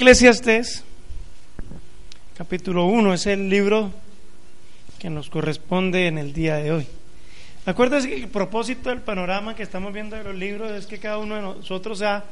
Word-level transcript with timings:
Eclesiastés, 0.00 0.82
capítulo 2.34 2.86
1, 2.86 3.12
es 3.12 3.26
el 3.26 3.50
libro 3.50 3.92
que 4.98 5.10
nos 5.10 5.28
corresponde 5.28 6.06
en 6.06 6.16
el 6.16 6.32
día 6.32 6.56
de 6.56 6.72
hoy. 6.72 6.86
Acuérdense 7.66 8.08
que 8.08 8.14
el 8.14 8.28
propósito 8.28 8.88
del 8.88 9.02
panorama 9.02 9.54
que 9.54 9.62
estamos 9.62 9.92
viendo 9.92 10.16
de 10.16 10.24
los 10.24 10.34
libros 10.34 10.70
es 10.70 10.86
que 10.86 10.98
cada 10.98 11.18
uno 11.18 11.34
de 11.34 11.42
nosotros 11.42 11.98
sea 11.98 12.24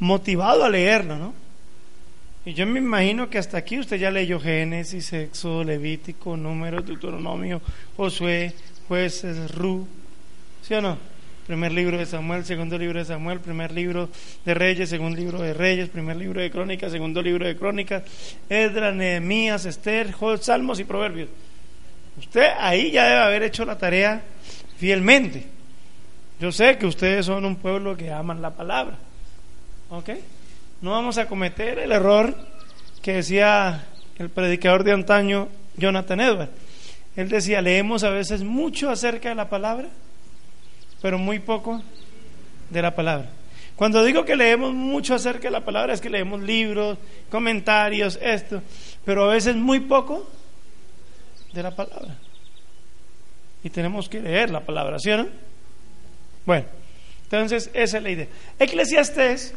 motivado 0.00 0.66
a 0.66 0.68
leerlo, 0.68 1.16
¿no? 1.16 1.32
Y 2.44 2.52
yo 2.52 2.66
me 2.66 2.78
imagino 2.78 3.30
que 3.30 3.38
hasta 3.38 3.56
aquí 3.56 3.78
usted 3.78 3.96
ya 3.96 4.10
leyó 4.10 4.38
Génesis, 4.38 5.10
Éxodo, 5.14 5.64
Levítico, 5.64 6.36
Números, 6.36 6.84
Deuteronomio, 6.84 7.62
Josué, 7.96 8.52
Jueces, 8.86 9.54
Ru, 9.54 9.88
¿sí 10.60 10.74
o 10.74 10.82
no? 10.82 10.98
Primer 11.48 11.72
libro 11.72 11.96
de 11.96 12.04
Samuel, 12.04 12.44
segundo 12.44 12.76
libro 12.76 12.98
de 12.98 13.06
Samuel, 13.06 13.40
primer 13.40 13.72
libro 13.72 14.10
de 14.44 14.52
Reyes, 14.52 14.90
segundo 14.90 15.16
libro 15.16 15.40
de 15.40 15.54
Reyes, 15.54 15.88
primer 15.88 16.14
libro 16.14 16.42
de 16.42 16.50
Crónicas, 16.50 16.92
segundo 16.92 17.22
libro 17.22 17.46
de 17.46 17.56
Crónicas, 17.56 18.02
Edra, 18.50 18.92
Nehemías, 18.92 19.64
Esther, 19.64 20.14
Salmos 20.42 20.78
y 20.78 20.84
Proverbios. 20.84 21.30
Usted 22.18 22.50
ahí 22.58 22.90
ya 22.90 23.04
debe 23.04 23.20
haber 23.20 23.42
hecho 23.44 23.64
la 23.64 23.78
tarea 23.78 24.20
fielmente. 24.76 25.46
Yo 26.38 26.52
sé 26.52 26.76
que 26.76 26.84
ustedes 26.84 27.24
son 27.24 27.46
un 27.46 27.56
pueblo 27.56 27.96
que 27.96 28.12
aman 28.12 28.42
la 28.42 28.50
palabra. 28.50 28.98
¿Ok? 29.88 30.10
No 30.82 30.90
vamos 30.90 31.16
a 31.16 31.28
cometer 31.28 31.78
el 31.78 31.92
error 31.92 32.36
que 33.00 33.14
decía 33.14 33.86
el 34.18 34.28
predicador 34.28 34.84
de 34.84 34.92
antaño, 34.92 35.48
Jonathan 35.78 36.20
Edwards. 36.20 36.52
Él 37.16 37.30
decía, 37.30 37.62
leemos 37.62 38.04
a 38.04 38.10
veces 38.10 38.42
mucho 38.42 38.90
acerca 38.90 39.30
de 39.30 39.34
la 39.34 39.48
palabra, 39.48 39.88
pero 41.00 41.18
muy 41.18 41.38
poco 41.38 41.82
de 42.70 42.82
la 42.82 42.94
palabra. 42.94 43.30
Cuando 43.76 44.02
digo 44.02 44.24
que 44.24 44.34
leemos 44.34 44.74
mucho 44.74 45.14
acerca 45.14 45.42
de 45.42 45.52
la 45.52 45.64
palabra 45.64 45.94
es 45.94 46.00
que 46.00 46.10
leemos 46.10 46.40
libros, 46.40 46.98
comentarios, 47.30 48.18
esto, 48.20 48.60
pero 49.04 49.24
a 49.24 49.34
veces 49.34 49.54
muy 49.54 49.80
poco 49.80 50.28
de 51.52 51.62
la 51.62 51.74
palabra. 51.74 52.16
Y 53.62 53.70
tenemos 53.70 54.08
que 54.08 54.20
leer 54.20 54.50
la 54.50 54.60
palabra, 54.60 54.98
¿sí 54.98 55.10
o 55.10 55.18
no? 55.18 55.28
Bueno, 56.44 56.66
entonces 57.24 57.70
esa 57.72 57.98
es 57.98 58.02
la 58.02 58.10
idea. 58.10 58.26
Eclesiastés, 58.58 59.54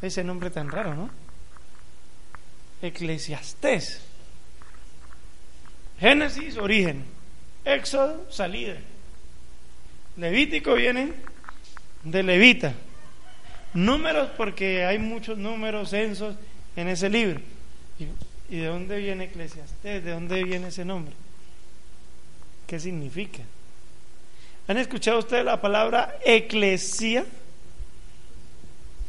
ese 0.00 0.22
nombre 0.22 0.50
tan 0.50 0.70
raro, 0.70 0.94
¿no? 0.94 1.10
Eclesiastés. 2.80 4.02
Génesis, 5.98 6.56
origen. 6.58 7.04
Éxodo, 7.64 8.30
salida. 8.30 8.76
Levítico 10.18 10.74
viene 10.74 11.12
de 12.02 12.22
levita. 12.24 12.74
Números 13.72 14.30
porque 14.36 14.84
hay 14.84 14.98
muchos 14.98 15.38
números 15.38 15.90
censos 15.90 16.34
en 16.74 16.88
ese 16.88 17.08
libro. 17.08 17.40
¿Y, 18.50 18.56
de 18.56 18.66
dónde 18.66 18.98
viene 18.98 19.24
Eclesiastés? 19.24 20.04
¿De 20.04 20.10
dónde 20.10 20.42
viene 20.42 20.68
ese 20.68 20.84
nombre? 20.84 21.14
¿Qué 22.66 22.80
significa? 22.80 23.42
¿Han 24.66 24.78
escuchado 24.78 25.20
ustedes 25.20 25.44
la 25.44 25.60
palabra 25.60 26.18
eclesia? 26.24 27.24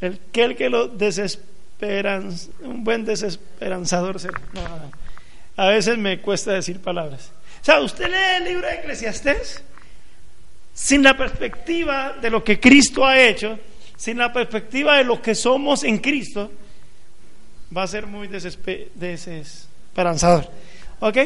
El 0.00 0.18
que 0.32 0.44
el 0.44 0.56
que 0.56 0.70
lo 0.70 0.88
desesperan, 0.88 2.34
un 2.62 2.82
buen 2.82 3.04
desesperanzador. 3.04 4.16
A 5.54 5.66
veces 5.66 5.98
me 5.98 6.22
cuesta 6.22 6.52
decir 6.52 6.80
palabras. 6.80 7.30
O 7.60 7.64
sea, 7.64 7.78
usted 7.80 8.06
lee 8.06 8.38
el 8.38 8.44
libro 8.44 8.66
de 8.66 8.76
Eclesiastés 8.76 9.62
sin 10.72 11.02
la 11.02 11.14
perspectiva 11.14 12.14
de 12.22 12.30
lo 12.30 12.42
que 12.42 12.58
Cristo 12.58 13.04
ha 13.04 13.20
hecho 13.20 13.58
sin 14.00 14.16
la 14.16 14.32
perspectiva 14.32 14.96
de 14.96 15.04
lo 15.04 15.20
que 15.20 15.34
somos 15.34 15.84
en 15.84 15.98
Cristo, 15.98 16.50
va 17.76 17.82
a 17.82 17.86
ser 17.86 18.06
muy 18.06 18.28
desesperanzador. 18.28 20.50
¿Ok? 21.00 21.18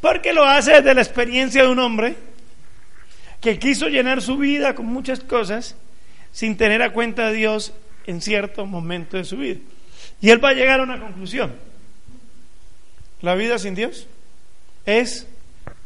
Porque 0.00 0.32
lo 0.32 0.42
hace 0.42 0.72
desde 0.72 0.94
la 0.94 1.02
experiencia 1.02 1.64
de 1.64 1.68
un 1.68 1.80
hombre 1.80 2.16
que 3.42 3.58
quiso 3.58 3.88
llenar 3.88 4.22
su 4.22 4.38
vida 4.38 4.74
con 4.74 4.86
muchas 4.86 5.20
cosas 5.20 5.76
sin 6.32 6.56
tener 6.56 6.80
a 6.80 6.94
cuenta 6.94 7.26
a 7.26 7.30
Dios 7.30 7.74
en 8.06 8.22
cierto 8.22 8.64
momento 8.64 9.18
de 9.18 9.24
su 9.24 9.36
vida. 9.36 9.60
Y 10.22 10.30
él 10.30 10.42
va 10.42 10.48
a 10.48 10.54
llegar 10.54 10.80
a 10.80 10.84
una 10.84 10.98
conclusión. 10.98 11.54
La 13.20 13.34
vida 13.34 13.58
sin 13.58 13.74
Dios 13.74 14.06
es 14.86 15.26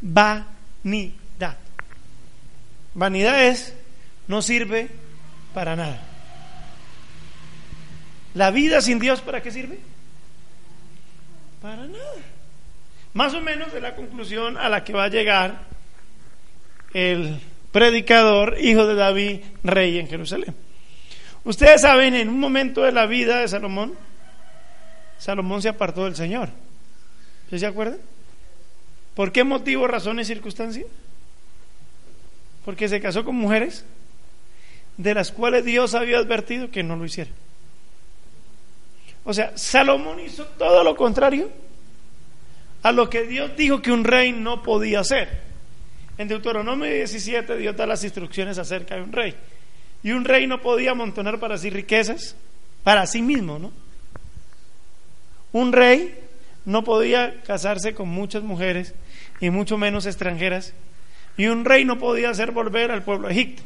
vanidad. 0.00 1.56
Vanidad 2.94 3.44
es, 3.44 3.74
no 4.28 4.40
sirve 4.40 4.88
para 5.52 5.74
nada. 5.74 6.04
¿La 8.38 8.52
vida 8.52 8.80
sin 8.80 9.00
Dios 9.00 9.20
para 9.20 9.42
qué 9.42 9.50
sirve? 9.50 9.80
Para 11.60 11.88
nada. 11.88 12.14
Más 13.12 13.34
o 13.34 13.40
menos 13.40 13.72
de 13.72 13.80
la 13.80 13.96
conclusión 13.96 14.56
a 14.56 14.68
la 14.68 14.84
que 14.84 14.92
va 14.92 15.04
a 15.04 15.08
llegar 15.08 15.62
el 16.94 17.40
predicador, 17.72 18.56
hijo 18.60 18.86
de 18.86 18.94
David, 18.94 19.40
rey 19.64 19.98
en 19.98 20.06
Jerusalén. 20.06 20.54
Ustedes 21.42 21.80
saben, 21.80 22.14
en 22.14 22.28
un 22.28 22.38
momento 22.38 22.82
de 22.82 22.92
la 22.92 23.06
vida 23.06 23.40
de 23.40 23.48
Salomón, 23.48 23.94
Salomón 25.18 25.60
se 25.60 25.70
apartó 25.70 26.04
del 26.04 26.14
Señor. 26.14 26.48
¿Se 27.50 27.66
acuerdan? 27.66 27.98
¿Por 29.16 29.32
qué 29.32 29.42
motivo, 29.42 29.88
razón 29.88 30.20
y 30.20 30.24
circunstancia? 30.24 30.84
Porque 32.64 32.88
se 32.88 33.00
casó 33.00 33.24
con 33.24 33.34
mujeres 33.34 33.84
de 34.96 35.12
las 35.12 35.32
cuales 35.32 35.64
Dios 35.64 35.96
había 35.96 36.18
advertido 36.18 36.70
que 36.70 36.84
no 36.84 36.94
lo 36.94 37.04
hiciera. 37.04 37.32
O 39.28 39.34
sea, 39.34 39.52
Salomón 39.58 40.20
hizo 40.20 40.46
todo 40.46 40.82
lo 40.82 40.96
contrario 40.96 41.50
a 42.82 42.92
lo 42.92 43.10
que 43.10 43.24
Dios 43.24 43.54
dijo 43.58 43.82
que 43.82 43.92
un 43.92 44.04
rey 44.04 44.32
no 44.32 44.62
podía 44.62 45.00
hacer. 45.00 45.42
En 46.16 46.28
Deuteronomio 46.28 46.86
17 46.90 47.58
Dios 47.58 47.76
da 47.76 47.86
las 47.86 48.02
instrucciones 48.04 48.56
acerca 48.56 48.94
de 48.94 49.02
un 49.02 49.12
rey. 49.12 49.34
Y 50.02 50.12
un 50.12 50.24
rey 50.24 50.46
no 50.46 50.62
podía 50.62 50.92
amontonar 50.92 51.38
para 51.38 51.58
sí 51.58 51.68
riquezas, 51.68 52.36
para 52.82 53.06
sí 53.06 53.20
mismo, 53.20 53.58
¿no? 53.58 53.70
Un 55.52 55.74
rey 55.74 56.18
no 56.64 56.82
podía 56.82 57.42
casarse 57.42 57.92
con 57.92 58.08
muchas 58.08 58.42
mujeres 58.42 58.94
y 59.42 59.50
mucho 59.50 59.76
menos 59.76 60.06
extranjeras. 60.06 60.72
Y 61.36 61.48
un 61.48 61.66
rey 61.66 61.84
no 61.84 61.98
podía 61.98 62.30
hacer 62.30 62.50
volver 62.50 62.90
al 62.90 63.02
pueblo 63.02 63.28
de 63.28 63.34
Egipto. 63.34 63.62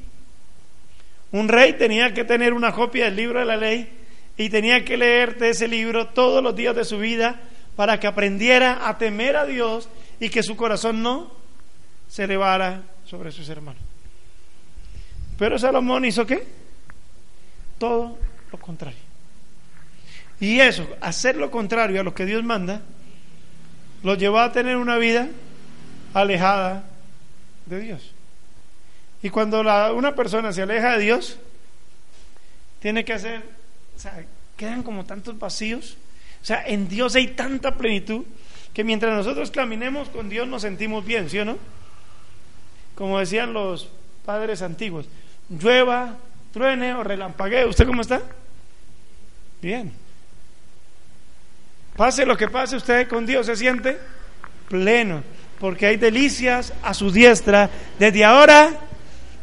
Un 1.30 1.46
rey 1.46 1.74
tenía 1.74 2.12
que 2.12 2.24
tener 2.24 2.52
una 2.52 2.72
copia 2.72 3.04
del 3.04 3.14
libro 3.14 3.38
de 3.38 3.46
la 3.46 3.56
ley 3.56 4.01
y 4.36 4.48
tenía 4.48 4.84
que 4.84 4.96
leerte 4.96 5.50
ese 5.50 5.68
libro 5.68 6.08
todos 6.08 6.42
los 6.42 6.54
días 6.56 6.74
de 6.74 6.84
su 6.84 6.98
vida 6.98 7.40
para 7.76 8.00
que 8.00 8.06
aprendiera 8.06 8.88
a 8.88 8.98
temer 8.98 9.36
a 9.36 9.44
Dios 9.44 9.88
y 10.20 10.30
que 10.30 10.42
su 10.42 10.56
corazón 10.56 11.02
no 11.02 11.32
se 12.08 12.24
elevara 12.24 12.82
sobre 13.04 13.32
sus 13.32 13.48
hermanos. 13.48 13.82
Pero 15.38 15.58
Salomón 15.58 16.04
hizo 16.04 16.26
qué? 16.26 16.46
Todo 17.78 18.18
lo 18.50 18.58
contrario. 18.58 18.98
Y 20.40 20.60
eso, 20.60 20.88
hacer 21.00 21.36
lo 21.36 21.50
contrario 21.50 22.00
a 22.00 22.04
lo 22.04 22.14
que 22.14 22.26
Dios 22.26 22.42
manda, 22.44 22.82
lo 24.02 24.14
llevó 24.14 24.40
a 24.40 24.52
tener 24.52 24.76
una 24.76 24.98
vida 24.98 25.28
alejada 26.14 26.84
de 27.66 27.80
Dios. 27.80 28.12
Y 29.22 29.30
cuando 29.30 29.60
una 29.60 30.14
persona 30.14 30.52
se 30.52 30.62
aleja 30.62 30.96
de 30.96 31.04
Dios, 31.04 31.38
tiene 32.80 33.04
que 33.04 33.12
hacer, 33.12 33.42
o 33.96 33.98
sea, 33.98 34.24
quedan 34.56 34.82
como 34.82 35.04
tantos 35.04 35.38
vacíos. 35.38 35.96
O 36.40 36.44
sea, 36.44 36.64
en 36.66 36.88
Dios 36.88 37.14
hay 37.14 37.28
tanta 37.28 37.76
plenitud 37.76 38.24
que 38.72 38.84
mientras 38.84 39.14
nosotros 39.14 39.50
caminemos 39.50 40.08
con 40.08 40.28
Dios 40.28 40.48
nos 40.48 40.62
sentimos 40.62 41.04
bien, 41.04 41.28
¿sí 41.28 41.38
o 41.38 41.44
no? 41.44 41.58
Como 42.94 43.18
decían 43.18 43.52
los 43.52 43.88
padres 44.24 44.62
antiguos, 44.62 45.06
llueva, 45.48 46.16
truene 46.52 46.94
o 46.94 47.02
relampaguee, 47.02 47.66
¿usted 47.66 47.86
cómo 47.86 48.02
está? 48.02 48.22
Bien. 49.60 49.92
Pase 51.96 52.24
lo 52.24 52.36
que 52.36 52.48
pase, 52.48 52.76
usted 52.76 53.08
con 53.08 53.26
Dios 53.26 53.46
se 53.46 53.56
siente 53.56 53.98
pleno, 54.68 55.22
porque 55.60 55.86
hay 55.86 55.96
delicias 55.96 56.72
a 56.82 56.94
su 56.94 57.10
diestra 57.10 57.68
desde 57.98 58.24
ahora 58.24 58.70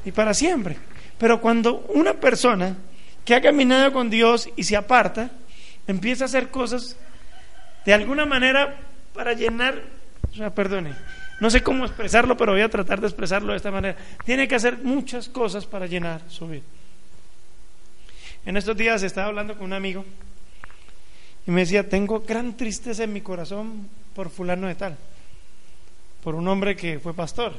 y 0.03 0.11
para 0.11 0.33
siempre. 0.33 0.77
Pero 1.17 1.39
cuando 1.39 1.85
una 1.89 2.13
persona 2.13 2.75
que 3.25 3.35
ha 3.35 3.41
caminado 3.41 3.91
con 3.91 4.09
Dios 4.09 4.49
y 4.55 4.63
se 4.63 4.75
aparta, 4.75 5.31
empieza 5.87 6.25
a 6.25 6.27
hacer 6.27 6.49
cosas 6.49 6.97
de 7.85 7.93
alguna 7.93 8.25
manera 8.25 8.77
para 9.13 9.33
llenar, 9.33 9.81
perdone, 10.55 10.93
no 11.39 11.49
sé 11.49 11.63
cómo 11.63 11.85
expresarlo, 11.85 12.35
pero 12.35 12.51
voy 12.51 12.61
a 12.61 12.69
tratar 12.69 12.99
de 12.99 13.07
expresarlo 13.07 13.53
de 13.53 13.57
esta 13.57 13.71
manera. 13.71 13.97
Tiene 14.25 14.47
que 14.47 14.55
hacer 14.55 14.79
muchas 14.79 15.29
cosas 15.29 15.65
para 15.65 15.87
llenar 15.87 16.21
su 16.27 16.47
vida. 16.47 16.63
En 18.45 18.57
estos 18.57 18.75
días 18.75 19.03
estaba 19.03 19.27
hablando 19.27 19.55
con 19.55 19.65
un 19.65 19.73
amigo 19.73 20.05
y 21.47 21.51
me 21.51 21.61
decía, 21.61 21.87
tengo 21.87 22.21
gran 22.21 22.57
tristeza 22.57 23.03
en 23.03 23.13
mi 23.13 23.21
corazón 23.21 23.89
por 24.13 24.29
fulano 24.29 24.67
de 24.67 24.75
tal, 24.75 24.97
por 26.23 26.35
un 26.35 26.47
hombre 26.47 26.75
que 26.75 26.99
fue 26.99 27.13
pastor 27.13 27.53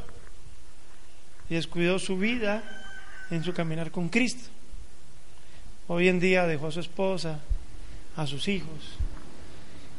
y 1.48 1.54
descuidó 1.54 1.98
su 1.98 2.16
vida 2.16 2.62
en 3.30 3.42
su 3.42 3.52
caminar 3.52 3.90
con 3.90 4.08
Cristo. 4.08 4.50
Hoy 5.92 6.06
en 6.06 6.20
día 6.20 6.46
dejó 6.46 6.68
a 6.68 6.70
su 6.70 6.78
esposa, 6.78 7.40
a 8.14 8.24
sus 8.24 8.46
hijos, 8.46 8.96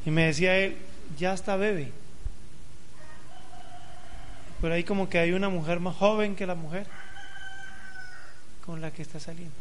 y 0.05 0.09
me 0.09 0.27
decía 0.27 0.57
él, 0.57 0.77
ya 1.19 1.33
está 1.33 1.57
bebé. 1.57 1.91
Por 4.61 4.71
ahí 4.71 4.85
como 4.85 5.09
que 5.09 5.19
hay 5.19 5.33
una 5.33 5.49
mujer 5.49 5.81
más 5.81 5.97
joven 5.97 6.37
que 6.37 6.47
la 6.47 6.55
mujer 6.55 6.87
con 8.65 8.79
la 8.79 8.91
que 8.91 9.01
está 9.01 9.19
saliendo. 9.19 9.53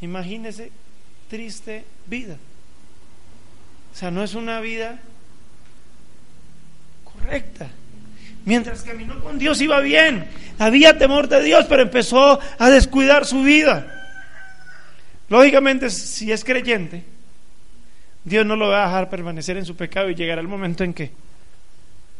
Imagínese 0.00 0.70
triste 1.28 1.84
vida. 2.06 2.36
O 3.92 3.96
sea, 3.96 4.12
no 4.12 4.22
es 4.22 4.34
una 4.34 4.60
vida 4.60 5.00
correcta. 7.02 7.68
Mientras 8.46 8.82
caminó 8.82 9.18
con 9.20 9.40
Dios 9.40 9.60
iba 9.60 9.80
bien, 9.80 10.24
había 10.60 10.96
temor 10.96 11.28
de 11.28 11.42
Dios, 11.42 11.66
pero 11.68 11.82
empezó 11.82 12.38
a 12.58 12.70
descuidar 12.70 13.26
su 13.26 13.42
vida. 13.42 13.92
Lógicamente, 15.28 15.90
si 15.90 16.30
es 16.30 16.44
creyente, 16.44 17.02
Dios 18.22 18.46
no 18.46 18.54
lo 18.54 18.68
va 18.68 18.84
a 18.84 18.86
dejar 18.86 19.10
permanecer 19.10 19.56
en 19.56 19.66
su 19.66 19.74
pecado 19.74 20.08
y 20.08 20.14
llegará 20.14 20.40
el 20.40 20.46
momento 20.46 20.84
en 20.84 20.94
que 20.94 21.10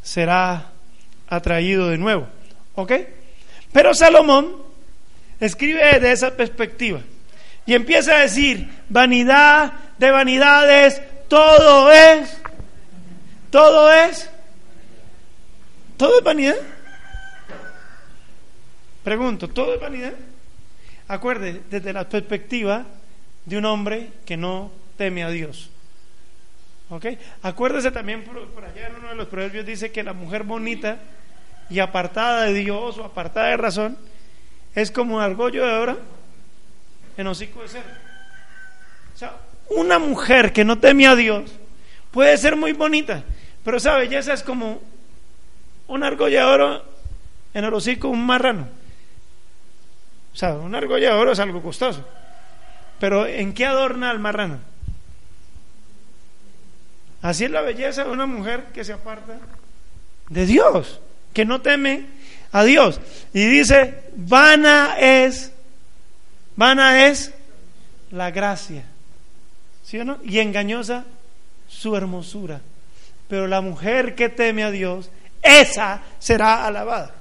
será 0.03 0.73
atraído 1.29 1.89
de 1.89 1.97
nuevo. 1.97 2.27
¿Ok? 2.75 2.93
Pero 3.73 3.95
Salomón 3.95 4.57
escribe 5.39 6.01
de 6.01 6.11
esa 6.11 6.37
perspectiva 6.37 7.03
y 7.67 7.75
empieza 7.75 8.17
a 8.17 8.23
decir, 8.23 8.69
vanidad 8.89 9.73
de 9.97 10.11
vanidades, 10.11 11.01
todo 11.29 11.93
es, 11.93 12.37
todo 13.51 13.93
es, 13.93 14.29
todo 15.97 16.19
es 16.19 16.25
vanidad. 16.25 16.57
Pregunto, 19.05 19.49
¿todo 19.49 19.75
es 19.75 19.81
vanidad? 19.81 20.13
Acuerde, 21.09 21.63
desde 21.71 21.93
la 21.93 22.09
perspectiva 22.09 22.85
de 23.45 23.59
un 23.59 23.65
hombre 23.65 24.11
que 24.25 24.37
no 24.37 24.73
teme 24.97 25.23
a 25.23 25.31
Dios. 25.31 25.71
¿Ok? 26.89 27.07
Acuérdese 27.43 27.91
también 27.91 28.25
por, 28.25 28.65
allá 28.65 28.89
en 28.89 28.97
uno 28.97 29.09
de 29.09 29.15
los 29.15 29.29
proverbios 29.29 29.67
dice 29.67 29.91
que 29.91 30.03
la 30.03 30.13
mujer 30.13 30.43
bonita 30.43 30.99
y 31.69 31.81
apartada 31.81 32.43
de 32.43 32.55
Dios 32.55 32.99
o 32.99 33.05
apartada 33.05 33.49
de 33.49 33.57
razón 33.57 33.99
es 34.75 34.91
como 34.91 35.17
un 35.17 35.23
argollo 35.23 35.67
de 35.67 35.73
oro 35.73 35.99
en 37.17 37.27
hocico 37.27 37.63
de 37.63 37.69
cerdo. 37.69 37.91
O 39.15 39.19
sea, 39.19 39.37
una 39.71 39.99
mujer 39.99 40.53
que 40.53 40.65
no 40.65 40.79
teme 40.79 41.07
a 41.07 41.17
Dios 41.17 41.51
puede 42.11 42.37
ser 42.39 42.57
muy 42.57 42.73
bonita, 42.73 43.25
pero 43.65 43.79
esa 43.79 43.97
belleza 43.97 44.33
es 44.33 44.43
como 44.43 44.81
un 45.89 46.03
argolla 46.03 46.41
de 46.41 46.53
oro 46.53 46.85
en 47.55 47.65
el 47.65 47.75
hocico 47.75 48.09
un 48.09 48.25
marrano. 48.25 48.69
O 50.33 50.37
sea, 50.37 50.55
un 50.55 50.75
argolla 50.75 51.15
de 51.15 51.19
oro 51.19 51.33
es 51.33 51.39
algo 51.39 51.63
costoso. 51.63 52.05
Pero 52.99 53.27
¿en 53.27 53.53
qué 53.53 53.67
adorna 53.67 54.11
al 54.11 54.19
marrano? 54.19 54.59
Así 57.23 57.45
es 57.45 57.51
la 57.51 57.61
belleza 57.61 58.05
de 58.05 58.11
una 58.11 58.27
mujer 58.27 58.67
que 58.73 58.85
se 58.85 58.93
aparta 58.93 59.39
de 60.29 60.47
Dios, 60.47 61.01
que 61.33 61.45
no 61.45 61.61
teme 61.61 62.07
a 62.53 62.65
Dios. 62.65 63.01
Y 63.33 63.47
dice, 63.47 64.05
vana 64.17 64.97
es, 64.99 65.53
vana 66.55 67.07
es 67.07 67.33
la 68.11 68.31
gracia. 68.31 68.85
¿Sí 69.85 69.99
o 69.99 70.05
no? 70.05 70.19
Y 70.23 70.39
engañosa 70.41 71.05
su 71.69 71.97
hermosura. 71.97 72.61
Pero 73.29 73.47
la 73.47 73.61
mujer 73.61 74.15
que 74.15 74.29
teme 74.29 74.65
a 74.65 74.71
Dios, 74.71 75.11
esa 75.47 76.01
será 76.19 76.67
alabada. 76.67 77.15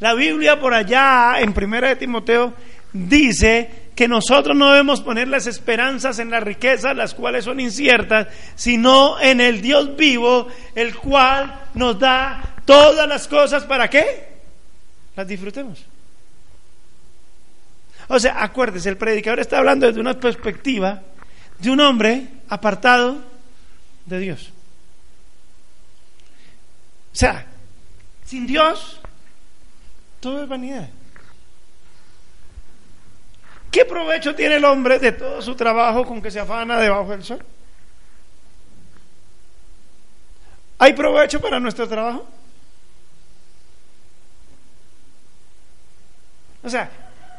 La 0.00 0.14
Biblia 0.14 0.58
por 0.58 0.74
allá 0.74 1.36
en 1.38 1.52
Primera 1.52 1.88
de 1.88 1.96
Timoteo 1.96 2.54
dice 2.92 3.82
que 3.94 4.08
nosotros 4.08 4.56
no 4.56 4.70
debemos 4.70 5.00
poner 5.00 5.28
las 5.28 5.46
esperanzas 5.46 6.18
en 6.18 6.30
las 6.30 6.42
riquezas, 6.42 6.96
las 6.96 7.14
cuales 7.14 7.44
son 7.44 7.60
inciertas, 7.60 8.28
sino 8.54 9.20
en 9.20 9.40
el 9.40 9.60
Dios 9.60 9.96
vivo, 9.96 10.48
el 10.74 10.96
cual 10.96 11.66
nos 11.74 11.98
da 11.98 12.56
todas 12.64 13.06
las 13.06 13.28
cosas 13.28 13.64
para 13.64 13.88
qué? 13.88 14.28
Las 15.14 15.28
disfrutemos. 15.28 15.84
O 18.08 18.18
sea, 18.18 18.42
acuérdese, 18.42 18.88
el 18.88 18.96
predicador 18.96 19.40
está 19.40 19.58
hablando 19.58 19.86
desde 19.86 20.00
una 20.00 20.18
perspectiva 20.18 21.02
de 21.58 21.70
un 21.70 21.80
hombre 21.80 22.26
apartado 22.48 23.18
de 24.06 24.18
Dios. 24.18 24.51
O 27.12 27.16
sea, 27.16 27.46
sin 28.24 28.46
Dios, 28.46 29.00
todo 30.20 30.42
es 30.42 30.48
vanidad. 30.48 30.88
¿Qué 33.70 33.84
provecho 33.84 34.34
tiene 34.34 34.56
el 34.56 34.64
hombre 34.64 34.98
de 34.98 35.12
todo 35.12 35.40
su 35.40 35.54
trabajo 35.54 36.04
con 36.04 36.20
que 36.20 36.30
se 36.30 36.40
afana 36.40 36.78
debajo 36.78 37.10
del 37.10 37.24
sol? 37.24 37.44
¿Hay 40.78 40.92
provecho 40.94 41.40
para 41.40 41.60
nuestro 41.60 41.88
trabajo? 41.88 42.26
O 46.62 46.68
sea, 46.68 46.90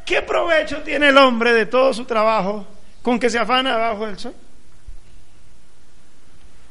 ¿qué 0.05 0.21
provecho 0.21 0.81
tiene 0.81 1.09
el 1.09 1.17
hombre 1.17 1.53
de 1.53 1.65
todo 1.65 1.93
su 1.93 2.05
trabajo 2.05 2.65
con 3.01 3.19
que 3.19 3.29
se 3.29 3.37
afana 3.37 3.77
debajo 3.77 4.05
del 4.05 4.17
sol? 4.17 4.35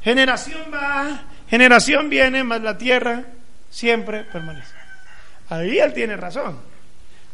Generación 0.02 0.70
va, 0.72 1.22
generación 1.52 2.08
viene, 2.08 2.42
más 2.44 2.62
la 2.62 2.78
tierra 2.78 3.24
siempre 3.68 4.24
permanece. 4.24 4.74
Ahí 5.50 5.78
él 5.78 5.92
tiene 5.92 6.16
razón. 6.16 6.58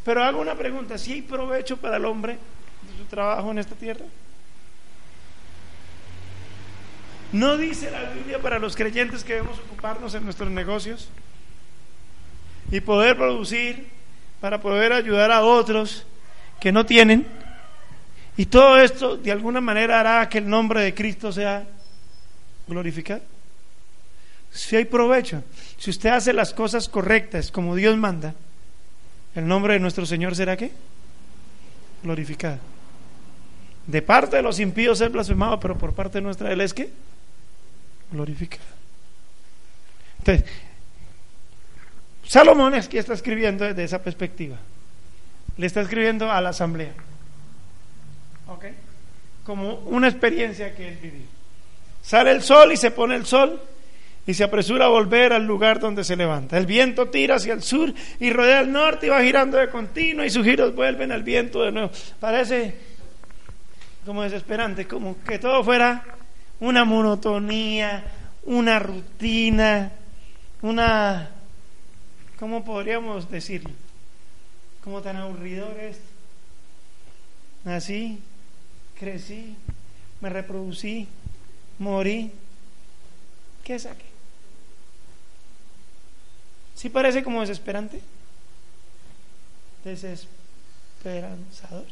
Pero 0.03 0.21
hago 0.21 0.41
una 0.41 0.55
pregunta, 0.55 0.97
¿si 0.97 1.13
hay 1.13 1.21
provecho 1.21 1.77
para 1.77 1.95
el 1.95 2.03
hombre 2.03 2.33
de 2.33 2.97
su 2.97 3.05
trabajo 3.05 3.49
en 3.51 3.59
esta 3.59 3.75
tierra? 3.75 4.03
¿No 7.31 7.55
dice 7.55 7.89
la 7.91 8.09
Biblia 8.09 8.39
para 8.39 8.59
los 8.59 8.75
creyentes 8.75 9.23
que 9.23 9.35
debemos 9.35 9.57
ocuparnos 9.59 10.13
en 10.13 10.25
nuestros 10.25 10.51
negocios 10.51 11.07
y 12.71 12.81
poder 12.81 13.15
producir 13.15 13.87
para 14.41 14.59
poder 14.59 14.91
ayudar 14.91 15.31
a 15.31 15.43
otros 15.43 16.05
que 16.59 16.73
no 16.73 16.85
tienen? 16.85 17.25
Y 18.35 18.47
todo 18.47 18.81
esto 18.81 19.15
de 19.15 19.31
alguna 19.31 19.61
manera 19.61 20.01
hará 20.01 20.27
que 20.27 20.39
el 20.39 20.49
nombre 20.49 20.81
de 20.81 20.93
Cristo 20.93 21.31
sea 21.31 21.65
glorificado. 22.67 23.38
Si 24.51 24.75
hay 24.75 24.85
provecho, 24.85 25.43
si 25.77 25.89
usted 25.89 26.09
hace 26.09 26.33
las 26.33 26.53
cosas 26.53 26.89
correctas 26.89 27.51
como 27.51 27.75
Dios 27.75 27.95
manda, 27.97 28.33
el 29.35 29.47
nombre 29.47 29.73
de 29.73 29.79
nuestro 29.79 30.05
Señor 30.05 30.35
será 30.35 30.57
qué? 30.57 30.71
Glorificado. 32.03 32.59
de 33.87 34.01
parte 34.01 34.35
de 34.35 34.41
los 34.43 34.59
impíos 34.59 35.01
es 35.01 35.11
blasfemado, 35.11 35.59
pero 35.59 35.77
por 35.77 35.93
parte 35.93 36.21
nuestra 36.21 36.51
Él 36.51 36.61
es 36.61 36.73
que 36.73 36.91
glorificado. 38.11 38.63
Entonces, 40.19 40.45
Salomón 42.25 42.75
es 42.75 42.87
que 42.87 42.99
está 42.99 43.13
escribiendo 43.13 43.65
desde 43.65 43.83
esa 43.83 44.03
perspectiva. 44.03 44.57
Le 45.57 45.65
está 45.65 45.81
escribiendo 45.81 46.31
a 46.31 46.39
la 46.41 46.49
asamblea. 46.49 46.93
¿Ok? 48.47 48.65
Como 49.43 49.75
una 49.85 50.07
experiencia 50.07 50.75
que 50.75 50.89
él 50.89 50.97
vivió. 51.01 51.25
Sale 52.03 52.31
el 52.31 52.43
sol 52.43 52.71
y 52.71 52.77
se 52.77 52.91
pone 52.91 53.15
el 53.15 53.25
sol 53.25 53.61
y 54.27 54.33
se 54.33 54.43
apresura 54.43 54.85
a 54.85 54.89
volver 54.89 55.33
al 55.33 55.45
lugar 55.45 55.79
donde 55.79 56.03
se 56.03 56.15
levanta. 56.15 56.57
El 56.57 56.65
viento 56.65 57.09
tira 57.09 57.35
hacia 57.35 57.53
el 57.53 57.63
sur 57.63 57.93
y 58.19 58.31
rodea 58.31 58.61
el 58.61 58.71
norte 58.71 59.07
y 59.07 59.09
va 59.09 59.23
girando 59.23 59.57
de 59.57 59.69
continuo 59.69 60.23
y 60.23 60.29
sus 60.29 60.45
giros 60.45 60.75
vuelven 60.75 61.11
al 61.11 61.23
viento 61.23 61.63
de 61.63 61.71
nuevo. 61.71 61.91
Parece 62.19 62.75
como 64.05 64.23
desesperante, 64.23 64.87
como 64.87 65.23
que 65.23 65.39
todo 65.39 65.63
fuera 65.63 66.03
una 66.59 66.85
monotonía, 66.85 68.03
una 68.43 68.79
rutina, 68.79 69.91
una, 70.61 71.29
¿cómo 72.37 72.63
podríamos 72.65 73.29
decirlo? 73.29 73.71
Como 74.83 75.01
tan 75.01 75.17
aburridor 75.17 75.77
esto. 75.79 76.05
Nací, 77.63 78.19
crecí, 78.97 79.55
me 80.21 80.29
reproducí, 80.29 81.07
morí. 81.77 82.31
¿Qué 83.63 83.75
es 83.75 83.85
aquí? 83.85 84.08
¿Sí 86.79 86.87
parece 86.87 87.25
como 87.25 87.41
desesperante? 87.41 87.99
Desesperanzador. 89.83 91.83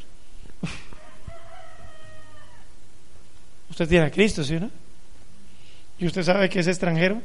Usted 3.68 3.86
tiene 3.86 4.06
a 4.06 4.10
Cristo, 4.10 4.42
¿sí 4.42 4.56
o 4.56 4.60
no? 4.60 4.70
Y 5.98 6.06
usted 6.06 6.22
sabe 6.22 6.48
que 6.48 6.60
es 6.60 6.66
extranjero 6.66 7.20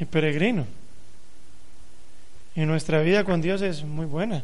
y 0.00 0.04
peregrino. 0.04 0.66
Y 2.56 2.62
nuestra 2.62 3.02
vida 3.02 3.22
con 3.22 3.40
Dios 3.40 3.62
es 3.62 3.84
muy 3.84 4.06
buena. 4.06 4.42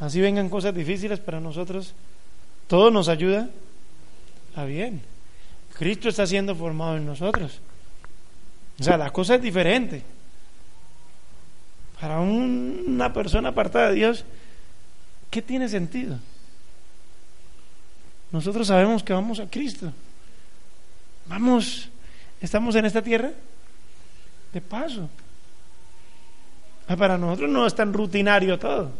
Así 0.00 0.22
vengan 0.22 0.48
cosas 0.48 0.74
difíciles 0.74 1.20
para 1.20 1.40
nosotros, 1.40 1.92
todo 2.68 2.90
nos 2.90 3.08
ayuda 3.08 3.50
a 4.54 4.64
bien. 4.64 5.02
Cristo 5.74 6.08
está 6.08 6.26
siendo 6.26 6.56
formado 6.56 6.96
en 6.96 7.04
nosotros. 7.04 7.60
O 8.78 8.82
sea, 8.82 8.96
la 8.96 9.10
cosa 9.10 9.36
es 9.36 9.42
diferente. 9.42 10.02
Para 12.00 12.20
una 12.20 13.12
persona 13.12 13.50
apartada 13.50 13.88
de 13.88 13.94
Dios, 13.94 14.24
¿qué 15.30 15.40
tiene 15.40 15.68
sentido? 15.68 16.18
Nosotros 18.32 18.66
sabemos 18.66 19.02
que 19.02 19.14
vamos 19.14 19.40
a 19.40 19.48
Cristo. 19.48 19.92
Vamos, 21.26 21.88
estamos 22.40 22.74
en 22.74 22.84
esta 22.84 23.02
tierra 23.02 23.30
de 24.52 24.60
paso. 24.60 25.08
Ah, 26.88 26.96
para 26.96 27.16
nosotros 27.18 27.50
no 27.50 27.66
es 27.66 27.74
tan 27.74 27.92
rutinario 27.92 28.58
todo. 28.58 28.92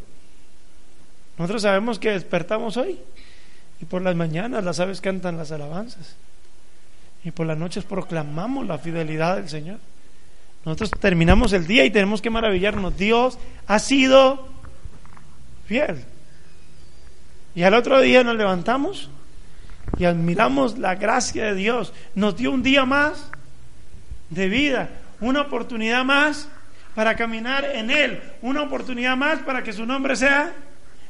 Nosotros 1.38 1.62
sabemos 1.62 1.98
que 1.98 2.12
despertamos 2.12 2.78
hoy 2.78 2.98
y 3.80 3.84
por 3.84 4.00
las 4.00 4.16
mañanas 4.16 4.64
las 4.64 4.80
aves 4.80 5.02
cantan 5.02 5.36
las 5.36 5.52
alabanzas 5.52 6.16
y 7.26 7.32
por 7.32 7.44
las 7.44 7.58
noches 7.58 7.82
proclamamos 7.82 8.68
la 8.68 8.78
fidelidad 8.78 9.34
del 9.34 9.48
Señor. 9.48 9.80
Nosotros 10.64 10.92
terminamos 11.00 11.52
el 11.52 11.66
día 11.66 11.84
y 11.84 11.90
tenemos 11.90 12.22
que 12.22 12.30
maravillarnos. 12.30 12.96
Dios 12.96 13.36
ha 13.66 13.80
sido 13.80 14.48
fiel. 15.66 16.04
Y 17.56 17.64
al 17.64 17.74
otro 17.74 18.00
día 18.00 18.22
nos 18.22 18.36
levantamos 18.36 19.10
y 19.98 20.04
admiramos 20.04 20.78
la 20.78 20.94
gracia 20.94 21.46
de 21.46 21.56
Dios. 21.56 21.92
Nos 22.14 22.36
dio 22.36 22.52
un 22.52 22.62
día 22.62 22.84
más 22.84 23.28
de 24.30 24.48
vida, 24.48 24.88
una 25.20 25.40
oportunidad 25.40 26.04
más 26.04 26.48
para 26.94 27.16
caminar 27.16 27.64
en 27.64 27.90
Él, 27.90 28.22
una 28.40 28.62
oportunidad 28.62 29.16
más 29.16 29.40
para 29.40 29.64
que 29.64 29.72
su 29.72 29.84
nombre 29.84 30.14
sea 30.14 30.54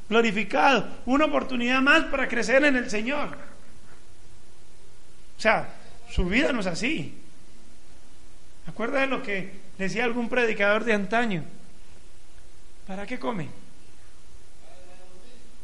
glorificado, 0.08 0.88
una 1.04 1.26
oportunidad 1.26 1.82
más 1.82 2.04
para 2.04 2.26
crecer 2.26 2.64
en 2.64 2.76
el 2.76 2.88
Señor. 2.88 3.36
O 5.36 5.40
sea, 5.40 5.68
su 6.10 6.26
vida 6.26 6.52
no 6.52 6.60
es 6.60 6.66
así. 6.66 7.14
¿Acuerda 8.66 9.00
de 9.00 9.06
lo 9.06 9.22
que 9.22 9.52
decía 9.78 10.04
algún 10.04 10.28
predicador 10.28 10.84
de 10.84 10.92
antaño? 10.92 11.44
¿Para 12.86 13.06
qué 13.06 13.18
come? 13.18 13.48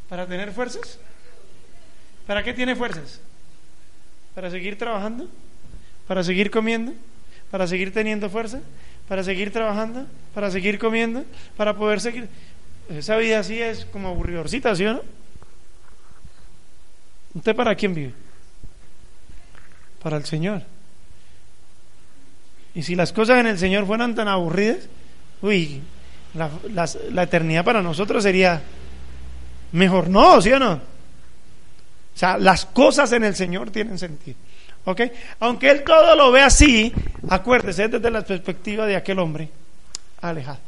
¿Para 0.08 0.26
tener 0.26 0.52
fuerzas? 0.52 0.98
¿Para 2.26 2.42
qué 2.42 2.52
tiene 2.52 2.76
fuerzas? 2.76 3.20
¿Para 4.34 4.50
seguir 4.50 4.78
trabajando? 4.78 5.28
¿Para 6.06 6.22
seguir 6.22 6.50
comiendo? 6.50 6.92
¿Para 7.50 7.66
seguir 7.66 7.92
teniendo 7.92 8.30
fuerza? 8.30 8.60
¿Para 9.08 9.24
seguir 9.24 9.52
trabajando? 9.52 10.06
¿Para 10.34 10.50
seguir 10.50 10.78
comiendo? 10.78 11.24
¿Para 11.56 11.76
poder 11.76 12.00
seguir? 12.00 12.28
Esa 12.88 13.16
vida 13.16 13.40
así 13.40 13.60
es 13.60 13.84
como 13.86 14.08
aburridorcita, 14.08 14.74
¿sí 14.74 14.84
o 14.86 14.94
no? 14.94 15.02
¿Usted 17.34 17.56
para 17.56 17.74
quién 17.74 17.94
vive? 17.94 18.14
Para 20.02 20.16
el 20.16 20.24
Señor. 20.24 20.62
Y 22.74 22.82
si 22.82 22.94
las 22.94 23.12
cosas 23.12 23.38
en 23.38 23.46
el 23.46 23.58
Señor 23.58 23.86
fueran 23.86 24.14
tan 24.14 24.28
aburridas, 24.28 24.88
uy, 25.42 25.82
la, 26.34 27.22
eternidad 27.22 27.64
para 27.64 27.82
nosotros 27.82 28.22
sería 28.22 28.62
mejor 29.72 30.08
no, 30.08 30.40
¿sí 30.40 30.52
o 30.52 30.58
no? 30.58 30.72
O 30.72 32.18
sea, 32.18 32.38
las 32.38 32.66
cosas 32.66 33.12
en 33.12 33.24
el 33.24 33.34
Señor 33.34 33.70
tienen 33.70 33.98
sentido. 33.98 34.36
¿Ok? 34.84 35.00
Aunque 35.40 35.70
Él 35.70 35.84
todo 35.84 36.16
lo 36.16 36.32
ve 36.32 36.42
así, 36.42 36.92
acuérdese 37.28 37.88
desde 37.88 38.10
la 38.10 38.22
perspectiva 38.22 38.86
de 38.86 38.96
aquel 38.96 39.18
hombre 39.18 39.48
alejado. 40.20 40.58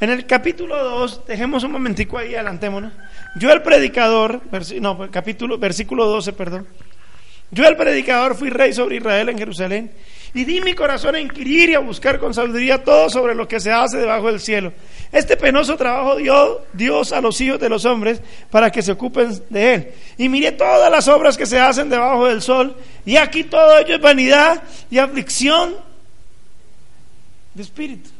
En 0.00 0.10
el 0.10 0.26
capítulo 0.26 0.76
2, 0.76 1.26
dejemos 1.26 1.64
un 1.64 1.72
momentico 1.72 2.18
ahí, 2.18 2.34
adelantémonos. 2.34 2.92
Yo 3.36 3.50
el 3.50 3.62
predicador, 3.62 4.40
no, 4.80 5.10
capítulo, 5.10 5.58
versículo 5.58 6.06
12, 6.06 6.32
perdón. 6.34 6.66
Yo 7.50 7.66
el 7.66 7.76
predicador 7.76 8.36
fui 8.36 8.50
rey 8.50 8.72
sobre 8.72 8.96
Israel 8.96 9.30
en 9.30 9.38
Jerusalén 9.38 9.90
y 10.34 10.44
di 10.44 10.60
mi 10.60 10.74
corazón 10.74 11.14
a 11.14 11.20
inquirir 11.20 11.70
y 11.70 11.74
a 11.74 11.78
buscar 11.78 12.18
con 12.18 12.34
sabiduría 12.34 12.84
todo 12.84 13.08
sobre 13.08 13.34
lo 13.34 13.48
que 13.48 13.60
se 13.60 13.72
hace 13.72 13.96
debajo 13.96 14.26
del 14.26 14.40
cielo. 14.40 14.72
Este 15.10 15.36
penoso 15.38 15.76
trabajo 15.76 16.16
dio 16.16 16.62
Dios 16.74 17.12
a 17.12 17.20
los 17.22 17.40
hijos 17.40 17.58
de 17.58 17.70
los 17.70 17.86
hombres 17.86 18.20
para 18.50 18.70
que 18.70 18.82
se 18.82 18.92
ocupen 18.92 19.42
de 19.48 19.74
él. 19.74 19.92
Y 20.18 20.28
miré 20.28 20.52
todas 20.52 20.90
las 20.90 21.08
obras 21.08 21.38
que 21.38 21.46
se 21.46 21.58
hacen 21.58 21.88
debajo 21.88 22.26
del 22.26 22.42
sol 22.42 22.76
y 23.06 23.16
aquí 23.16 23.44
todo 23.44 23.78
ello 23.78 23.94
es 23.94 24.00
vanidad 24.00 24.62
y 24.90 24.98
aflicción 24.98 25.74
de 27.54 27.62
espíritu. 27.62 28.10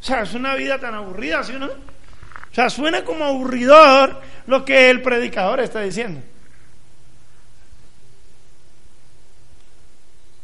O 0.00 0.04
sea, 0.04 0.22
es 0.22 0.34
una 0.34 0.54
vida 0.54 0.78
tan 0.78 0.94
aburrida, 0.94 1.42
¿sí 1.42 1.54
o 1.54 1.58
no? 1.58 1.66
O 1.66 2.54
sea, 2.54 2.68
suena 2.68 3.04
como 3.04 3.24
aburridor 3.24 4.20
lo 4.46 4.64
que 4.64 4.90
el 4.90 5.00
predicador 5.02 5.60
está 5.60 5.80
diciendo. 5.80 6.20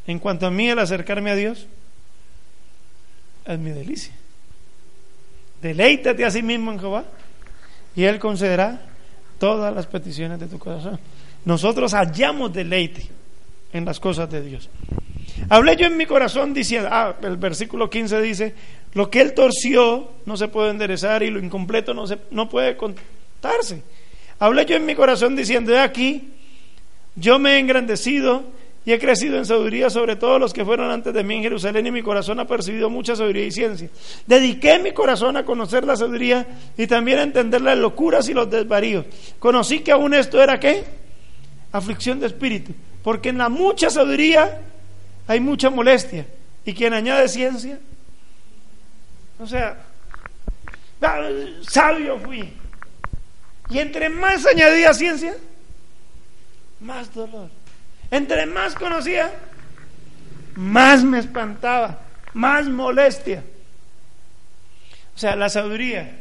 En 0.06 0.18
cuanto 0.18 0.46
a 0.46 0.50
mí, 0.50 0.68
el 0.68 0.78
acercarme 0.78 1.30
a 1.30 1.36
Dios 1.36 1.66
es 3.46 3.58
mi 3.58 3.70
delicia. 3.70 4.12
Deleítate 5.60 6.24
a 6.24 6.30
sí 6.30 6.42
mismo 6.42 6.72
en 6.72 6.80
Jehová 6.80 7.04
y 7.94 8.04
Él 8.04 8.18
concederá 8.18 8.80
todas 9.38 9.74
las 9.74 9.86
peticiones 9.86 10.40
de 10.40 10.46
tu 10.46 10.58
corazón. 10.58 10.98
Nosotros 11.44 11.92
hallamos 11.92 12.52
deleite 12.52 13.08
en 13.72 13.84
las 13.84 14.00
cosas 14.00 14.30
de 14.30 14.42
Dios. 14.42 14.68
Hablé 15.48 15.76
yo 15.76 15.86
en 15.86 15.96
mi 15.96 16.06
corazón 16.06 16.52
diciendo, 16.52 16.88
ah, 16.90 17.16
el 17.22 17.36
versículo 17.36 17.88
15 17.88 18.20
dice, 18.20 18.54
lo 18.94 19.10
que 19.10 19.20
Él 19.20 19.34
torció 19.34 20.10
no 20.26 20.36
se 20.36 20.48
puede 20.48 20.70
enderezar 20.70 21.22
y 21.22 21.30
lo 21.30 21.38
incompleto 21.38 21.94
no, 21.94 22.06
se, 22.06 22.18
no 22.30 22.48
puede 22.48 22.76
contarse. 22.76 23.82
Hablé 24.38 24.66
yo 24.66 24.76
en 24.76 24.84
mi 24.84 24.94
corazón 24.94 25.36
diciendo, 25.36 25.72
he 25.72 25.78
aquí, 25.78 26.30
yo 27.14 27.38
me 27.38 27.54
he 27.54 27.58
engrandecido 27.58 28.44
y 28.84 28.92
he 28.92 28.98
crecido 28.98 29.38
en 29.38 29.46
sabiduría 29.46 29.90
sobre 29.90 30.16
todos 30.16 30.40
los 30.40 30.52
que 30.52 30.64
fueron 30.64 30.90
antes 30.90 31.14
de 31.14 31.22
mí 31.22 31.36
en 31.36 31.42
Jerusalén 31.42 31.86
y 31.86 31.92
mi 31.92 32.02
corazón 32.02 32.40
ha 32.40 32.46
percibido 32.46 32.90
mucha 32.90 33.14
sabiduría 33.14 33.46
y 33.46 33.52
ciencia. 33.52 33.88
Dediqué 34.26 34.80
mi 34.80 34.92
corazón 34.92 35.36
a 35.36 35.44
conocer 35.44 35.84
la 35.84 35.96
sabiduría 35.96 36.46
y 36.76 36.88
también 36.88 37.20
a 37.20 37.22
entender 37.22 37.60
las 37.60 37.78
locuras 37.78 38.28
y 38.28 38.34
los 38.34 38.50
desvaríos. 38.50 39.06
Conocí 39.38 39.80
que 39.80 39.92
aún 39.92 40.14
esto 40.14 40.42
era 40.42 40.58
qué? 40.58 40.84
Aflicción 41.70 42.18
de 42.18 42.26
espíritu. 42.26 42.72
Porque 43.04 43.28
en 43.28 43.38
la 43.38 43.48
mucha 43.48 43.88
sabiduría 43.88 44.62
hay 45.28 45.38
mucha 45.38 45.70
molestia. 45.70 46.26
Y 46.64 46.74
quien 46.74 46.92
añade 46.92 47.28
ciencia, 47.28 47.78
o 49.38 49.46
sea, 49.46 49.76
sabio 51.68 52.18
fui. 52.18 52.52
Y 53.70 53.78
entre 53.78 54.08
más 54.08 54.44
añadía 54.46 54.92
ciencia, 54.92 55.34
más 56.80 57.12
dolor. 57.14 57.48
Entre 58.12 58.44
más 58.44 58.74
conocía, 58.74 59.32
más 60.54 61.02
me 61.02 61.18
espantaba, 61.18 61.98
más 62.34 62.68
molestia. 62.68 63.42
O 65.16 65.18
sea, 65.18 65.34
la 65.34 65.48
sabiduría 65.48 66.18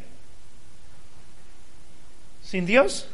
sin 2.41 2.65
Dios 2.65 3.07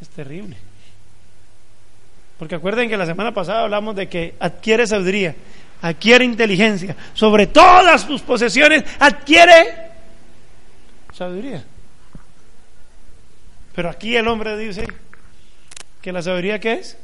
es 0.00 0.08
terrible. 0.08 0.56
Porque 2.38 2.54
acuerden 2.54 2.88
que 2.88 2.96
la 2.96 3.06
semana 3.06 3.34
pasada 3.34 3.62
hablamos 3.62 3.96
de 3.96 4.08
que 4.08 4.36
adquiere 4.38 4.86
sabiduría, 4.86 5.34
adquiere 5.82 6.24
inteligencia, 6.24 6.94
sobre 7.12 7.48
todas 7.48 8.06
tus 8.06 8.22
posesiones 8.22 8.84
adquiere 9.00 9.90
sabiduría. 11.12 11.64
Pero 13.74 13.90
aquí 13.90 14.16
el 14.16 14.28
hombre 14.28 14.56
dice 14.56 14.86
que 16.04 16.12
la 16.12 16.20
sabiduría 16.20 16.58
qué 16.58 16.74
es? 16.74 16.98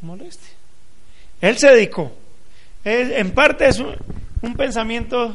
Molestia. 0.00 0.54
Él 1.40 1.58
se 1.58 1.70
dedicó. 1.70 2.12
en 2.84 3.32
parte 3.32 3.66
es 3.66 3.80
un 3.80 4.54
pensamiento 4.56 5.34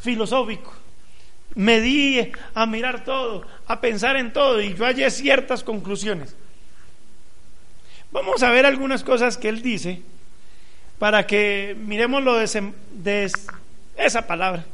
filosófico. 0.00 0.72
Me 1.56 1.78
di 1.82 2.26
a 2.54 2.64
mirar 2.64 3.04
todo, 3.04 3.46
a 3.66 3.82
pensar 3.82 4.16
en 4.16 4.32
todo 4.32 4.62
y 4.62 4.72
yo 4.72 4.86
hallé 4.86 5.10
ciertas 5.10 5.62
conclusiones. 5.62 6.34
Vamos 8.10 8.42
a 8.42 8.50
ver 8.50 8.64
algunas 8.64 9.04
cosas 9.04 9.36
que 9.36 9.50
él 9.50 9.60
dice 9.60 10.00
para 10.98 11.26
que 11.26 11.76
miremos 11.78 12.22
lo 12.22 12.36
de, 12.38 13.30
esa 13.98 14.26
palabra, 14.26 14.64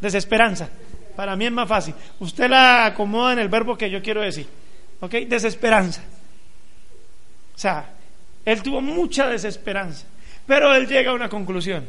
desesperanza. 0.00 0.70
Para 1.14 1.36
mí 1.36 1.44
es 1.44 1.52
más 1.52 1.68
fácil. 1.68 1.94
Usted 2.20 2.48
la 2.48 2.86
acomoda 2.86 3.34
en 3.34 3.38
el 3.38 3.50
verbo 3.50 3.76
que 3.76 3.90
yo 3.90 4.00
quiero 4.00 4.22
decir. 4.22 4.61
¿Ok? 5.02 5.12
Desesperanza. 5.28 6.00
O 7.54 7.58
sea, 7.58 7.90
él 8.44 8.62
tuvo 8.62 8.80
mucha 8.80 9.28
desesperanza. 9.28 10.06
Pero 10.46 10.74
él 10.74 10.86
llega 10.86 11.10
a 11.10 11.14
una 11.14 11.28
conclusión, 11.28 11.86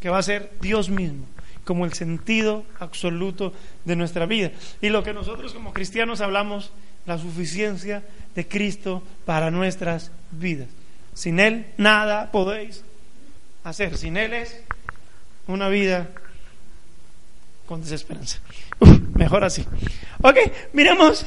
que 0.00 0.08
va 0.08 0.18
a 0.18 0.22
ser 0.22 0.52
Dios 0.60 0.88
mismo 0.88 1.26
como 1.64 1.84
el 1.84 1.92
sentido 1.92 2.64
absoluto 2.80 3.52
de 3.84 3.94
nuestra 3.94 4.24
vida. 4.24 4.52
Y 4.80 4.88
lo 4.88 5.02
que 5.02 5.12
nosotros 5.12 5.52
como 5.52 5.74
cristianos 5.74 6.22
hablamos, 6.22 6.72
la 7.04 7.18
suficiencia 7.18 8.02
de 8.34 8.48
Cristo 8.48 9.02
para 9.26 9.50
nuestras 9.50 10.10
vidas. 10.30 10.68
Sin 11.12 11.38
Él 11.38 11.66
nada 11.76 12.30
podéis 12.30 12.84
hacer. 13.64 13.98
Sin 13.98 14.16
Él 14.16 14.32
es 14.32 14.62
una 15.46 15.68
vida 15.68 16.08
con 17.66 17.82
desesperanza. 17.82 18.38
mejor 19.14 19.44
así. 19.44 19.66
Ok, 20.22 20.38
miremos 20.72 21.26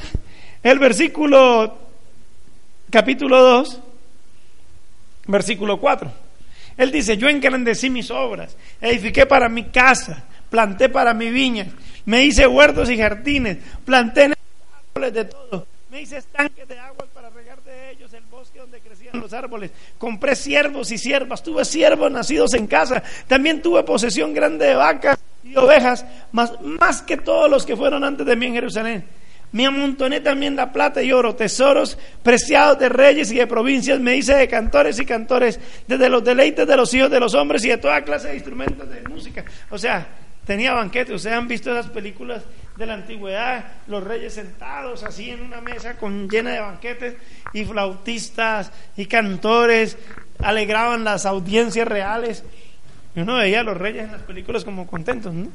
el 0.62 0.78
versículo, 0.78 1.76
capítulo 2.90 3.40
2, 3.40 3.80
versículo 5.26 5.80
4. 5.80 6.10
Él 6.76 6.90
dice, 6.90 7.16
yo 7.16 7.28
engrandecí 7.28 7.90
mis 7.90 8.10
obras, 8.10 8.56
edifiqué 8.80 9.26
para 9.26 9.48
mi 9.48 9.64
casa, 9.64 10.24
planté 10.48 10.88
para 10.88 11.12
mi 11.12 11.30
viña, 11.30 11.66
me 12.06 12.24
hice 12.24 12.46
huertos 12.46 12.88
y 12.90 12.96
jardines, 12.96 13.58
planté 13.84 14.32
árboles 14.94 15.12
de 15.12 15.24
todo, 15.26 15.66
me 15.90 16.00
hice 16.00 16.18
estanques 16.18 16.66
de 16.66 16.78
agua 16.78 17.06
para 17.12 17.28
regar 17.30 17.62
de 17.62 17.90
ellos 17.90 18.12
el 18.14 18.24
bosque 18.24 18.58
donde 18.58 18.80
crecían 18.80 19.20
los 19.20 19.32
árboles, 19.32 19.70
compré 19.98 20.34
siervos 20.34 20.90
y 20.92 20.98
siervas, 20.98 21.42
tuve 21.42 21.64
siervos 21.64 22.10
nacidos 22.10 22.54
en 22.54 22.66
casa, 22.66 23.02
también 23.26 23.60
tuve 23.60 23.82
posesión 23.82 24.32
grande 24.32 24.66
de 24.66 24.74
vacas 24.74 25.18
y 25.44 25.56
ovejas, 25.56 26.06
más, 26.30 26.58
más 26.62 27.02
que 27.02 27.16
todos 27.18 27.50
los 27.50 27.66
que 27.66 27.76
fueron 27.76 28.04
antes 28.04 28.24
de 28.24 28.36
mí 28.36 28.46
en 28.46 28.54
Jerusalén. 28.54 29.21
Me 29.52 29.66
amontoné 29.66 30.20
también 30.20 30.56
la 30.56 30.72
plata 30.72 31.02
y 31.02 31.12
oro, 31.12 31.34
tesoros 31.34 31.98
preciados 32.22 32.78
de 32.78 32.88
reyes 32.88 33.30
y 33.32 33.36
de 33.36 33.46
provincias. 33.46 34.00
Me 34.00 34.16
hice 34.16 34.34
de 34.34 34.48
cantores 34.48 34.98
y 34.98 35.04
cantores, 35.04 35.60
desde 35.86 36.08
los 36.08 36.24
deleites 36.24 36.66
de 36.66 36.76
los 36.76 36.92
hijos 36.94 37.10
de 37.10 37.20
los 37.20 37.34
hombres 37.34 37.62
y 37.64 37.68
de 37.68 37.76
toda 37.76 38.02
clase 38.02 38.28
de 38.28 38.34
instrumentos 38.34 38.88
de 38.88 39.02
música. 39.02 39.44
O 39.70 39.76
sea, 39.76 40.06
tenía 40.46 40.72
banquetes. 40.72 41.14
Ustedes 41.16 41.36
han 41.36 41.48
visto 41.48 41.70
esas 41.70 41.90
películas 41.90 42.42
de 42.76 42.86
la 42.86 42.94
antigüedad, 42.94 43.64
los 43.86 44.02
reyes 44.02 44.32
sentados 44.32 45.02
así 45.02 45.30
en 45.30 45.42
una 45.42 45.60
mesa 45.60 45.98
con 45.98 46.28
llena 46.28 46.52
de 46.52 46.60
banquetes 46.60 47.16
y 47.52 47.66
flautistas 47.66 48.72
y 48.96 49.04
cantores 49.04 49.98
alegraban 50.38 51.04
las 51.04 51.26
audiencias 51.26 51.86
reales. 51.86 52.42
Y 53.14 53.20
uno 53.20 53.36
veía 53.36 53.60
a 53.60 53.64
los 53.64 53.76
reyes 53.76 54.04
en 54.04 54.12
las 54.12 54.22
películas 54.22 54.64
como 54.64 54.86
contentos, 54.86 55.34
¿no? 55.34 55.48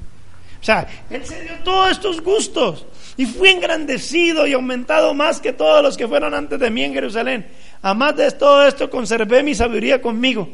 O 0.59 0.63
sea, 0.63 0.87
él 1.09 1.25
se 1.25 1.43
dio 1.43 1.53
todos 1.63 1.91
estos 1.91 2.21
gustos 2.21 2.85
y 3.17 3.25
fue 3.25 3.51
engrandecido 3.51 4.47
y 4.47 4.53
aumentado 4.53 5.13
más 5.13 5.41
que 5.41 5.51
todos 5.51 5.83
los 5.83 5.97
que 5.97 6.07
fueron 6.07 6.33
antes 6.33 6.59
de 6.59 6.69
mí 6.69 6.83
en 6.83 6.93
Jerusalén. 6.93 7.47
Además 7.81 8.15
de 8.15 8.31
todo 8.31 8.65
esto, 8.65 8.89
conservé 8.89 9.43
mi 9.43 9.55
sabiduría 9.55 10.01
conmigo 10.01 10.47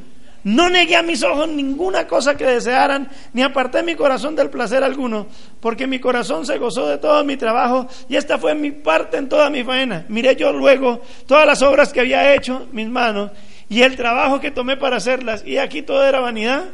no 0.44 0.70
negué 0.70 0.96
a 0.96 1.04
mis 1.04 1.24
ojos 1.24 1.48
ninguna 1.48 2.06
cosa 2.06 2.36
que 2.36 2.46
desearan, 2.46 3.10
ni 3.32 3.42
aparté 3.42 3.82
mi 3.82 3.96
corazón 3.96 4.36
del 4.36 4.50
placer 4.50 4.84
alguno, 4.84 5.28
porque 5.62 5.88
mi 5.88 6.00
corazón 6.00 6.46
se 6.46 6.58
gozó 6.58 6.88
de 6.88 6.98
todo 6.98 7.24
mi 7.24 7.38
trabajo 7.38 7.88
y 8.10 8.18
esta 8.18 8.38
fue 8.38 8.54
mi 8.54 8.72
parte 8.72 9.18
en 9.18 9.30
toda 9.30 9.50
mi 9.50 9.64
faena. 9.64 10.06
Miré 10.10 10.36
yo 10.36 10.52
luego 10.52 11.02
todas 11.28 11.48
las 11.48 11.62
obras 11.62 11.94
que 11.94 12.02
había 12.02 12.36
hecho 12.36 12.68
mis 12.74 12.90
manos 12.90 13.32
y 13.70 13.82
el 13.82 13.96
trabajo 13.96 14.42
que 14.42 14.52
tomé 14.52 14.76
para 14.76 14.98
hacerlas, 14.98 15.44
y 15.46 15.58
aquí 15.58 15.82
todo 15.82 16.06
era 16.06 16.20
vanidad 16.20 16.66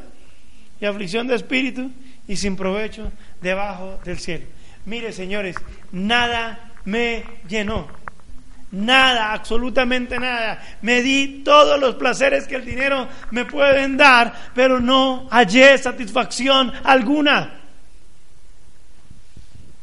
y 0.82 0.86
aflicción 0.86 1.28
de 1.28 1.36
espíritu 1.36 1.91
y 2.28 2.36
sin 2.38 2.56
provecho 2.56 3.12
debajo 3.41 3.99
del 4.04 4.17
cielo. 4.17 4.45
Mire, 4.89 5.13
señores, 5.13 5.56
nada 5.91 6.71
me 6.84 7.23
llenó 7.47 7.88
Nada, 8.71 9.34
absolutamente 9.34 10.19
nada. 10.19 10.62
Me 10.82 11.02
di 11.02 11.41
todos 11.43 11.80
los 11.80 11.95
placeres 11.95 12.47
que 12.47 12.56
el 12.56 12.65
dinero 12.65 13.08
me 13.32 13.45
pueden 13.45 13.97
dar, 13.97 14.34
pero 14.54 14.80
no 14.80 15.28
hallé 15.32 15.78
satisfacción 15.78 16.71
alguna. 16.84 17.62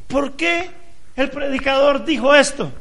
¿Por 0.07 0.33
qué 0.35 0.71
el 1.17 1.31
predicador 1.31 2.05
dijo 2.05 2.35
esto? 2.35 2.73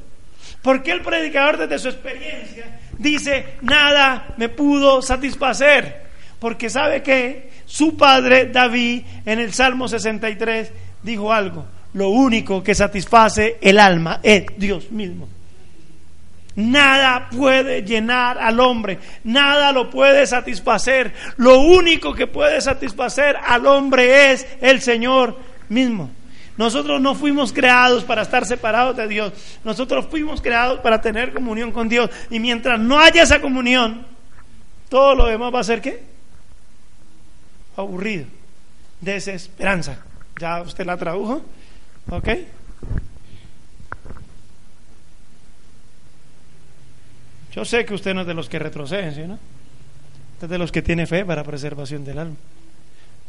¿Por 0.61 0.83
qué 0.83 0.91
el 0.91 1.01
predicador 1.01 1.57
desde 1.57 1.79
su 1.79 1.89
experiencia 1.89 2.79
dice, 2.99 3.55
nada 3.61 4.33
me 4.37 4.49
pudo 4.49 5.01
satisfacer? 5.01 6.05
Porque 6.39 6.69
sabe 6.69 7.01
que 7.01 7.51
su 7.65 7.97
padre 7.97 8.45
David 8.47 9.03
en 9.25 9.39
el 9.39 9.53
Salmo 9.53 9.87
63 9.87 10.71
dijo 11.01 11.33
algo, 11.33 11.65
lo 11.95 12.09
único 12.09 12.61
que 12.61 12.75
satisface 12.75 13.57
el 13.61 13.79
alma 13.79 14.19
es 14.21 14.45
Dios 14.57 14.91
mismo. 14.91 15.29
Nada 16.57 17.29
puede 17.29 17.83
llenar 17.83 18.37
al 18.37 18.59
hombre, 18.59 18.99
nada 19.23 19.71
lo 19.71 19.89
puede 19.89 20.27
satisfacer. 20.27 21.13
Lo 21.37 21.61
único 21.61 22.13
que 22.13 22.27
puede 22.27 22.59
satisfacer 22.59 23.37
al 23.37 23.65
hombre 23.65 24.33
es 24.33 24.45
el 24.61 24.81
Señor 24.81 25.39
mismo. 25.69 26.11
Nosotros 26.57 26.99
no 26.99 27.15
fuimos 27.15 27.53
creados 27.53 28.03
para 28.03 28.23
estar 28.23 28.45
separados 28.45 28.97
de 28.97 29.07
Dios. 29.07 29.31
Nosotros 29.63 30.07
fuimos 30.09 30.41
creados 30.41 30.81
para 30.81 30.99
tener 30.99 31.33
comunión 31.33 31.71
con 31.71 31.87
Dios. 31.87 32.09
Y 32.29 32.39
mientras 32.39 32.77
no 32.77 32.99
haya 32.99 33.23
esa 33.23 33.39
comunión, 33.39 34.05
todo 34.89 35.15
lo 35.15 35.27
demás 35.27 35.53
va 35.53 35.61
a 35.61 35.65
ser 35.65 35.81
qué? 35.81 36.03
Aburrido. 37.77 38.25
Desesperanza. 38.99 39.99
¿Ya 40.39 40.61
usted 40.61 40.85
la 40.85 40.97
tradujo? 40.97 41.41
¿Ok? 42.09 42.29
Yo 47.53 47.63
sé 47.63 47.85
que 47.85 47.93
usted 47.93 48.13
no 48.13 48.21
es 48.21 48.27
de 48.27 48.33
los 48.33 48.49
que 48.49 48.59
retroceden, 48.59 49.15
¿sí, 49.15 49.21
no? 49.21 49.39
Usted 50.33 50.43
es 50.43 50.49
de 50.49 50.57
los 50.57 50.71
que 50.71 50.81
tiene 50.81 51.07
fe 51.07 51.23
para 51.23 51.43
preservación 51.43 52.03
del 52.03 52.19
alma. 52.19 52.35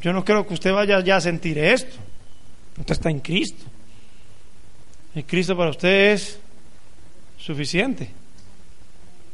Yo 0.02 0.12
no 0.12 0.24
creo 0.24 0.46
que 0.46 0.54
usted 0.54 0.72
vaya 0.72 1.00
ya 1.00 1.16
a 1.16 1.20
sentir 1.20 1.58
esto. 1.58 1.96
Usted 2.78 2.92
está 2.92 3.10
en 3.10 3.20
Cristo. 3.20 3.64
El 5.14 5.24
Cristo 5.24 5.56
para 5.56 5.70
usted 5.70 6.12
es 6.12 6.38
suficiente. 7.38 8.10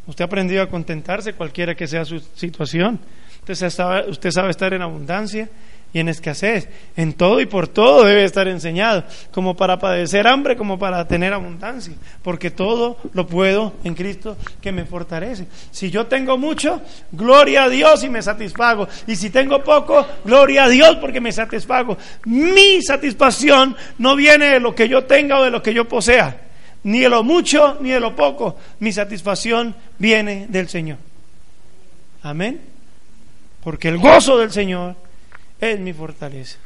Usted 0.07 0.23
ha 0.23 0.27
aprendido 0.27 0.63
a 0.63 0.69
contentarse 0.69 1.33
cualquiera 1.33 1.75
que 1.75 1.87
sea 1.87 2.05
su 2.05 2.21
situación. 2.21 3.01
Usted 3.41 3.71
sabe, 3.71 4.11
usted 4.11 4.31
sabe 4.31 4.51
estar 4.51 4.73
en 4.75 4.83
abundancia 4.83 5.49
y 5.93 6.01
en 6.01 6.09
escasez. 6.09 6.69
En 6.97 7.13
todo 7.13 7.41
y 7.41 7.47
por 7.47 7.69
todo 7.69 8.05
debe 8.05 8.25
estar 8.25 8.49
enseñado, 8.49 9.05
como 9.31 9.57
para 9.57 9.79
padecer 9.79 10.27
hambre, 10.27 10.57
como 10.57 10.79
para 10.79 11.07
tener 11.07 11.33
abundancia, 11.33 11.95
porque 12.23 12.51
todo 12.51 12.97
lo 13.13 13.27
puedo 13.27 13.75
en 13.85 13.95
Cristo 13.95 14.37
que 14.61 14.73
me 14.73 14.85
fortalece. 14.85 15.47
Si 15.71 15.91
yo 15.91 16.07
tengo 16.07 16.39
mucho, 16.39 16.81
gloria 17.13 17.65
a 17.65 17.69
Dios 17.69 18.03
y 18.05 18.09
me 18.09 18.23
satisfago. 18.23 18.89
Y 19.07 19.17
si 19.17 19.31
tengo 19.31 19.63
poco, 19.63 20.07
gloria 20.25 20.65
a 20.65 20.69
Dios 20.69 20.97
porque 20.97 21.21
me 21.21 21.33
satisfago. 21.33 21.97
Mi 22.25 22.81
satisfacción 22.83 23.77
no 23.99 24.17
viene 24.17 24.47
de 24.47 24.61
lo 24.61 24.75
que 24.75 24.89
yo 24.89 25.05
tenga 25.05 25.39
o 25.39 25.45
de 25.45 25.51
lo 25.51 25.63
que 25.63 25.75
yo 25.75 25.87
posea, 25.89 26.41
ni 26.85 27.01
de 27.01 27.09
lo 27.09 27.23
mucho 27.23 27.79
ni 27.81 27.91
de 27.91 28.01
lo 28.01 28.17
poco. 28.17 28.57
Mi 28.81 28.93
satisfacción 28.93 29.75
viene 29.99 30.47
del 30.49 30.69
Señor. 30.69 30.99
Amén. 32.23 32.61
Porque 33.63 33.89
el 33.89 33.99
gozo 33.99 34.39
del 34.39 34.51
Señor 34.51 34.97
es 35.63 35.79
mi 35.79 35.93
fortaleza. 35.93 36.59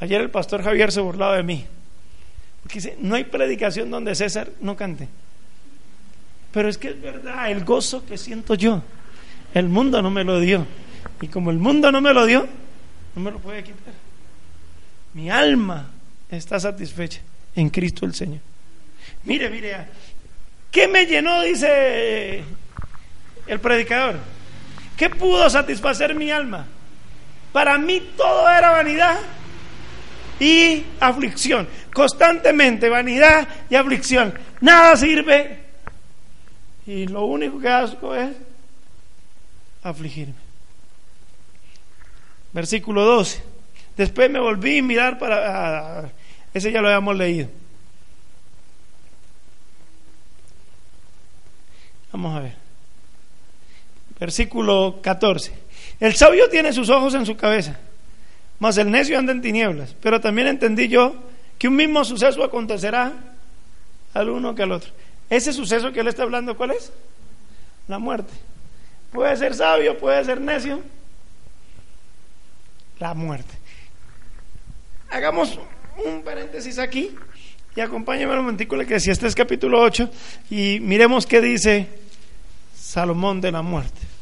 Ayer 0.00 0.20
el 0.20 0.30
pastor 0.30 0.62
Javier 0.62 0.92
se 0.92 1.00
burlaba 1.00 1.36
de 1.36 1.42
mí. 1.42 1.66
Porque 2.62 2.76
dice, 2.76 2.96
no 3.00 3.16
hay 3.16 3.24
predicación 3.24 3.90
donde 3.90 4.14
César 4.14 4.48
no 4.60 4.76
cante. 4.76 5.08
Pero 6.52 6.68
es 6.68 6.78
que 6.78 6.90
es 6.90 7.02
verdad, 7.02 7.50
el 7.50 7.64
gozo 7.64 8.06
que 8.06 8.16
siento 8.16 8.54
yo, 8.54 8.82
el 9.52 9.68
mundo 9.68 10.00
no 10.00 10.10
me 10.10 10.22
lo 10.22 10.38
dio. 10.38 10.64
Y 11.20 11.26
como 11.26 11.50
el 11.50 11.58
mundo 11.58 11.90
no 11.90 12.00
me 12.00 12.14
lo 12.14 12.24
dio, 12.24 12.46
no 13.16 13.22
me 13.22 13.32
lo 13.32 13.40
puede 13.40 13.64
quitar. 13.64 13.94
Mi 15.14 15.28
alma 15.28 15.90
está 16.30 16.60
satisfecha 16.60 17.20
en 17.56 17.68
Cristo 17.70 18.06
el 18.06 18.14
Señor. 18.14 18.40
Mire, 19.24 19.50
mire, 19.50 19.76
¿qué 20.70 20.86
me 20.86 21.04
llenó? 21.04 21.42
Dice 21.42 22.44
el 23.48 23.58
predicador. 23.58 24.16
¿Qué 24.96 25.10
pudo 25.10 25.50
satisfacer 25.50 26.14
mi 26.14 26.30
alma? 26.30 26.66
Para 27.58 27.76
mí 27.76 28.00
todo 28.16 28.48
era 28.48 28.70
vanidad 28.70 29.18
y 30.38 30.84
aflicción. 31.00 31.66
Constantemente 31.92 32.88
vanidad 32.88 33.48
y 33.68 33.74
aflicción. 33.74 34.32
Nada 34.60 34.94
sirve. 34.94 35.58
Y 36.86 37.08
lo 37.08 37.24
único 37.24 37.58
que 37.58 37.68
hago 37.68 38.14
es 38.14 38.30
afligirme. 39.82 40.36
Versículo 42.52 43.04
12. 43.04 43.42
Después 43.96 44.30
me 44.30 44.38
volví 44.38 44.78
a 44.78 44.82
mirar 44.84 45.18
para... 45.18 46.12
ese 46.54 46.70
ya 46.70 46.80
lo 46.80 46.86
habíamos 46.86 47.16
leído. 47.16 47.48
Vamos 52.12 52.36
a 52.36 52.40
ver. 52.40 52.54
Versículo 54.20 55.00
14. 55.02 55.67
El 56.00 56.14
sabio 56.14 56.48
tiene 56.48 56.72
sus 56.72 56.90
ojos 56.90 57.14
en 57.14 57.26
su 57.26 57.36
cabeza, 57.36 57.78
mas 58.58 58.78
el 58.78 58.90
necio 58.90 59.18
anda 59.18 59.32
en 59.32 59.42
tinieblas. 59.42 59.94
Pero 60.00 60.20
también 60.20 60.46
entendí 60.46 60.88
yo 60.88 61.14
que 61.58 61.68
un 61.68 61.76
mismo 61.76 62.04
suceso 62.04 62.44
acontecerá 62.44 63.12
al 64.14 64.30
uno 64.30 64.54
que 64.54 64.62
al 64.62 64.72
otro. 64.72 64.90
Ese 65.28 65.52
suceso 65.52 65.92
que 65.92 66.00
él 66.00 66.08
está 66.08 66.22
hablando, 66.22 66.56
¿cuál 66.56 66.70
es? 66.70 66.92
La 67.88 67.98
muerte. 67.98 68.32
Puede 69.12 69.36
ser 69.36 69.54
sabio, 69.54 69.98
puede 69.98 70.24
ser 70.24 70.40
necio. 70.40 70.80
La 72.98 73.14
muerte. 73.14 73.54
Hagamos 75.10 75.58
un 76.04 76.22
paréntesis 76.22 76.78
aquí 76.78 77.14
y 77.74 77.80
acompáñame 77.80 78.32
un 78.32 78.40
momentico 78.40 78.76
que 78.78 79.00
si 79.00 79.10
este 79.10 79.26
es 79.26 79.34
capítulo 79.34 79.80
8 79.80 80.10
y 80.50 80.80
miremos 80.80 81.26
qué 81.26 81.40
dice 81.40 81.88
Salomón 82.76 83.40
de 83.40 83.52
la 83.52 83.62
muerte. 83.62 84.17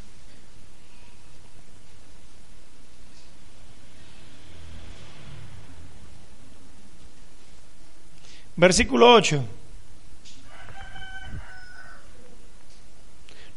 Versículo 8.56 9.12
8. 9.12 9.44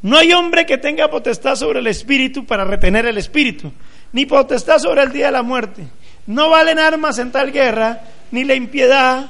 No 0.01 0.17
hay 0.17 0.31
hombre 0.31 0.65
que 0.65 0.77
tenga 0.77 1.09
potestad 1.09 1.55
sobre 1.55 1.79
el 1.79 1.87
espíritu 1.87 2.45
para 2.45 2.63
retener 2.63 3.05
el 3.05 3.17
espíritu, 3.17 3.71
ni 4.13 4.25
potestad 4.25 4.79
sobre 4.79 5.03
el 5.03 5.11
día 5.11 5.27
de 5.27 5.31
la 5.33 5.43
muerte. 5.43 5.87
No 6.25 6.49
valen 6.49 6.79
armas 6.79 7.19
en 7.19 7.31
tal 7.31 7.51
guerra, 7.51 8.01
ni 8.31 8.43
la 8.43 8.55
impiedad 8.55 9.29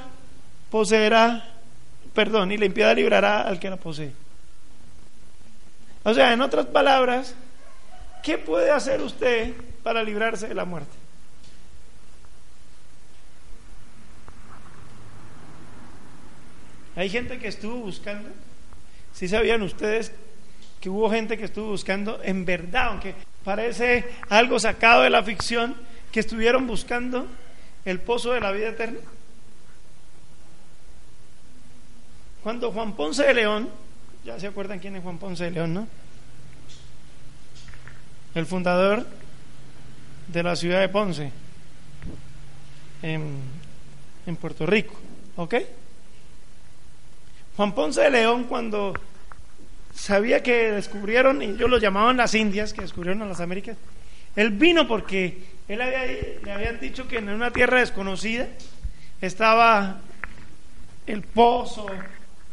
poseerá, 0.70 1.44
perdón, 2.14 2.50
ni 2.50 2.56
la 2.56 2.66
impiedad 2.66 2.94
librará 2.94 3.42
al 3.42 3.58
que 3.58 3.70
la 3.70 3.76
posee. 3.76 4.12
O 6.04 6.14
sea, 6.14 6.32
en 6.32 6.40
otras 6.40 6.66
palabras, 6.66 7.34
¿qué 8.22 8.38
puede 8.38 8.70
hacer 8.70 9.00
usted 9.00 9.52
para 9.82 10.02
librarse 10.02 10.48
de 10.48 10.54
la 10.54 10.64
muerte? 10.64 10.99
Hay 17.00 17.08
gente 17.08 17.38
que 17.38 17.48
estuvo 17.48 17.76
buscando, 17.76 18.28
si 19.14 19.26
sabían 19.26 19.62
ustedes 19.62 20.12
que 20.82 20.90
hubo 20.90 21.10
gente 21.10 21.38
que 21.38 21.46
estuvo 21.46 21.68
buscando 21.68 22.20
en 22.22 22.44
verdad, 22.44 22.88
aunque 22.88 23.14
parece 23.42 24.04
algo 24.28 24.60
sacado 24.60 25.04
de 25.04 25.08
la 25.08 25.22
ficción, 25.22 25.74
que 26.12 26.20
estuvieron 26.20 26.66
buscando 26.66 27.26
el 27.86 28.00
pozo 28.00 28.32
de 28.32 28.42
la 28.42 28.52
vida 28.52 28.68
eterna. 28.68 28.98
Cuando 32.42 32.70
Juan 32.70 32.92
Ponce 32.92 33.24
de 33.24 33.32
León, 33.32 33.70
ya 34.22 34.38
se 34.38 34.48
acuerdan 34.48 34.78
quién 34.78 34.94
es 34.94 35.02
Juan 35.02 35.16
Ponce 35.16 35.44
de 35.44 35.52
León, 35.52 35.72
¿no? 35.72 35.88
El 38.34 38.44
fundador 38.44 39.06
de 40.28 40.42
la 40.42 40.54
ciudad 40.54 40.80
de 40.80 40.90
Ponce, 40.90 41.32
en, 43.00 43.38
en 44.26 44.36
Puerto 44.36 44.66
Rico, 44.66 45.00
¿ok? 45.36 45.54
Juan 47.60 47.74
Ponce 47.74 48.00
de 48.00 48.10
León 48.10 48.44
cuando 48.44 48.94
sabía 49.94 50.42
que 50.42 50.72
descubrieron, 50.72 51.42
y 51.42 51.44
ellos 51.44 51.68
lo 51.68 51.76
llamaban 51.76 52.16
las 52.16 52.34
Indias, 52.34 52.72
que 52.72 52.80
descubrieron 52.80 53.20
a 53.20 53.26
las 53.26 53.40
Américas, 53.40 53.76
él 54.34 54.48
vino 54.48 54.88
porque 54.88 55.44
él 55.68 55.82
había, 55.82 56.06
le 56.42 56.52
habían 56.52 56.80
dicho 56.80 57.06
que 57.06 57.18
en 57.18 57.28
una 57.28 57.50
tierra 57.50 57.80
desconocida 57.80 58.48
estaba 59.20 60.00
el 61.06 61.20
pozo 61.20 61.86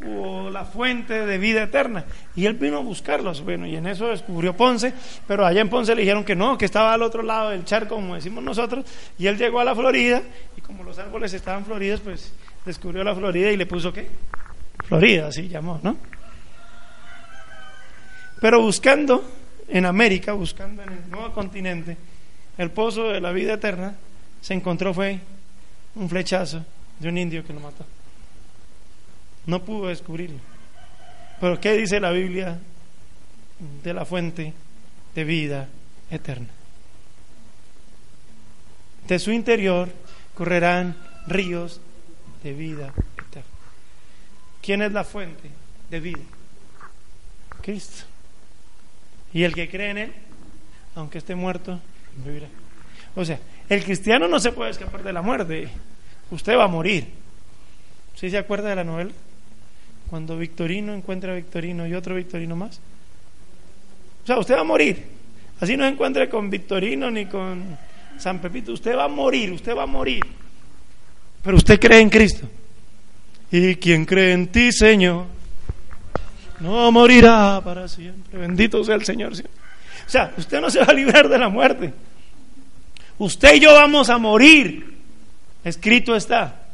o 0.06 0.50
la 0.50 0.66
fuente 0.66 1.26
de 1.26 1.38
vida 1.38 1.64
eterna. 1.64 2.04
Y 2.36 2.46
él 2.46 2.56
vino 2.56 2.76
a 2.76 2.82
buscarlos. 2.82 3.40
Bueno, 3.40 3.66
y 3.66 3.78
en 3.78 3.88
eso 3.88 4.08
descubrió 4.08 4.58
Ponce, 4.58 4.92
pero 5.26 5.46
allá 5.46 5.62
en 5.62 5.70
Ponce 5.70 5.96
le 5.96 6.02
dijeron 6.02 6.26
que 6.26 6.36
no, 6.36 6.58
que 6.58 6.66
estaba 6.66 6.94
al 6.94 7.02
otro 7.02 7.24
lado 7.24 7.52
del 7.52 7.64
charco, 7.64 7.96
como 7.96 8.16
decimos 8.16 8.44
nosotros. 8.44 8.84
Y 9.18 9.28
él 9.28 9.38
llegó 9.38 9.62
a 9.62 9.64
la 9.64 9.74
Florida, 9.74 10.22
y 10.58 10.60
como 10.60 10.84
los 10.84 11.00
árboles 11.00 11.32
estaban 11.32 11.64
floridos, 11.64 12.02
pues 12.02 12.34
descubrió 12.66 13.06
la 13.06 13.16
Florida 13.16 13.50
y 13.52 13.56
le 13.56 13.66
puso 13.66 13.94
qué? 13.94 14.10
Florida, 14.86 15.28
así 15.28 15.48
llamó, 15.48 15.80
¿no? 15.84 15.98
Pero 18.40 18.62
buscando 18.62 19.24
en 19.68 19.86
América, 19.86 20.34
buscando 20.34 20.84
en 20.84 20.90
el 20.90 21.10
nuevo 21.10 21.34
continente, 21.34 21.98
el 22.58 22.72
pozo 22.72 23.10
de 23.10 23.20
la 23.20 23.32
vida 23.32 23.54
eterna, 23.54 23.96
se 24.42 24.54
encontró 24.54 24.94
fue 24.94 25.20
un 25.96 26.10
flechazo 26.10 26.64
de 27.00 27.10
un 27.10 27.18
indio 27.18 27.46
que 27.46 27.54
lo 27.54 27.60
mató. 27.60 27.86
No 29.46 29.64
pudo 29.64 29.88
descubrirlo. 29.88 30.40
Pero 31.40 31.60
¿qué 31.60 31.74
dice 31.74 32.00
la 32.00 32.12
Biblia 32.12 32.60
de 33.84 33.94
la 33.94 34.06
fuente 34.06 34.54
de 35.16 35.24
vida 35.24 35.68
eterna? 36.10 36.48
De 39.08 39.20
su 39.20 39.32
interior 39.32 39.90
correrán 40.34 40.96
ríos 41.28 41.80
de 42.44 42.54
vida 42.54 42.94
eterna. 43.18 43.57
¿Quién 44.68 44.82
es 44.82 44.92
la 44.92 45.06
fuente 45.06 45.50
de 45.90 46.00
vida? 46.02 46.20
Cristo. 47.62 48.04
Y 49.32 49.44
el 49.44 49.54
que 49.54 49.70
cree 49.70 49.92
en 49.92 49.98
Él, 49.98 50.14
aunque 50.96 51.20
esté 51.20 51.36
muerto, 51.36 51.80
vivirá. 52.26 52.50
O 53.16 53.24
sea, 53.24 53.40
el 53.70 53.82
cristiano 53.86 54.28
no 54.28 54.42
se 54.42 54.52
puede 54.52 54.72
escapar 54.72 55.04
de 55.04 55.14
la 55.14 55.22
muerte. 55.22 55.70
Usted 56.32 56.58
va 56.58 56.66
a 56.66 56.68
morir. 56.68 57.08
¿Sí 58.16 58.30
se 58.30 58.38
acuerda 58.38 58.68
de 58.68 58.76
la 58.76 58.84
novela? 58.84 59.12
Cuando 60.10 60.38
Victorino 60.38 60.94
encuentra 60.94 61.32
a 61.32 61.36
Victorino 61.38 61.88
y 61.88 61.94
otro 61.94 62.16
Victorino 62.16 62.58
más. 62.58 62.82
O 64.26 64.28
sea, 64.28 64.38
usted 64.38 64.56
va 64.56 64.62
a 64.62 64.66
morir. 64.66 65.02
Así 65.62 65.78
no 65.78 65.86
encuentre 65.86 66.28
con 66.28 66.50
Victorino 66.50 67.10
ni 67.10 67.26
con 67.28 67.78
San 68.18 68.40
Pepito. 68.40 68.74
Usted 68.74 68.98
va 68.98 69.06
a 69.06 69.08
morir, 69.08 69.50
usted 69.50 69.74
va 69.74 69.84
a 69.84 69.88
morir. 69.88 70.24
Pero 71.42 71.56
usted 71.56 71.80
cree 71.80 72.02
en 72.02 72.10
Cristo. 72.10 72.50
Y 73.52 73.76
quien 73.76 74.06
cree 74.06 74.34
en 74.34 74.48
ti, 74.48 74.72
Señor, 74.72 75.26
no 76.60 76.92
morirá 76.92 77.62
para 77.64 77.88
siempre. 77.88 78.38
Bendito 78.38 78.84
sea 78.84 78.96
el 78.96 79.06
Señor. 79.06 79.34
O 79.34 80.10
sea, 80.10 80.34
usted 80.38 80.60
no 80.60 80.70
se 80.70 80.80
va 80.80 80.86
a 80.86 80.94
librar 80.94 81.30
de 81.30 81.38
la 81.38 81.50
muerte. 81.50 81.94
Usted 83.18 83.56
y 83.56 83.60
yo 83.62 83.74
vamos 83.74 84.10
a 84.10 84.18
morir. 84.18 84.98
Escrito 85.64 86.16
está. 86.16 86.68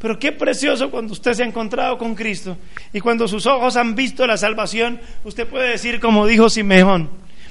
Pero 0.00 0.18
qué 0.18 0.32
precioso 0.32 0.90
cuando 0.90 1.12
usted 1.12 1.34
se 1.34 1.42
ha 1.42 1.46
encontrado 1.46 1.98
con 1.98 2.14
Cristo 2.14 2.56
y 2.92 3.00
cuando 3.00 3.28
sus 3.28 3.44
ojos 3.44 3.76
han 3.76 3.94
visto 3.94 4.26
la 4.26 4.38
salvación, 4.38 4.98
usted 5.24 5.46
puede 5.46 5.70
decir 5.70 6.00
como 6.00 6.26
dijo 6.26 6.48
Simeón, 6.48 7.10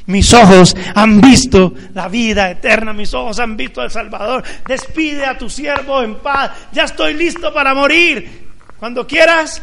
mis 0.09 0.33
ojos 0.33 0.75
han 0.95 1.21
visto 1.21 1.71
la 1.93 2.07
vida 2.07 2.49
eterna, 2.49 2.93
mis 2.93 3.13
ojos 3.13 3.37
han 3.37 3.55
visto 3.55 3.79
al 3.79 3.91
Salvador. 3.91 4.43
Despide 4.65 5.23
a 5.23 5.37
tu 5.37 5.51
siervo 5.51 6.01
en 6.01 6.15
paz, 6.15 6.51
ya 6.71 6.85
estoy 6.85 7.13
listo 7.13 7.53
para 7.53 7.75
morir. 7.75 8.49
Cuando 8.79 9.05
quieras, 9.05 9.61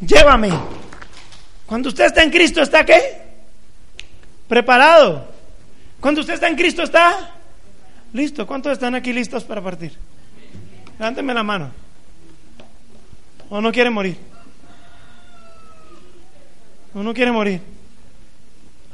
llévame. 0.00 0.50
Cuando 1.66 1.90
usted 1.90 2.06
está 2.06 2.22
en 2.22 2.30
Cristo, 2.30 2.62
¿está 2.62 2.86
qué? 2.86 3.20
Preparado. 4.48 5.28
Cuando 6.00 6.22
usted 6.22 6.34
está 6.34 6.48
en 6.48 6.56
Cristo, 6.56 6.82
¿está? 6.82 7.34
Listo. 8.14 8.46
¿Cuántos 8.46 8.72
están 8.72 8.94
aquí 8.94 9.12
listos 9.12 9.44
para 9.44 9.60
partir? 9.60 9.92
Levánteme 10.98 11.34
la 11.34 11.42
mano. 11.42 11.70
¿O 13.50 13.60
no 13.60 13.70
quiere 13.70 13.90
morir? 13.90 14.16
¿O 16.94 17.02
no 17.02 17.12
quiere 17.12 17.30
morir? 17.30 17.75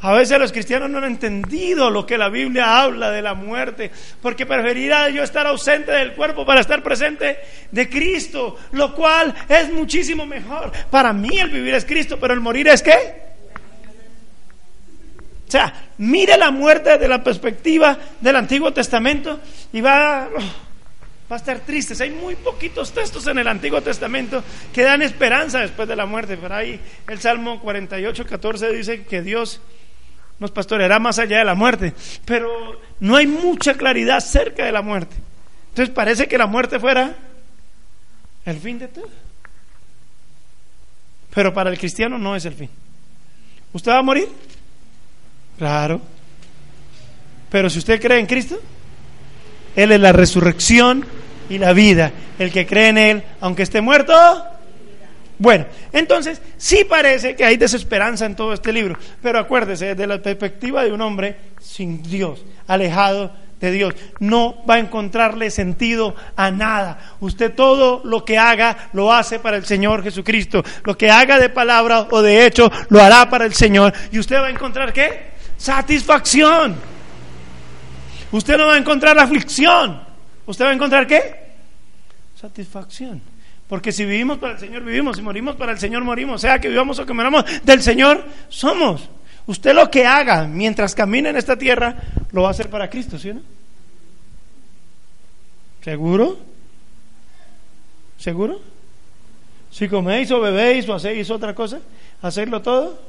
A 0.02 0.12
veces 0.12 0.36
los 0.38 0.50
cristianos 0.50 0.90
no 0.90 0.98
han 0.98 1.04
entendido 1.04 1.88
lo 1.88 2.04
que 2.04 2.18
la 2.18 2.28
Biblia 2.28 2.82
habla 2.82 3.12
de 3.12 3.22
la 3.22 3.34
muerte, 3.34 3.90
porque 4.20 4.46
preferiría 4.46 5.08
yo 5.10 5.22
estar 5.22 5.46
ausente 5.46 5.92
del 5.92 6.14
cuerpo 6.14 6.44
para 6.44 6.60
estar 6.60 6.82
presente 6.82 7.38
de 7.70 7.88
Cristo, 7.88 8.58
lo 8.72 8.96
cual 8.96 9.32
es 9.48 9.72
muchísimo 9.72 10.26
mejor. 10.26 10.72
Para 10.90 11.12
mí 11.12 11.38
el 11.38 11.50
vivir 11.50 11.74
es 11.74 11.84
Cristo, 11.84 12.18
pero 12.20 12.34
el 12.34 12.40
morir 12.40 12.66
es 12.66 12.82
qué? 12.82 13.32
O 15.46 15.50
sea, 15.52 15.72
mire 15.98 16.36
la 16.36 16.50
muerte 16.50 16.90
desde 16.90 17.06
la 17.06 17.22
perspectiva 17.22 17.96
del 18.20 18.34
Antiguo 18.34 18.72
Testamento 18.72 19.38
y 19.72 19.80
va, 19.80 20.28
a 21.28 21.36
estar 21.36 21.60
triste. 21.60 22.02
Hay 22.02 22.10
muy 22.10 22.34
poquitos 22.34 22.90
textos 22.92 23.26
en 23.28 23.38
el 23.38 23.46
Antiguo 23.46 23.80
Testamento 23.82 24.42
que 24.72 24.82
dan 24.82 25.02
esperanza 25.02 25.60
después 25.60 25.86
de 25.86 25.94
la 25.94 26.06
muerte. 26.06 26.38
Pero 26.40 26.54
ahí 26.54 26.80
el 27.06 27.20
Salmo 27.20 27.60
48, 27.60 28.26
14 28.26 28.72
dice 28.72 29.04
que 29.04 29.22
Dios 29.22 29.60
nos 30.42 30.50
pastoreará 30.50 30.98
más 30.98 31.18
allá 31.18 31.38
de 31.38 31.44
la 31.44 31.54
muerte. 31.54 31.94
Pero 32.24 32.80
no 33.00 33.16
hay 33.16 33.26
mucha 33.26 33.74
claridad 33.74 34.20
cerca 34.20 34.64
de 34.64 34.72
la 34.72 34.82
muerte. 34.82 35.14
Entonces 35.70 35.94
parece 35.94 36.28
que 36.28 36.36
la 36.36 36.46
muerte 36.46 36.78
fuera 36.78 37.14
el 38.44 38.58
fin 38.58 38.78
de 38.78 38.88
todo. 38.88 39.08
Pero 41.32 41.54
para 41.54 41.70
el 41.70 41.78
cristiano 41.78 42.18
no 42.18 42.36
es 42.36 42.44
el 42.44 42.54
fin. 42.54 42.68
¿Usted 43.72 43.92
va 43.92 43.98
a 43.98 44.02
morir? 44.02 44.28
Claro. 45.56 46.00
Pero 47.48 47.70
si 47.70 47.78
usted 47.78 48.02
cree 48.02 48.18
en 48.18 48.26
Cristo, 48.26 48.60
Él 49.76 49.92
es 49.92 50.00
la 50.00 50.12
resurrección 50.12 51.06
y 51.48 51.58
la 51.58 51.72
vida. 51.72 52.10
El 52.38 52.50
que 52.50 52.66
cree 52.66 52.88
en 52.88 52.98
Él, 52.98 53.22
aunque 53.40 53.62
esté 53.62 53.80
muerto. 53.80 54.12
Bueno, 55.38 55.66
entonces 55.92 56.40
sí 56.56 56.84
parece 56.88 57.34
que 57.34 57.44
hay 57.44 57.56
desesperanza 57.56 58.26
en 58.26 58.36
todo 58.36 58.52
este 58.52 58.72
libro, 58.72 58.96
pero 59.20 59.38
acuérdese, 59.38 59.86
desde 59.86 60.06
la 60.06 60.22
perspectiva 60.22 60.84
de 60.84 60.92
un 60.92 61.00
hombre 61.00 61.36
sin 61.60 62.02
Dios, 62.02 62.44
alejado 62.66 63.32
de 63.62 63.70
Dios. 63.70 63.94
No 64.18 64.62
va 64.68 64.74
a 64.74 64.78
encontrarle 64.80 65.50
sentido 65.50 66.14
a 66.36 66.50
nada. 66.50 67.16
Usted 67.20 67.54
todo 67.54 68.02
lo 68.04 68.24
que 68.24 68.36
haga 68.36 68.90
lo 68.92 69.12
hace 69.12 69.38
para 69.38 69.56
el 69.56 69.64
Señor 69.64 70.02
Jesucristo. 70.02 70.62
Lo 70.84 70.98
que 70.98 71.10
haga 71.10 71.38
de 71.38 71.48
palabra 71.48 72.08
o 72.10 72.20
de 72.20 72.44
hecho 72.44 72.70
lo 72.90 73.00
hará 73.00 73.30
para 73.30 73.46
el 73.46 73.54
Señor. 73.54 73.92
Y 74.10 74.18
usted 74.18 74.36
va 74.36 74.48
a 74.48 74.50
encontrar 74.50 74.92
qué? 74.92 75.32
Satisfacción. 75.56 76.76
Usted 78.32 78.58
no 78.58 78.66
va 78.66 78.74
a 78.74 78.78
encontrar 78.78 79.18
aflicción. 79.18 80.02
¿Usted 80.44 80.64
va 80.64 80.70
a 80.70 80.74
encontrar 80.74 81.06
qué? 81.06 81.52
Satisfacción. 82.34 83.22
Porque 83.72 83.90
si 83.90 84.04
vivimos 84.04 84.36
para 84.36 84.52
el 84.52 84.58
Señor, 84.58 84.84
vivimos. 84.84 85.16
Si 85.16 85.22
morimos 85.22 85.56
para 85.56 85.72
el 85.72 85.78
Señor, 85.78 86.04
morimos. 86.04 86.42
Sea 86.42 86.58
que 86.58 86.68
vivamos 86.68 86.98
o 86.98 87.06
que 87.06 87.14
moramos, 87.14 87.42
del 87.64 87.80
Señor 87.80 88.22
somos. 88.50 89.08
Usted 89.46 89.72
lo 89.74 89.90
que 89.90 90.04
haga 90.04 90.44
mientras 90.46 90.94
camina 90.94 91.30
en 91.30 91.38
esta 91.38 91.56
tierra, 91.56 91.96
lo 92.32 92.42
va 92.42 92.48
a 92.48 92.50
hacer 92.50 92.68
para 92.68 92.90
Cristo, 92.90 93.18
¿sí 93.18 93.30
o 93.30 93.34
no? 93.36 93.40
¿Seguro? 95.82 96.38
¿Seguro? 98.18 98.60
Si 99.70 99.88
coméis 99.88 100.30
o 100.32 100.40
bebéis 100.42 100.86
o 100.90 100.94
hacéis 100.94 101.30
otra 101.30 101.54
cosa, 101.54 101.80
hacerlo 102.20 102.60
todo 102.60 103.00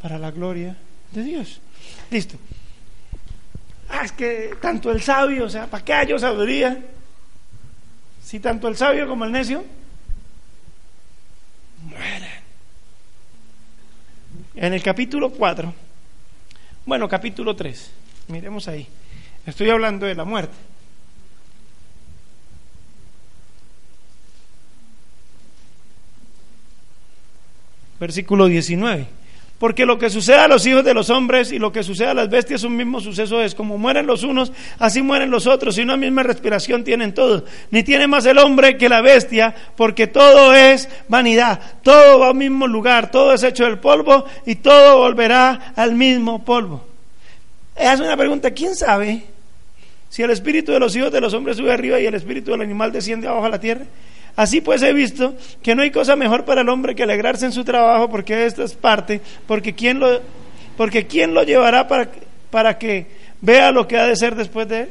para 0.00 0.16
la 0.16 0.30
gloria 0.30 0.76
de 1.10 1.24
Dios. 1.24 1.60
Listo. 2.08 2.36
Ah, 3.88 4.02
es 4.04 4.12
que 4.12 4.54
tanto 4.60 4.92
el 4.92 5.02
sabio, 5.02 5.46
o 5.46 5.50
sea, 5.50 5.66
¿para 5.66 5.84
qué 5.84 5.92
hay 5.92 6.18
sabiduría? 6.20 6.78
Si 8.32 8.40
tanto 8.40 8.66
el 8.66 8.78
sabio 8.78 9.06
como 9.06 9.26
el 9.26 9.30
necio 9.30 9.62
mueren. 11.82 12.30
En 14.54 14.72
el 14.72 14.82
capítulo 14.82 15.28
4, 15.28 15.74
bueno, 16.86 17.06
capítulo 17.10 17.54
3, 17.54 17.90
miremos 18.28 18.68
ahí. 18.68 18.88
Estoy 19.44 19.68
hablando 19.68 20.06
de 20.06 20.14
la 20.14 20.24
muerte. 20.24 20.54
Versículo 28.00 28.46
19. 28.46 29.08
Porque 29.62 29.86
lo 29.86 29.96
que 29.96 30.10
sucede 30.10 30.38
a 30.38 30.48
los 30.48 30.66
hijos 30.66 30.82
de 30.84 30.92
los 30.92 31.08
hombres 31.08 31.52
y 31.52 31.60
lo 31.60 31.70
que 31.70 31.84
sucede 31.84 32.08
a 32.08 32.14
las 32.14 32.28
bestias 32.28 32.64
un 32.64 32.74
mismo 32.74 33.00
suceso 33.00 33.40
es, 33.40 33.54
como 33.54 33.78
mueren 33.78 34.08
los 34.08 34.24
unos, 34.24 34.50
así 34.80 35.02
mueren 35.02 35.30
los 35.30 35.46
otros, 35.46 35.78
y 35.78 35.82
una 35.82 35.96
misma 35.96 36.24
respiración 36.24 36.82
tienen 36.82 37.14
todos. 37.14 37.44
Ni 37.70 37.84
tiene 37.84 38.08
más 38.08 38.26
el 38.26 38.38
hombre 38.38 38.76
que 38.76 38.88
la 38.88 39.00
bestia, 39.02 39.54
porque 39.76 40.08
todo 40.08 40.52
es 40.52 40.88
vanidad, 41.06 41.60
todo 41.84 42.18
va 42.18 42.30
al 42.30 42.34
mismo 42.34 42.66
lugar, 42.66 43.12
todo 43.12 43.32
es 43.34 43.44
hecho 43.44 43.62
del 43.62 43.78
polvo 43.78 44.24
y 44.46 44.56
todo 44.56 44.98
volverá 44.98 45.72
al 45.76 45.94
mismo 45.94 46.44
polvo. 46.44 46.84
Hace 47.76 48.02
una 48.02 48.16
pregunta, 48.16 48.50
¿quién 48.50 48.74
sabe 48.74 49.22
si 50.08 50.22
el 50.24 50.30
espíritu 50.30 50.72
de 50.72 50.80
los 50.80 50.96
hijos 50.96 51.12
de 51.12 51.20
los 51.20 51.34
hombres 51.34 51.56
sube 51.56 51.72
arriba 51.72 52.00
y 52.00 52.06
el 52.06 52.16
espíritu 52.16 52.50
del 52.50 52.62
animal 52.62 52.90
desciende 52.90 53.28
abajo 53.28 53.46
a 53.46 53.50
la 53.50 53.60
tierra? 53.60 53.84
Así 54.34 54.60
pues 54.60 54.82
he 54.82 54.92
visto 54.92 55.36
que 55.62 55.74
no 55.74 55.82
hay 55.82 55.90
cosa 55.90 56.16
mejor 56.16 56.44
para 56.44 56.62
el 56.62 56.68
hombre 56.68 56.94
que 56.94 57.02
alegrarse 57.02 57.44
en 57.44 57.52
su 57.52 57.64
trabajo, 57.64 58.08
porque 58.08 58.46
esto 58.46 58.62
es 58.62 58.74
parte, 58.74 59.20
porque 59.46 59.74
quién 59.74 60.00
lo, 60.00 60.20
porque 60.76 61.06
quién 61.06 61.34
lo 61.34 61.42
llevará 61.42 61.86
para, 61.86 62.08
para 62.50 62.78
que 62.78 63.06
vea 63.40 63.72
lo 63.72 63.86
que 63.86 63.98
ha 63.98 64.06
de 64.06 64.16
ser 64.16 64.34
después 64.34 64.68
de 64.68 64.80
él. 64.82 64.88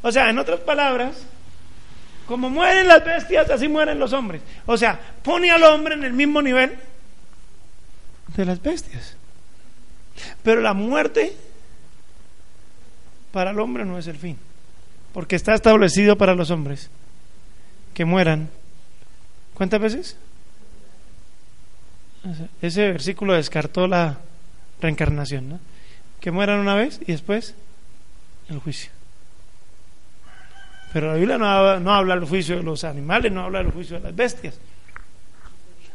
O 0.00 0.10
sea, 0.10 0.30
en 0.30 0.38
otras 0.38 0.60
palabras, 0.60 1.16
como 2.26 2.48
mueren 2.48 2.88
las 2.88 3.04
bestias, 3.04 3.50
así 3.50 3.68
mueren 3.68 3.98
los 3.98 4.12
hombres. 4.12 4.40
O 4.64 4.76
sea, 4.76 4.98
pone 5.22 5.50
al 5.50 5.62
hombre 5.64 5.94
en 5.94 6.04
el 6.04 6.12
mismo 6.12 6.40
nivel 6.40 6.72
de 8.36 8.44
las 8.44 8.62
bestias. 8.62 9.16
Pero 10.42 10.60
la 10.60 10.72
muerte 10.72 11.34
para 13.32 13.50
el 13.50 13.60
hombre 13.60 13.84
no 13.84 13.98
es 13.98 14.06
el 14.06 14.16
fin, 14.16 14.38
porque 15.12 15.36
está 15.36 15.54
establecido 15.54 16.16
para 16.16 16.34
los 16.34 16.50
hombres 16.50 16.90
que 17.94 18.04
mueran 18.04 18.48
¿Cuántas 19.58 19.80
veces? 19.80 20.16
Ese 22.62 22.92
versículo 22.92 23.34
descartó 23.34 23.88
la 23.88 24.18
reencarnación, 24.80 25.48
¿no? 25.48 25.60
Que 26.20 26.30
mueran 26.30 26.60
una 26.60 26.76
vez 26.76 27.00
y 27.02 27.12
después 27.12 27.56
el 28.48 28.60
juicio. 28.60 28.92
Pero 30.92 31.08
la 31.08 31.14
Biblia 31.14 31.38
no, 31.38 31.80
no 31.80 31.92
habla 31.92 32.14
del 32.14 32.24
juicio 32.24 32.56
de 32.56 32.62
los 32.62 32.84
animales, 32.84 33.32
no 33.32 33.42
habla 33.42 33.58
del 33.58 33.72
juicio 33.72 33.96
de 33.96 34.04
las 34.04 34.14
bestias. 34.14 34.60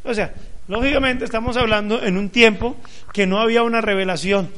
O 0.03 0.13
sea, 0.13 0.33
lógicamente 0.67 1.23
estamos 1.23 1.55
hablando 1.55 2.03
en 2.03 2.17
un 2.17 2.29
tiempo 2.29 2.75
que 3.13 3.25
no 3.25 3.39
había 3.39 3.63
una 3.63 3.79
revelación. 3.79 4.51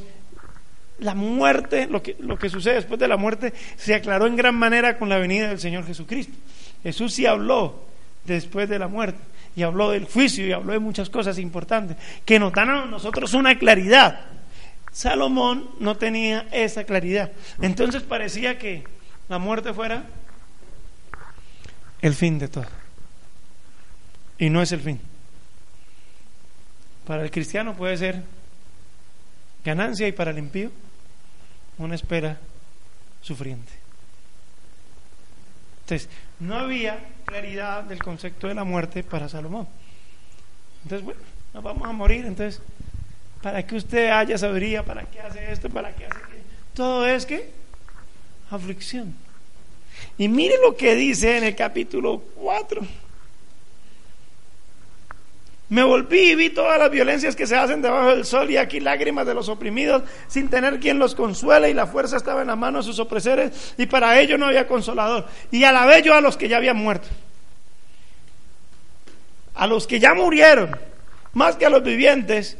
La 0.98 1.14
muerte, 1.14 1.86
lo 1.86 2.02
que, 2.02 2.16
lo 2.18 2.38
que 2.40 2.50
sucede 2.50 2.74
después 2.74 2.98
de 2.98 3.06
la 3.06 3.16
muerte, 3.16 3.54
se 3.76 3.94
aclaró 3.94 4.26
en 4.26 4.34
gran 4.34 4.56
manera 4.56 4.98
con 4.98 5.08
la 5.08 5.18
venida 5.18 5.48
del 5.48 5.60
Señor 5.60 5.86
Jesucristo. 5.86 6.34
Jesús 6.82 7.14
sí 7.14 7.24
habló 7.24 7.86
después 8.26 8.68
de 8.68 8.78
la 8.78 8.88
muerte. 8.88 9.18
Y 9.54 9.62
habló 9.62 9.90
del 9.90 10.04
juicio 10.04 10.46
y 10.46 10.52
habló 10.52 10.72
de 10.72 10.78
muchas 10.78 11.08
cosas 11.08 11.38
importantes 11.38 11.96
que 12.24 12.38
nos 12.38 12.52
dan 12.52 12.70
a 12.70 12.84
nosotros 12.86 13.32
una 13.34 13.58
claridad. 13.58 14.20
Salomón 14.92 15.70
no 15.80 15.96
tenía 15.96 16.46
esa 16.52 16.84
claridad. 16.84 17.32
Entonces 17.60 18.02
parecía 18.02 18.58
que 18.58 18.84
la 19.28 19.38
muerte 19.38 19.72
fuera 19.72 20.04
el 22.02 22.14
fin 22.14 22.38
de 22.38 22.48
todo. 22.48 22.66
Y 24.38 24.50
no 24.50 24.60
es 24.60 24.72
el 24.72 24.80
fin. 24.80 25.00
Para 27.06 27.22
el 27.22 27.30
cristiano 27.30 27.74
puede 27.74 27.96
ser 27.96 28.22
ganancia 29.64 30.06
y 30.06 30.12
para 30.12 30.30
el 30.30 30.38
impío 30.38 30.70
una 31.78 31.94
espera 31.94 32.38
sufriente. 33.22 33.72
Entonces, 35.80 36.08
no 36.40 36.56
había 36.56 36.98
claridad 37.24 37.84
del 37.84 38.02
concepto 38.02 38.48
de 38.48 38.54
la 38.54 38.64
muerte 38.64 39.02
para 39.02 39.28
Salomón. 39.28 39.66
Entonces, 40.82 41.04
bueno, 41.04 41.20
nos 41.54 41.62
vamos 41.62 41.88
a 41.88 41.92
morir, 41.92 42.24
entonces, 42.26 42.62
¿para 43.42 43.66
qué 43.66 43.76
usted 43.76 44.10
haya 44.10 44.38
sabiduría? 44.38 44.84
¿Para 44.84 45.04
qué 45.04 45.20
hace 45.20 45.50
esto? 45.50 45.68
¿Para 45.70 45.94
qué 45.94 46.06
hace 46.06 46.18
aquello? 46.18 46.42
Todo 46.74 47.06
es 47.06 47.26
que 47.26 47.50
aflicción. 48.50 49.14
Y 50.18 50.28
mire 50.28 50.56
lo 50.62 50.76
que 50.76 50.94
dice 50.94 51.38
en 51.38 51.44
el 51.44 51.56
capítulo 51.56 52.22
4. 52.36 52.82
Me 55.68 55.82
volví 55.82 56.30
y 56.30 56.34
vi 56.36 56.50
todas 56.50 56.78
las 56.78 56.90
violencias 56.90 57.34
que 57.34 57.46
se 57.46 57.56
hacen 57.56 57.82
debajo 57.82 58.10
del 58.10 58.24
sol 58.24 58.48
y 58.50 58.56
aquí 58.56 58.78
lágrimas 58.78 59.26
de 59.26 59.34
los 59.34 59.48
oprimidos 59.48 60.02
sin 60.28 60.48
tener 60.48 60.78
quien 60.78 60.98
los 60.98 61.16
consuele 61.16 61.70
y 61.70 61.74
la 61.74 61.88
fuerza 61.88 62.16
estaba 62.16 62.42
en 62.42 62.46
la 62.46 62.56
mano 62.56 62.78
de 62.78 62.84
sus 62.84 63.00
opresores 63.00 63.74
y 63.76 63.86
para 63.86 64.20
ellos 64.20 64.38
no 64.38 64.46
había 64.46 64.68
consolador. 64.68 65.26
Y 65.50 65.64
alabé 65.64 66.02
yo 66.02 66.14
a 66.14 66.20
los 66.20 66.36
que 66.36 66.48
ya 66.48 66.58
habían 66.58 66.76
muerto. 66.76 67.08
A 69.54 69.66
los 69.66 69.88
que 69.88 69.98
ya 69.98 70.14
murieron, 70.14 70.76
más 71.32 71.56
que 71.56 71.66
a 71.66 71.70
los 71.70 71.82
vivientes, 71.82 72.58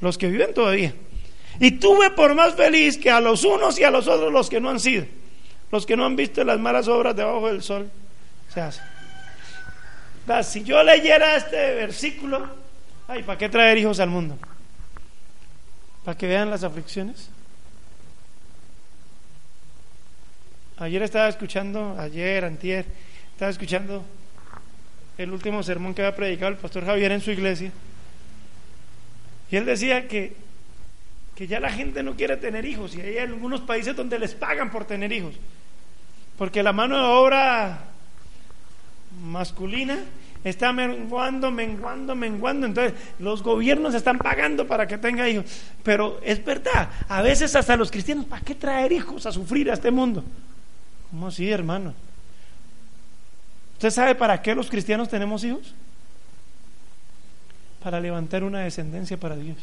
los 0.00 0.18
que 0.18 0.26
viven 0.26 0.52
todavía. 0.52 0.92
Y 1.60 1.72
tuve 1.72 2.10
por 2.10 2.34
más 2.34 2.54
feliz 2.54 2.98
que 2.98 3.10
a 3.10 3.20
los 3.20 3.44
unos 3.44 3.78
y 3.78 3.84
a 3.84 3.90
los 3.90 4.08
otros 4.08 4.32
los 4.32 4.50
que 4.50 4.60
no 4.60 4.70
han 4.70 4.80
sido, 4.80 5.04
los 5.70 5.86
que 5.86 5.96
no 5.96 6.04
han 6.04 6.16
visto 6.16 6.42
las 6.42 6.58
malas 6.58 6.88
obras 6.88 7.14
debajo 7.14 7.46
del 7.46 7.62
sol 7.62 7.90
se 8.52 8.60
hacen 8.60 8.89
si 10.42 10.62
yo 10.62 10.82
leyera 10.82 11.36
este 11.36 11.74
versículo, 11.74 12.48
ay, 13.08 13.22
¿para 13.22 13.36
qué 13.36 13.48
traer 13.48 13.78
hijos 13.78 13.98
al 14.00 14.10
mundo? 14.10 14.38
¿Para 16.04 16.16
que 16.16 16.26
vean 16.26 16.50
las 16.50 16.62
aflicciones? 16.62 17.30
Ayer 20.78 21.02
estaba 21.02 21.28
escuchando, 21.28 21.96
ayer, 21.98 22.44
antier, 22.44 22.86
estaba 23.32 23.50
escuchando 23.50 24.04
el 25.18 25.32
último 25.32 25.62
sermón 25.62 25.94
que 25.94 26.02
había 26.02 26.16
predicado 26.16 26.52
el 26.52 26.58
pastor 26.58 26.86
Javier 26.86 27.12
en 27.12 27.20
su 27.20 27.32
iglesia. 27.32 27.70
Y 29.50 29.56
él 29.56 29.66
decía 29.66 30.08
que, 30.08 30.34
que 31.34 31.46
ya 31.46 31.60
la 31.60 31.70
gente 31.70 32.02
no 32.02 32.14
quiere 32.14 32.36
tener 32.36 32.64
hijos 32.64 32.94
y 32.94 33.00
hay 33.00 33.18
algunos 33.18 33.60
países 33.62 33.94
donde 33.96 34.18
les 34.18 34.34
pagan 34.34 34.70
por 34.70 34.86
tener 34.86 35.12
hijos. 35.12 35.34
Porque 36.38 36.62
la 36.62 36.72
mano 36.72 36.96
de 36.96 37.04
obra 37.04 37.84
masculina 39.22 39.98
está 40.44 40.72
menguando, 40.72 41.50
menguando, 41.50 42.14
menguando. 42.14 42.66
Entonces, 42.66 42.94
los 43.18 43.42
gobiernos 43.42 43.94
están 43.94 44.18
pagando 44.18 44.66
para 44.66 44.86
que 44.86 44.98
tenga 44.98 45.28
hijos. 45.28 45.44
Pero 45.82 46.20
es 46.24 46.42
verdad, 46.44 46.88
a 47.08 47.22
veces 47.22 47.54
hasta 47.54 47.76
los 47.76 47.90
cristianos, 47.90 48.24
¿para 48.24 48.42
qué 48.42 48.54
traer 48.54 48.92
hijos 48.92 49.26
a 49.26 49.32
sufrir 49.32 49.70
a 49.70 49.74
este 49.74 49.90
mundo? 49.90 50.24
¿Cómo 51.10 51.26
así, 51.28 51.50
hermano? 51.50 51.92
¿Usted 53.74 53.90
sabe 53.90 54.14
para 54.14 54.40
qué 54.40 54.54
los 54.54 54.68
cristianos 54.68 55.08
tenemos 55.08 55.42
hijos? 55.44 55.74
Para 57.82 58.00
levantar 58.00 58.44
una 58.44 58.60
descendencia 58.60 59.18
para 59.18 59.36
Dios. 59.36 59.56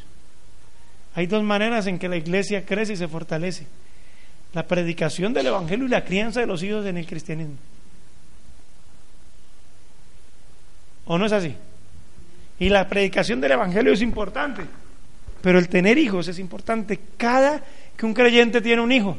Hay 1.15 1.25
dos 1.25 1.43
maneras 1.43 1.87
en 1.87 1.97
que 1.97 2.09
la 2.09 2.17
iglesia 2.17 2.65
crece 2.65 2.93
y 2.93 2.97
se 2.97 3.07
fortalece. 3.07 3.65
La 4.53 4.67
predicación 4.67 5.33
del 5.33 5.47
Evangelio 5.47 5.85
y 5.85 5.89
la 5.89 6.05
crianza 6.05 6.39
de 6.39 6.47
los 6.47 6.61
hijos 6.63 6.85
en 6.85 6.97
el 6.97 7.05
cristianismo. 7.05 7.55
¿O 11.07 11.17
no 11.17 11.25
es 11.25 11.31
así? 11.31 11.55
Y 12.59 12.69
la 12.69 12.87
predicación 12.87 13.39
del 13.39 13.51
Evangelio 13.51 13.93
es 13.93 14.01
importante, 14.01 14.63
pero 15.41 15.59
el 15.59 15.69
tener 15.69 15.97
hijos 15.97 16.27
es 16.27 16.39
importante. 16.39 16.99
Cada 17.17 17.61
que 17.95 18.05
un 18.05 18.13
creyente 18.13 18.61
tiene 18.61 18.81
un 18.81 18.91
hijo, 18.91 19.17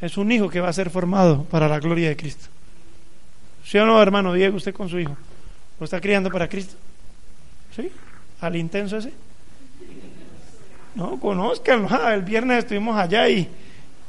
es 0.00 0.16
un 0.16 0.30
hijo 0.32 0.48
que 0.48 0.60
va 0.60 0.68
a 0.68 0.72
ser 0.72 0.90
formado 0.90 1.44
para 1.44 1.68
la 1.68 1.78
gloria 1.78 2.08
de 2.08 2.16
Cristo. 2.16 2.46
¿Sí 3.64 3.78
o 3.78 3.86
no, 3.86 4.00
hermano 4.00 4.32
Diego, 4.32 4.56
usted 4.56 4.74
con 4.74 4.88
su 4.88 4.98
hijo? 4.98 5.16
¿Lo 5.78 5.84
está 5.84 6.00
criando 6.00 6.30
para 6.30 6.48
Cristo? 6.48 6.76
¿Sí? 7.74 7.90
¿Al 8.40 8.56
intenso 8.56 8.98
ese? 8.98 9.12
No, 10.94 11.20
conozcan. 11.20 11.86
El 12.12 12.22
viernes 12.22 12.58
estuvimos 12.58 12.96
allá 12.96 13.28
y 13.28 13.48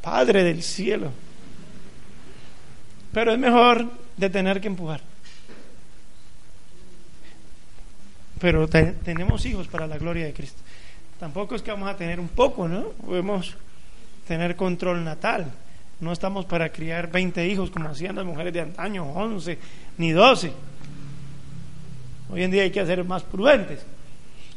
Padre 0.01 0.43
del 0.43 0.63
cielo. 0.63 1.11
Pero 3.11 3.33
es 3.33 3.39
mejor 3.39 3.85
de 4.15 4.29
tener 4.29 4.61
que 4.61 4.67
empujar. 4.67 5.01
Pero 8.39 8.67
tenemos 8.67 9.45
hijos 9.45 9.67
para 9.67 9.87
la 9.87 9.97
gloria 9.97 10.25
de 10.25 10.33
Cristo. 10.33 10.61
Tampoco 11.19 11.55
es 11.55 11.61
que 11.61 11.71
vamos 11.71 11.89
a 11.89 11.97
tener 11.97 12.19
un 12.19 12.27
poco, 12.27 12.67
¿no? 12.67 12.89
Podemos 13.05 13.55
tener 14.27 14.55
control 14.55 15.03
natal. 15.03 15.51
No 15.99 16.11
estamos 16.11 16.45
para 16.45 16.69
criar 16.69 17.09
20 17.09 17.47
hijos 17.47 17.71
como 17.71 17.89
hacían 17.89 18.15
las 18.15 18.25
mujeres 18.25 18.53
de 18.53 18.61
antaño, 18.61 19.03
11 19.03 19.57
ni 19.97 20.11
12. 20.11 20.51
Hoy 22.29 22.43
en 22.43 22.51
día 22.51 22.63
hay 22.63 22.71
que 22.71 22.85
ser 22.85 23.03
más 23.03 23.23
prudentes. 23.23 23.83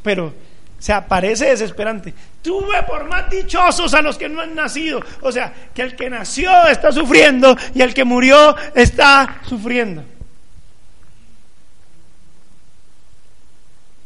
Pero, 0.03 0.27
o 0.27 0.83
sea, 0.83 1.07
parece 1.07 1.47
desesperante. 1.47 2.13
Tuve 2.43 2.83
por 2.83 3.09
más 3.09 3.31
dichosos 3.31 3.95
a 3.95 4.03
los 4.03 4.19
que 4.19 4.29
no 4.29 4.43
han 4.43 4.55
nacido. 4.55 5.03
O 5.23 5.33
sea, 5.33 5.53
que 5.73 5.83
el 5.83 5.97
que 5.97 6.11
nació 6.11 6.67
está 6.67 6.93
sufriendo 6.93 7.57
y 7.75 7.81
el 7.81 7.95
que 7.95 8.05
murió 8.05 8.55
está 8.75 9.41
sufriendo. 9.47 10.05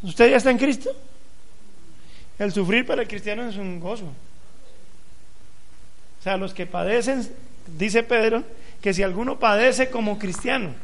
¿Usted 0.05 0.31
ya 0.31 0.37
está 0.37 0.51
en 0.51 0.59
Cristo? 0.59 0.91
El 2.39 2.53
sufrir 2.53 2.87
para 2.87 3.03
el 3.03 3.09
cristiano 3.09 3.49
es 3.49 3.57
un 3.57 3.81
gozo. 3.81 4.05
O 4.05 4.13
sea, 6.23 6.37
los 6.37 6.53
que 6.53 6.67
padecen, 6.67 7.27
dice 7.79 8.03
Pedro, 8.03 8.45
que 8.83 8.93
si 8.93 9.03
alguno 9.03 9.39
padece 9.39 9.89
como 9.89 10.19
cristiano, 10.19 10.75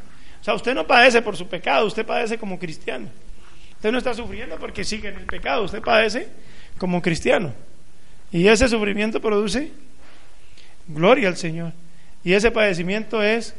o 0.41 0.45
sea, 0.45 0.55
usted 0.55 0.75
no 0.75 0.87
padece 0.87 1.21
por 1.21 1.37
su 1.37 1.49
pecado, 1.49 1.87
usted 1.87 2.07
padece 2.07 2.39
como 2.39 2.59
cristiano. 2.59 3.09
Usted 3.75 3.93
no 3.93 3.99
está 3.99 4.15
sufriendo 4.15 4.57
porque 4.59 4.85
sigue 4.85 5.09
en 5.09 5.17
el 5.17 5.27
pecado, 5.27 5.65
usted 5.65 5.83
padece 5.83 6.29
como 6.79 7.03
cristiano. 7.03 7.53
Y 8.33 8.49
ese 8.49 8.69
sufrimiento 8.69 9.21
produce 9.21 9.71
gloria 10.89 11.29
al 11.29 11.37
Señor. 11.37 11.73
Y 12.25 12.33
ese 12.33 12.51
padecimiento 12.51 13.23
es 13.23 13.55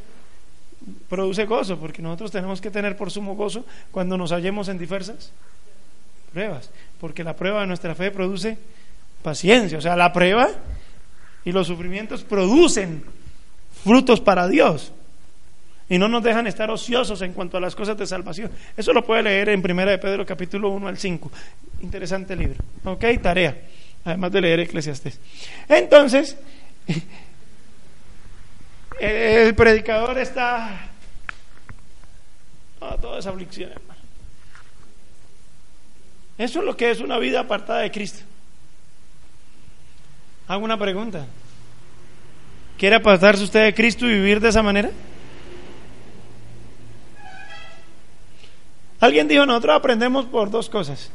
produce 1.08 1.46
gozo, 1.46 1.78
porque 1.78 2.02
nosotros 2.02 2.30
tenemos 2.30 2.60
que 2.60 2.70
tener 2.70 2.96
por 2.96 3.10
sumo 3.10 3.34
gozo 3.34 3.64
cuando 3.90 4.16
nos 4.16 4.32
hallemos 4.32 4.68
en 4.68 4.78
diversas 4.78 5.32
pruebas, 6.32 6.70
porque 7.00 7.24
la 7.24 7.36
prueba 7.36 7.60
de 7.60 7.66
nuestra 7.66 7.94
fe 7.94 8.10
produce 8.10 8.58
paciencia, 9.22 9.78
o 9.78 9.80
sea, 9.80 9.96
la 9.96 10.12
prueba 10.12 10.48
y 11.44 11.52
los 11.52 11.66
sufrimientos 11.66 12.24
producen 12.24 13.04
frutos 13.84 14.20
para 14.20 14.48
Dios 14.48 14.92
y 15.88 15.98
no 15.98 16.08
nos 16.08 16.22
dejan 16.22 16.46
estar 16.46 16.70
ociosos 16.70 17.20
en 17.22 17.34
cuanto 17.34 17.58
a 17.58 17.60
las 17.60 17.74
cosas 17.74 17.98
de 17.98 18.06
salvación. 18.06 18.50
Eso 18.76 18.92
lo 18.92 19.04
puede 19.04 19.24
leer 19.24 19.50
en 19.50 19.60
1 19.60 19.86
de 19.86 19.98
Pedro 19.98 20.24
capítulo 20.24 20.70
1 20.70 20.88
al 20.88 20.96
5. 20.96 21.30
Interesante 21.82 22.34
libro. 22.34 22.64
¿Ok? 22.84 23.04
Tarea. 23.20 23.60
Además 24.04 24.32
de 24.32 24.40
leer 24.40 24.60
Eclesiastes. 24.60 25.20
Entonces, 25.68 26.36
el 29.00 29.54
predicador 29.54 30.18
está... 30.18 30.88
Oh, 32.80 32.96
toda 32.96 33.18
esa 33.18 33.30
aflicción, 33.30 33.70
hermano. 33.70 34.00
Eso 36.38 36.58
es 36.58 36.64
lo 36.64 36.76
que 36.76 36.90
es 36.90 37.00
una 37.00 37.18
vida 37.18 37.40
apartada 37.40 37.80
de 37.80 37.90
Cristo. 37.90 38.24
Hago 40.48 40.64
una 40.64 40.76
pregunta. 40.76 41.26
¿Quiere 42.76 42.96
apartarse 42.96 43.44
usted 43.44 43.64
de 43.64 43.74
Cristo 43.74 44.06
y 44.06 44.14
vivir 44.14 44.40
de 44.40 44.48
esa 44.48 44.62
manera? 44.62 44.90
Alguien 48.98 49.28
dijo, 49.28 49.46
nosotros 49.46 49.76
aprendemos 49.76 50.26
por 50.26 50.50
dos 50.50 50.68
cosas. 50.68 51.10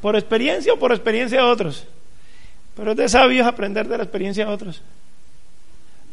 Por 0.00 0.16
experiencia 0.16 0.72
o 0.72 0.78
por 0.78 0.92
experiencia 0.92 1.38
de 1.38 1.44
otros. 1.44 1.86
Pero 2.76 2.92
es 2.92 2.96
de 2.96 3.08
sabios 3.08 3.46
aprender 3.46 3.88
de 3.88 3.98
la 3.98 4.04
experiencia 4.04 4.46
de 4.46 4.52
otros. 4.52 4.82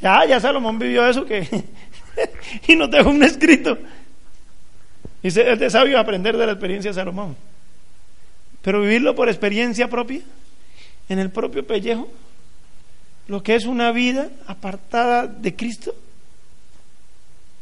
Ya, 0.02 0.26
ya 0.26 0.40
Salomón 0.40 0.78
vivió 0.78 1.08
eso 1.08 1.26
que 1.26 1.48
y 2.68 2.76
nos 2.76 2.92
dejó 2.92 3.10
un 3.10 3.24
escrito. 3.24 3.78
Y 5.24 5.28
es 5.28 5.36
de 5.36 5.70
sabios 5.70 6.00
aprender 6.00 6.38
de 6.38 6.46
la 6.46 6.52
experiencia 6.52 6.92
de 6.92 6.96
Salomón. 6.96 7.36
Pero 8.62 8.82
vivirlo 8.82 9.16
por 9.16 9.30
experiencia 9.30 9.90
propia 9.90 10.22
en 11.10 11.20
el 11.20 11.30
propio 11.30 11.66
pellejo, 11.66 12.10
lo 13.28 13.42
que 13.42 13.56
es 13.56 13.66
una 13.66 13.92
vida 13.92 14.30
apartada 14.48 15.28
de 15.28 15.56
Cristo, 15.56 15.96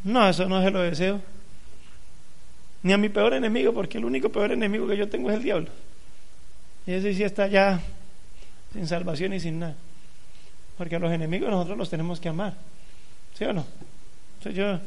no, 0.03 0.27
eso 0.27 0.47
no 0.49 0.61
se 0.61 0.71
lo 0.71 0.81
deseo. 0.81 1.21
Ni 2.81 2.91
a 2.91 2.97
mi 2.97 3.07
peor 3.07 3.33
enemigo, 3.33 3.73
porque 3.73 3.97
el 3.97 4.05
único 4.05 4.29
peor 4.29 4.51
enemigo 4.51 4.87
que 4.87 4.97
yo 4.97 5.07
tengo 5.07 5.29
es 5.29 5.37
el 5.37 5.43
diablo. 5.43 5.69
Y 6.85 6.91
ese 6.91 7.13
sí 7.13 7.23
está 7.23 7.47
ya 7.47 7.79
sin 8.73 8.87
salvación 8.87 9.33
y 9.33 9.39
sin 9.39 9.59
nada. 9.59 9.75
Porque 10.77 10.95
a 10.95 10.99
los 10.99 11.11
enemigos 11.11 11.49
nosotros 11.49 11.77
los 11.77 11.89
tenemos 11.89 12.19
que 12.19 12.29
amar. 12.29 12.55
¿Sí 13.37 13.45
o 13.45 13.53
no? 13.53 13.65
yo, 14.53 14.79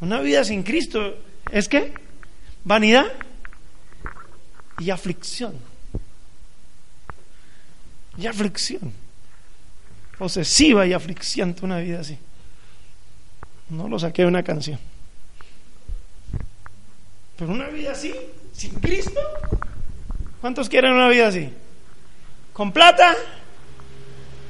una 0.00 0.20
vida 0.20 0.42
sin 0.42 0.62
Cristo 0.62 1.16
es 1.52 1.68
que 1.68 1.94
vanidad 2.64 3.06
y 4.78 4.90
aflicción 4.90 5.54
y 8.18 8.26
aflicción. 8.26 8.92
Posesiva 10.18 10.84
y 10.84 10.92
aflicciente 10.92 11.64
una 11.64 11.78
vida 11.78 12.00
así. 12.00 12.18
No 13.70 13.88
lo 13.88 13.98
saqué 13.98 14.22
de 14.22 14.28
una 14.28 14.42
canción. 14.42 14.78
Pero 17.36 17.52
una 17.52 17.68
vida 17.68 17.92
así, 17.92 18.12
sin 18.52 18.74
Cristo. 18.80 19.20
¿Cuántos 20.40 20.68
quieren 20.68 20.92
una 20.92 21.08
vida 21.08 21.28
así? 21.28 21.48
Con 22.52 22.72
plata, 22.72 23.14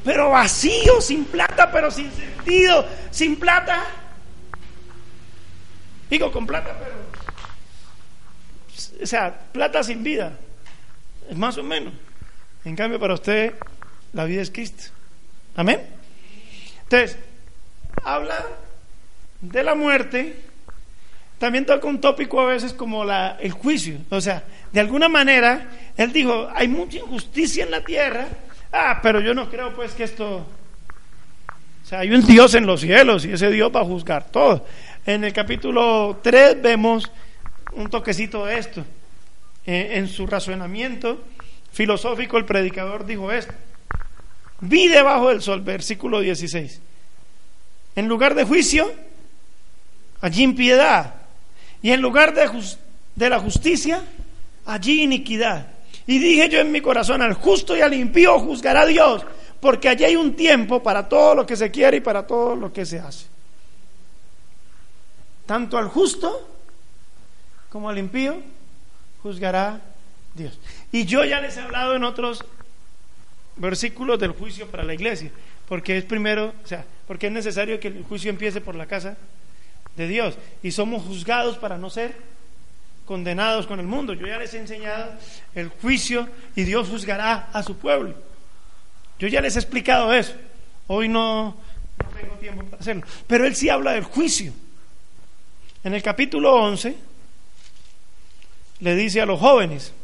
pero 0.05 0.31
vacío, 0.31 1.01
sin 1.01 1.25
plata, 1.25 1.71
pero 1.71 1.91
sin 1.91 2.11
sentido, 2.13 2.87
sin 3.11 3.37
plata. 3.37 3.85
Digo 6.09 6.33
con 6.33 6.47
plata, 6.47 6.77
pero. 6.79 7.09
O 9.03 9.07
sea, 9.07 9.39
plata 9.53 9.83
sin 9.83 10.03
vida. 10.03 10.33
Es 11.29 11.37
más 11.37 11.59
o 11.59 11.63
menos. 11.63 11.93
En 12.65 12.75
cambio, 12.75 12.99
para 12.99 13.15
usted, 13.15 13.55
la 14.13 14.25
vida 14.25 14.43
es 14.43 14.51
Cristo. 14.51 14.85
Amén. 15.57 15.81
Entonces, 16.83 17.19
habla 18.03 18.45
de 19.41 19.63
la 19.63 19.75
muerte. 19.75 20.37
También 21.39 21.67
toca 21.67 21.87
un 21.87 22.01
tópico 22.01 22.41
a 22.41 22.47
veces 22.47 22.73
como 22.73 23.05
la, 23.05 23.37
el 23.41 23.53
juicio. 23.53 23.99
O 24.11 24.21
sea, 24.21 24.43
de 24.73 24.81
alguna 24.81 25.09
manera, 25.09 25.69
él 25.97 26.13
dijo, 26.13 26.49
hay 26.55 26.67
mucha 26.67 26.99
injusticia 26.99 27.65
en 27.65 27.71
la 27.71 27.85
tierra. 27.85 28.27
Ah, 28.73 29.01
pero 29.03 29.21
yo 29.21 29.35
no 29.35 29.49
creo 29.49 29.75
pues 29.75 29.93
que 29.93 30.05
esto... 30.05 30.37
O 30.37 31.87
sea, 31.89 32.01
hay 32.01 32.11
un 32.11 32.25
Dios 32.25 32.55
en 32.55 32.67
los 32.67 32.83
cielos 32.83 33.25
y 33.25 33.33
ese 33.33 33.51
Dios 33.51 33.73
va 33.75 33.81
a 33.81 33.85
juzgar 33.85 34.31
todo. 34.31 34.67
En 35.07 35.25
el 35.25 35.33
capítulo 35.33 36.21
3 36.23 36.61
vemos 36.61 37.11
un 37.73 37.89
toquecito 37.89 38.45
de 38.45 38.59
esto. 38.59 38.85
Eh, 39.65 39.93
en 39.95 40.09
su 40.09 40.27
razonamiento 40.27 41.25
filosófico, 41.73 42.37
el 42.37 42.45
predicador 42.45 43.07
dijo 43.07 43.33
esto. 43.33 43.55
Vi 44.61 44.89
debajo 44.89 45.29
del 45.29 45.41
sol, 45.41 45.63
versículo 45.63 46.21
16. 46.21 46.81
En 47.97 48.09
lugar 48.09 48.35
de 48.35 48.45
juicio, 48.45 48.93
allí 50.21 50.43
impiedad. 50.43 51.15
Y 51.81 51.93
en 51.93 52.01
lugar 52.01 52.35
de, 52.35 52.51
de 53.15 53.31
la 53.31 53.39
justicia, 53.39 54.03
allí 54.67 55.03
iniquidad. 55.03 55.69
Y 56.09 56.19
dije 56.19 56.49
yo 56.49 56.59
en 56.59 56.73
mi 56.73 56.81
corazón, 56.81 57.21
al 57.21 57.35
justo 57.35 57.77
y 57.77 57.83
al 57.83 57.93
impío 57.93 58.39
juzgará 58.39 58.87
Dios, 58.87 59.27
porque 59.61 59.91
allí 59.91 60.05
hay 60.05 60.17
un 60.17 60.35
tiempo 60.35 60.83
para 60.83 61.07
todo 61.07 61.35
lo 61.35 61.45
que 61.45 61.55
se 61.55 61.71
quiere 61.71 61.99
y 61.99 62.01
para 62.01 62.27
todo 62.27 62.57
lo 62.57 62.73
que 62.73 62.87
se 62.87 62.99
hace. 62.99 63.27
tanto 65.45 65.77
al 65.77 65.89
justo 65.89 66.49
como 67.69 67.91
al 67.91 67.99
impío 67.99 68.41
juzgará 69.23 69.83
Dios. 70.35 70.59
Y 70.93 71.05
yo 71.05 71.25
ya 71.25 71.43
les 71.43 71.59
he 71.59 71.61
hablado 71.61 71.95
en 71.95 72.05
otros 72.05 72.43
versículos 73.57 74.19
del 74.19 74.33
juicio 74.33 74.67
para 74.67 74.85
la 74.85 74.95
iglesia, 74.95 75.31
porque 75.69 75.99
es 75.99 76.05
primero, 76.05 76.55
o 76.65 76.67
sea, 76.67 76.87
porque 77.07 77.27
es 77.27 77.33
necesario 77.33 77.79
que 77.79 77.89
el 77.89 78.05
juicio 78.05 78.31
empiece 78.31 78.63
por 78.63 78.75
la 78.75 78.87
casa 78.87 79.19
de 79.95 80.09
Dios 80.09 80.39
y 80.63 80.71
somos 80.71 81.03
juzgados 81.03 81.59
para 81.59 81.77
no 81.77 81.91
ser 81.91 82.17
condenados 83.09 83.67
con 83.67 83.81
el 83.81 83.87
mundo. 83.87 84.13
Yo 84.13 84.27
ya 84.27 84.37
les 84.37 84.53
he 84.53 84.59
enseñado 84.59 85.15
el 85.55 85.71
juicio 85.71 86.29
y 86.55 86.65
Dios 86.65 86.91
juzgará 86.91 87.49
a 87.55 87.63
su 87.63 87.79
pueblo. 87.79 88.15
Yo 89.19 89.29
ya 89.29 89.41
les 89.41 89.57
he 89.57 89.59
explicado 89.59 90.13
eso. 90.13 90.35
Hoy 90.89 91.09
no, 91.09 91.57
no 92.05 92.11
tengo 92.11 92.35
tiempo 92.35 92.63
para 92.65 92.81
hacerlo. 92.81 93.05
Pero 93.27 93.47
él 93.47 93.57
sí 93.57 93.71
habla 93.71 93.93
del 93.93 94.05
juicio. 94.05 94.53
En 95.83 95.95
el 95.95 96.03
capítulo 96.03 96.53
11 96.53 96.97
le 98.81 98.95
dice 98.95 99.23
a 99.23 99.27
los 99.27 99.41
jóvenes, 99.41 99.95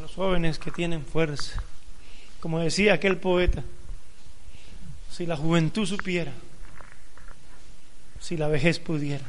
los 0.00 0.12
jóvenes 0.14 0.58
que 0.58 0.72
tienen 0.72 1.06
fuerza, 1.06 1.62
como 2.40 2.58
decía 2.58 2.94
aquel 2.94 3.18
poeta, 3.18 3.62
si 5.12 5.26
la 5.26 5.36
juventud 5.36 5.86
supiera, 5.86 6.32
si 8.20 8.36
la 8.36 8.48
vejez 8.48 8.78
pudiera, 8.78 9.24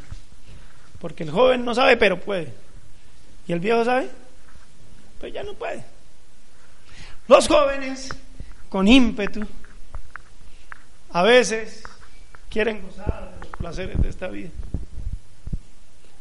porque 0.99 1.23
el 1.23 1.31
joven 1.31 1.65
no 1.65 1.73
sabe 1.75 1.97
pero 1.97 2.19
puede, 2.19 2.53
y 3.47 3.53
el 3.53 3.59
viejo 3.59 3.83
sabe, 3.85 4.09
pero 5.19 5.33
ya 5.33 5.43
no 5.43 5.53
puede. 5.53 5.83
Los 7.27 7.47
jóvenes 7.47 8.09
con 8.69 8.87
ímpetu 8.87 9.45
a 11.11 11.23
veces 11.23 11.83
quieren 12.49 12.81
gozar 12.81 13.31
de 13.33 13.45
los 13.45 13.57
placeres 13.57 14.01
de 14.01 14.09
esta 14.09 14.27
vida. 14.27 14.49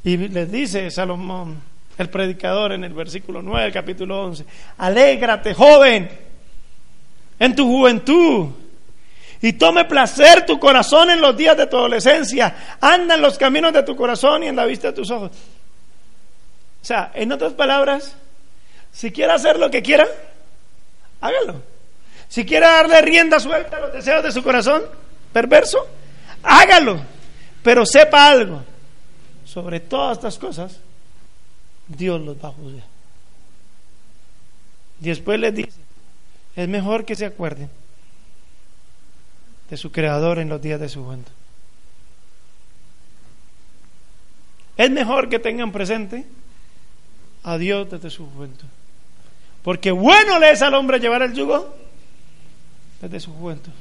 Y 0.05 0.17
les 0.17 0.51
dice 0.51 0.91
Salomón, 0.91 1.61
el 1.99 2.09
predicador, 2.09 2.73
en 2.73 2.85
el 2.85 2.93
versículo 2.93 3.43
9 3.43 3.65
del 3.65 3.73
capítulo 3.73 4.25
11, 4.25 4.45
alégrate 4.79 5.53
joven 5.55 6.09
en 7.39 7.55
tu 7.55 7.67
juventud 7.67 8.51
y 9.41 9.53
tome 9.53 9.85
placer 9.85 10.45
tu 10.47 10.59
corazón 10.59 11.11
en 11.11 11.21
los 11.21 11.37
días 11.37 11.57
de 11.57 11.67
tu 11.67 11.77
adolescencia, 11.77 12.77
anda 12.81 13.15
en 13.15 13.23
los 13.23 13.39
caminos 13.39 13.73
de 13.73 13.83
tu 13.83 13.95
corazón 13.95 14.43
y 14.43 14.49
en 14.49 14.57
la 14.57 14.65
vista 14.65 14.89
de 14.89 14.95
tus 14.95 15.11
ojos. 15.11 15.31
O 15.31 16.85
sea, 16.85 17.13
en 17.15 17.31
otras 17.33 17.53
palabras, 17.53 18.15
si 18.93 19.13
quiere 19.13 19.33
hacer 19.33 19.59
lo 19.59 19.71
que 19.71 19.83
quiera, 19.83 20.07
hágalo. 21.21 21.63
Si 22.29 22.45
quiere 22.45 22.67
darle 22.67 23.01
rienda 23.01 23.39
suelta 23.39 23.77
a 23.77 23.81
los 23.81 23.93
deseos 23.93 24.23
de 24.23 24.33
su 24.33 24.43
corazón 24.43 24.83
perverso, 25.33 25.87
hágalo. 26.43 27.01
Pero 27.63 27.87
sepa 27.87 28.29
algo, 28.29 28.63
sobre 29.45 29.81
todas 29.81 30.19
estas 30.19 30.39
cosas, 30.39 30.79
Dios 31.87 32.21
los 32.21 32.37
va 32.37 32.49
a 32.49 32.53
juzgar. 32.53 32.85
Y 35.01 35.07
después 35.07 35.39
les 35.39 35.55
dice, 35.55 35.81
es 36.57 36.69
mejor 36.69 37.05
que 37.05 37.15
se 37.15 37.27
acuerden 37.27 37.71
de 39.71 39.77
su 39.77 39.93
creador 39.93 40.39
en 40.39 40.49
los 40.49 40.61
días 40.61 40.81
de 40.81 40.89
su 40.89 41.05
juventud. 41.05 41.33
Es 44.77 44.91
mejor 44.91 45.29
que 45.29 45.39
tengan 45.39 45.73
presente 45.73 46.25
a 47.43 47.59
Dios 47.59 47.91
desde 47.91 48.11
su 48.11 48.27
juventud. 48.27 48.69
Porque 49.63 49.91
bueno 49.91 50.39
le 50.39 50.53
es 50.53 50.63
al 50.63 50.75
hombre 50.75 51.01
llevar 51.01 51.23
el 51.23 51.35
yugo 51.35 51.75
desde 53.01 53.21
su 53.21 53.33
juventud. 53.33 53.73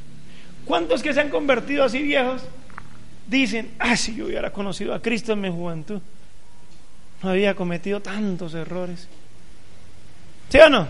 ¿Cuántos 0.65 1.01
que 1.01 1.13
se 1.13 1.21
han 1.21 1.29
convertido 1.29 1.83
así 1.83 2.01
viejos 2.01 2.41
dicen, 3.27 3.71
ah, 3.79 3.95
si 3.95 4.15
yo 4.15 4.25
hubiera 4.25 4.51
conocido 4.51 4.93
a 4.93 5.01
Cristo 5.01 5.33
en 5.33 5.41
mi 5.41 5.49
juventud, 5.49 6.01
no 7.21 7.29
había 7.29 7.55
cometido 7.55 7.99
tantos 7.99 8.53
errores. 8.53 9.07
¿Sí 10.49 10.57
o 10.59 10.69
no? 10.69 10.87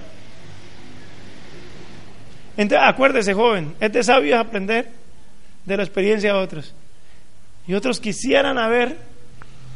Entonces, 2.58 2.88
acuérdese, 2.88 3.34
joven, 3.34 3.76
es 3.80 3.94
de 3.94 4.04
sabios 4.04 4.40
aprender 4.40 4.90
de 5.66 5.78
la 5.78 5.84
experiencia 5.84 6.34
de 6.34 6.40
otros. 6.40 6.74
Y 7.68 7.74
otros 7.74 8.00
quisieran 8.00 8.58
haber 8.58 8.98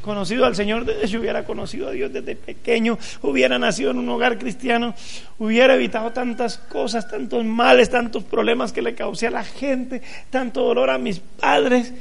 conocido 0.02 0.46
al 0.46 0.56
Señor 0.56 0.86
desde 0.86 1.08
si 1.08 1.18
hubiera 1.18 1.46
conocido 1.46 1.88
a 1.88 1.92
Dios 1.92 2.12
desde 2.12 2.36
pequeño, 2.36 2.98
hubiera 3.22 3.60
nacido 3.60 3.92
en 3.92 4.00
un 4.00 4.10
hogar 4.10 4.40
cristiano, 4.40 4.96
hubiera 5.38 5.76
evitado 5.76 6.12
tantas 6.12 6.58
cosas, 6.58 7.08
tantos 7.08 7.46
males, 7.46 7.90
tantos 7.90 8.24
problemas 8.24 8.74
que 8.74 8.82
le 8.82 8.96
causé 8.96 9.28
a 9.28 9.32
la 9.32 9.44
gente, 9.44 10.02
tanto 10.32 10.64
dolor 10.64 10.90
a 10.90 10.98
mis 10.98 11.20
padres 11.20 11.94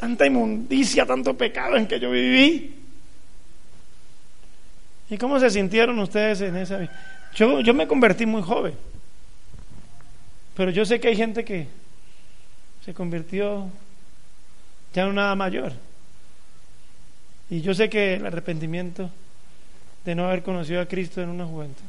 tanta 0.00 0.26
inmundicia, 0.26 1.04
tanto 1.04 1.36
pecado 1.36 1.76
en 1.76 1.86
que 1.86 2.00
yo 2.00 2.10
viví. 2.10 2.74
¿Y 5.10 5.18
cómo 5.18 5.38
se 5.38 5.50
sintieron 5.50 5.98
ustedes 5.98 6.40
en 6.40 6.56
esa 6.56 6.78
vida? 6.78 6.90
Yo, 7.34 7.60
yo 7.60 7.74
me 7.74 7.86
convertí 7.86 8.24
muy 8.24 8.40
joven, 8.40 8.72
pero 10.54 10.70
yo 10.70 10.84
sé 10.84 11.00
que 11.00 11.08
hay 11.08 11.16
gente 11.16 11.44
que 11.44 11.66
se 12.84 12.94
convirtió 12.94 13.68
ya 14.92 15.02
en 15.02 15.08
una 15.08 15.34
mayor. 15.34 15.72
Y 17.48 17.60
yo 17.62 17.74
sé 17.74 17.88
que 17.90 18.14
el 18.14 18.26
arrepentimiento 18.26 19.10
de 20.04 20.14
no 20.14 20.26
haber 20.26 20.42
conocido 20.42 20.80
a 20.80 20.86
Cristo 20.86 21.20
en 21.20 21.28
una 21.28 21.44
juventud. 21.44 21.84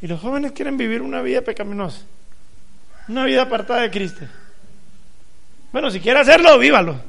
Y 0.00 0.06
los 0.06 0.20
jóvenes 0.20 0.52
quieren 0.52 0.76
vivir 0.76 1.02
una 1.02 1.22
vida 1.22 1.42
pecaminosa, 1.42 2.02
una 3.08 3.24
vida 3.24 3.42
apartada 3.42 3.82
de 3.82 3.90
Cristo. 3.90 4.26
Bueno, 5.72 5.90
si 5.90 6.00
quiere 6.00 6.20
hacerlo, 6.20 6.58
vívalo. 6.58 7.00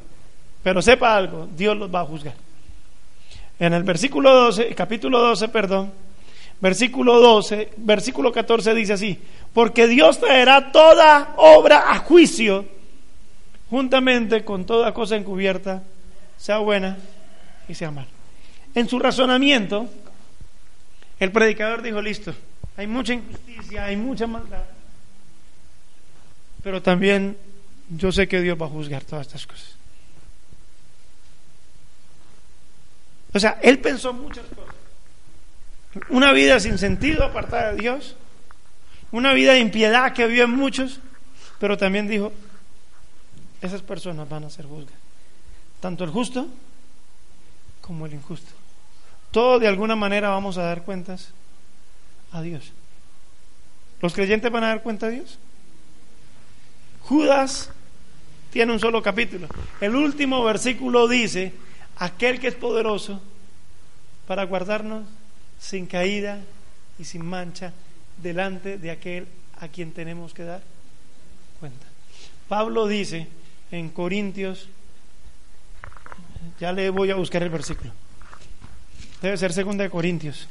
Pero 0.64 0.82
sepa 0.82 1.16
algo, 1.16 1.48
Dios 1.56 1.76
los 1.76 1.94
va 1.94 2.02
a 2.02 2.06
juzgar. 2.06 2.36
En 3.60 3.74
el 3.74 3.84
versículo 3.84 4.34
12, 4.34 4.74
capítulo 4.74 5.20
12, 5.20 5.50
perdón, 5.50 5.92
versículo 6.64 7.20
12, 7.20 7.74
versículo 7.76 8.32
14 8.32 8.74
dice 8.74 8.94
así, 8.94 9.20
porque 9.54 9.86
Dios 9.86 10.22
traerá 10.22 10.72
toda 10.72 11.34
obra 11.36 11.92
a 11.92 12.00
juicio 12.00 12.66
juntamente 13.70 14.46
con 14.46 14.66
toda 14.66 14.94
cosa 14.94 15.18
encubierta, 15.18 15.84
sea 16.38 16.60
buena 16.60 16.98
y 17.68 17.76
sea 17.76 17.92
mala. 17.92 18.08
En 18.76 18.88
su 18.88 18.98
razonamiento, 18.98 19.90
el 21.20 21.34
predicador 21.34 21.82
dijo, 21.82 22.02
listo, 22.02 22.34
hay 22.78 22.88
mucha 22.88 23.14
injusticia, 23.14 23.84
hay 23.84 23.98
mucha 23.98 24.26
maldad, 24.26 24.64
pero 26.64 26.82
también 26.82 27.36
yo 27.90 28.10
sé 28.14 28.30
que 28.30 28.40
Dios 28.40 28.58
va 28.60 28.68
a 28.68 28.70
juzgar 28.70 29.04
todas 29.04 29.28
estas 29.28 29.46
cosas. 29.46 29.76
O 33.34 33.40
sea, 33.40 33.60
él 33.62 33.80
pensó 33.80 34.14
muchas 34.14 34.46
cosas. 34.46 34.73
Una 36.10 36.32
vida 36.32 36.60
sin 36.60 36.78
sentido, 36.78 37.24
apartada 37.24 37.74
de 37.74 37.80
Dios. 37.80 38.16
Una 39.12 39.34
vida 39.34 39.54
de 39.54 39.60
impiedad 39.60 40.14
que 40.14 40.28
viven 40.28 40.52
muchos. 40.52 41.00
Pero 41.60 41.78
también 41.78 42.08
dijo, 42.08 42.32
esas 43.62 43.82
personas 43.82 44.28
van 44.28 44.44
a 44.44 44.50
ser 44.50 44.66
juzgadas. 44.66 45.00
Tanto 45.80 46.04
el 46.04 46.10
justo 46.10 46.48
como 47.82 48.06
el 48.06 48.14
injusto. 48.14 48.52
Todo 49.32 49.60
de 49.60 49.68
alguna 49.68 49.96
manera 49.96 50.30
vamos 50.30 50.58
a 50.58 50.64
dar 50.64 50.84
cuentas 50.84 51.32
a 52.32 52.42
Dios. 52.42 52.72
¿Los 54.02 54.14
creyentes 54.14 54.52
van 54.52 54.64
a 54.64 54.68
dar 54.68 54.84
cuenta 54.84 55.08
a 55.08 55.10
Dios? 55.10 55.38
Judas 57.02 57.70
tiene 58.52 58.72
un 58.72 58.80
solo 58.80 59.02
capítulo. 59.02 59.48
El 59.82 59.96
último 59.96 60.44
versículo 60.44 61.08
dice, 61.08 61.54
aquel 61.98 62.40
que 62.40 62.48
es 62.48 62.56
poderoso 62.56 63.22
para 64.28 64.44
guardarnos 64.44 65.06
sin 65.64 65.88
caída 65.88 66.42
y 67.00 67.06
sin 67.06 67.26
mancha 67.26 67.72
delante 68.22 68.78
de 68.78 68.92
aquel 68.92 69.28
a 69.60 69.70
quien 69.70 69.94
tenemos 69.94 70.34
que 70.34 70.44
dar 70.44 70.62
cuenta. 71.60 71.86
Pablo 72.50 72.88
dice 72.88 73.28
en 73.72 73.90
Corintios, 73.90 74.68
ya 76.60 76.74
le 76.74 76.90
voy 76.90 77.12
a 77.12 77.16
buscar 77.16 77.42
el 77.44 77.50
versículo. 77.50 77.92
Debe 79.22 79.38
ser 79.38 79.54
segunda 79.54 79.86
de 79.86 79.90
Corintios, 79.90 80.50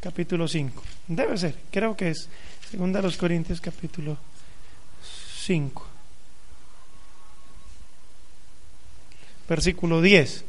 capítulo 0.00 0.46
5. 0.46 0.82
Debe 1.08 1.36
ser, 1.36 1.56
creo 1.72 1.96
que 1.96 2.10
es 2.10 2.28
segunda 2.70 3.00
de 3.00 3.02
los 3.02 3.16
Corintios, 3.16 3.60
capítulo 3.60 4.16
5. 5.44 5.86
versículo 9.48 10.02
10. 10.02 10.44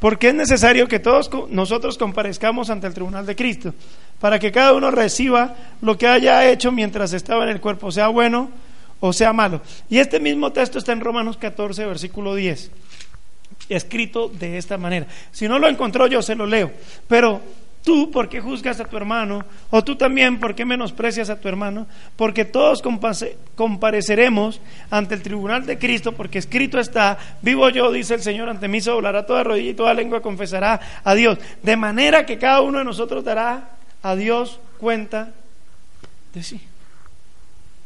Porque 0.00 0.28
es 0.28 0.34
necesario 0.34 0.88
que 0.88 0.98
todos 0.98 1.30
nosotros 1.50 1.96
comparezcamos 1.98 2.70
ante 2.70 2.86
el 2.86 2.94
tribunal 2.94 3.24
de 3.26 3.36
Cristo, 3.36 3.74
para 4.20 4.38
que 4.38 4.52
cada 4.52 4.72
uno 4.72 4.90
reciba 4.90 5.54
lo 5.80 5.96
que 5.96 6.06
haya 6.06 6.48
hecho 6.50 6.72
mientras 6.72 7.12
estaba 7.12 7.44
en 7.44 7.50
el 7.50 7.60
cuerpo, 7.60 7.90
sea 7.90 8.08
bueno 8.08 8.50
o 9.00 9.12
sea 9.12 9.32
malo. 9.32 9.60
Y 9.88 9.98
este 9.98 10.20
mismo 10.20 10.52
texto 10.52 10.78
está 10.78 10.92
en 10.92 11.00
Romanos 11.00 11.36
14, 11.36 11.84
versículo 11.86 12.34
10, 12.34 12.70
escrito 13.68 14.28
de 14.28 14.58
esta 14.58 14.78
manera. 14.78 15.06
Si 15.32 15.48
no 15.48 15.58
lo 15.58 15.68
encontró 15.68 16.06
yo, 16.06 16.22
se 16.22 16.34
lo 16.34 16.46
leo. 16.46 16.70
Pero 17.08 17.40
Tú, 17.86 18.10
¿por 18.10 18.28
qué 18.28 18.40
juzgas 18.40 18.80
a 18.80 18.84
tu 18.84 18.96
hermano? 18.96 19.44
O 19.70 19.84
tú 19.84 19.94
también, 19.94 20.40
¿por 20.40 20.56
qué 20.56 20.64
menosprecias 20.64 21.30
a 21.30 21.38
tu 21.38 21.46
hermano? 21.46 21.86
Porque 22.16 22.44
todos 22.44 22.82
compareceremos 23.54 24.60
ante 24.90 25.14
el 25.14 25.22
tribunal 25.22 25.64
de 25.66 25.78
Cristo, 25.78 26.10
porque 26.10 26.40
escrito 26.40 26.80
está, 26.80 27.16
vivo 27.42 27.68
yo, 27.68 27.92
dice 27.92 28.14
el 28.14 28.22
Señor, 28.22 28.48
ante 28.48 28.66
mí 28.66 28.80
se 28.80 28.90
doblará 28.90 29.24
toda 29.24 29.44
rodilla 29.44 29.70
y 29.70 29.74
toda 29.74 29.94
lengua 29.94 30.20
confesará 30.20 30.80
a 31.04 31.14
Dios. 31.14 31.38
De 31.62 31.76
manera 31.76 32.26
que 32.26 32.40
cada 32.40 32.60
uno 32.60 32.78
de 32.78 32.84
nosotros 32.84 33.22
dará 33.22 33.76
a 34.02 34.16
Dios 34.16 34.58
cuenta 34.78 35.30
de 36.34 36.42
sí. 36.42 36.60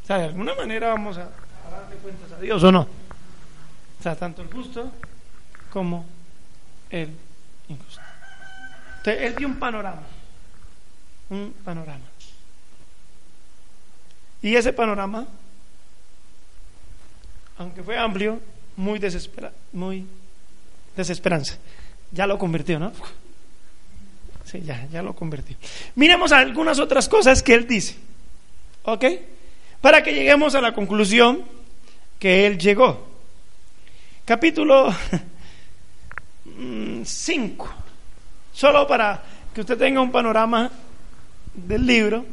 O 0.03 0.07
sea, 0.07 0.16
de 0.16 0.24
alguna 0.24 0.55
manera 0.55 0.88
vamos 0.88 1.18
a, 1.18 1.28
darle 1.70 1.96
cuentas 2.03 2.32
a 2.32 2.40
Dios, 2.40 2.64
¿o 2.64 2.72
no? 2.72 2.80
O 2.80 4.03
sea, 4.03 4.16
tanto 4.16 4.40
el 4.40 4.48
justo 4.48 4.90
como 5.70 6.07
el 6.88 7.11
injusto. 7.68 8.09
Él 9.05 9.34
dio 9.36 9.48
un 9.48 9.59
panorama, 9.59 10.03
un 11.30 11.55
panorama. 11.64 12.05
Y 14.42 14.55
ese 14.57 14.72
panorama, 14.72 15.26
aunque 17.59 17.82
fue 17.82 17.96
amplio, 17.98 18.40
muy, 18.76 18.98
desespera, 18.98 19.53
muy 19.72 20.07
desesperanza. 20.96 21.57
Ya 22.12 22.26
lo 22.26 22.38
convirtió, 22.38 22.78
¿no? 22.78 22.92
Sí, 24.44 24.62
ya, 24.62 24.86
ya 24.90 25.03
lo 25.03 25.14
convirtió. 25.14 25.57
Miremos 25.94 26.32
algunas 26.32 26.78
otras 26.78 27.09
cosas 27.09 27.42
que 27.42 27.55
él 27.55 27.66
dice. 27.66 27.96
¿Ok? 28.82 29.05
Para 29.80 30.03
que 30.03 30.12
lleguemos 30.12 30.55
a 30.55 30.61
la 30.61 30.74
conclusión 30.74 31.44
que 32.18 32.46
él 32.46 32.59
llegó. 32.59 33.09
Capítulo 34.24 34.94
5. 37.05 37.74
Solo 38.61 38.86
para 38.86 39.22
que 39.54 39.62
usted 39.62 39.78
tenga 39.78 40.02
un 40.02 40.12
panorama 40.12 40.70
del 41.54 41.86
libro. 41.86 42.26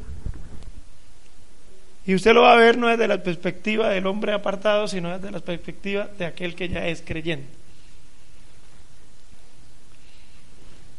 Y 2.05 2.15
usted 2.15 2.33
lo 2.33 2.41
va 2.41 2.51
a 2.51 2.57
ver 2.57 2.77
no 2.77 2.89
desde 2.89 3.07
la 3.07 3.23
perspectiva 3.23 3.87
del 3.87 4.05
hombre 4.07 4.33
apartado, 4.33 4.89
sino 4.89 5.17
desde 5.17 5.31
la 5.31 5.39
perspectiva 5.39 6.09
de 6.17 6.25
aquel 6.25 6.53
que 6.53 6.67
ya 6.67 6.85
es 6.85 7.01
creyente. 7.01 7.47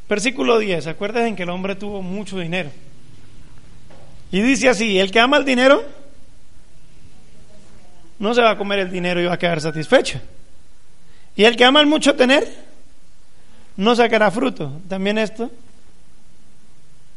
Versículo 0.08 0.58
10. 0.58 0.86
Acuérdense 0.86 1.36
que 1.36 1.42
el 1.42 1.50
hombre 1.50 1.74
tuvo 1.74 2.00
mucho 2.00 2.38
dinero. 2.38 2.70
Y 4.32 4.40
dice 4.40 4.70
así, 4.70 4.98
el 4.98 5.10
que 5.10 5.20
ama 5.20 5.36
el 5.36 5.44
dinero 5.44 5.84
no 8.18 8.32
se 8.32 8.40
va 8.40 8.52
a 8.52 8.56
comer 8.56 8.78
el 8.78 8.90
dinero 8.90 9.20
y 9.20 9.26
va 9.26 9.34
a 9.34 9.38
quedar 9.38 9.60
satisfecho. 9.60 10.22
Y 11.36 11.44
el 11.44 11.54
que 11.54 11.66
ama 11.66 11.82
el 11.82 11.86
mucho 11.86 12.16
tener 12.16 12.67
no 13.78 13.94
sacará 13.94 14.30
fruto. 14.30 14.82
También 14.88 15.16
esto 15.16 15.50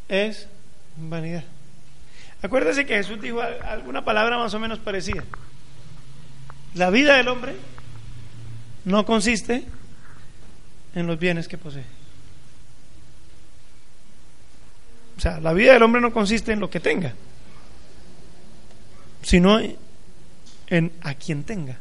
es 0.08 0.48
vanidad. 0.96 1.44
Acuérdese 2.44 2.86
que 2.86 2.96
Jesús 2.96 3.20
dijo 3.20 3.42
alguna 3.42 4.06
palabra 4.06 4.38
más 4.38 4.54
o 4.54 4.60
menos 4.60 4.80
parecida. 4.80 5.24
La 6.76 6.90
vida 6.92 7.18
del 7.18 7.28
hombre 7.28 7.56
no 8.86 9.06
consiste 9.06 9.66
en 10.94 11.08
los 11.08 11.20
bienes 11.20 11.48
que 11.48 11.58
posee. 11.58 11.86
O 15.18 15.20
sea, 15.20 15.40
la 15.40 15.54
vida 15.54 15.74
del 15.74 15.84
hombre 15.84 16.02
no 16.02 16.14
consiste 16.14 16.52
en 16.52 16.60
lo 16.60 16.70
que 16.70 16.80
tenga, 16.80 17.14
sino 19.24 19.60
en 20.68 20.92
a 21.02 21.16
quien 21.16 21.44
tenga. 21.44 21.78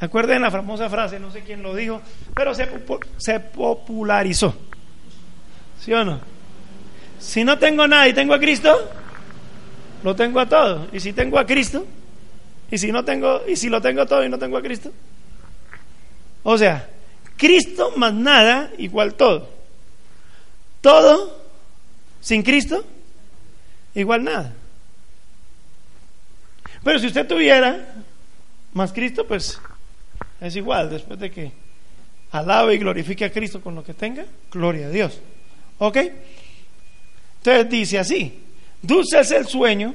Acuerden 0.00 0.40
la 0.40 0.50
famosa 0.50 0.88
frase, 0.88 1.20
no 1.20 1.30
sé 1.30 1.42
quién 1.42 1.62
lo 1.62 1.74
dijo, 1.74 2.00
pero 2.34 2.54
se, 2.54 2.68
se 3.18 3.40
popularizó. 3.40 4.54
¿Sí 5.78 5.92
o 5.92 6.04
no? 6.04 6.20
Si 7.18 7.44
no 7.44 7.58
tengo 7.58 7.86
nada 7.86 8.08
y 8.08 8.14
tengo 8.14 8.32
a 8.32 8.38
Cristo, 8.38 8.90
lo 10.02 10.16
tengo 10.16 10.40
a 10.40 10.48
todo. 10.48 10.88
Y 10.92 11.00
si 11.00 11.12
tengo 11.12 11.38
a 11.38 11.44
Cristo, 11.44 11.86
y 12.70 12.78
si 12.78 12.92
no 12.92 13.04
tengo, 13.04 13.42
y 13.46 13.56
si 13.56 13.68
lo 13.68 13.80
tengo 13.82 14.06
todo 14.06 14.24
y 14.24 14.28
no 14.28 14.38
tengo 14.38 14.56
a 14.56 14.62
Cristo. 14.62 14.90
O 16.42 16.56
sea, 16.56 16.88
Cristo 17.36 17.92
más 17.96 18.14
nada 18.14 18.70
igual 18.78 19.14
todo. 19.14 19.50
Todo 20.80 21.42
sin 22.20 22.42
Cristo 22.42 22.84
igual 23.94 24.24
nada. 24.24 24.54
Pero 26.82 26.98
si 26.98 27.06
usted 27.08 27.26
tuviera 27.26 27.94
más 28.72 28.92
Cristo, 28.92 29.26
pues 29.26 29.60
es 30.40 30.56
igual, 30.56 30.88
después 30.88 31.18
de 31.18 31.30
que 31.30 31.52
alabe 32.32 32.74
y 32.74 32.78
glorifique 32.78 33.24
a 33.24 33.32
Cristo 33.32 33.60
con 33.60 33.74
lo 33.74 33.84
que 33.84 33.94
tenga, 33.94 34.24
gloria 34.50 34.86
a 34.86 34.90
Dios. 34.90 35.20
¿Ok? 35.78 35.96
Entonces 37.38 37.70
dice 37.70 37.98
así, 37.98 38.40
dulce 38.80 39.20
es 39.20 39.30
el 39.32 39.46
sueño. 39.46 39.94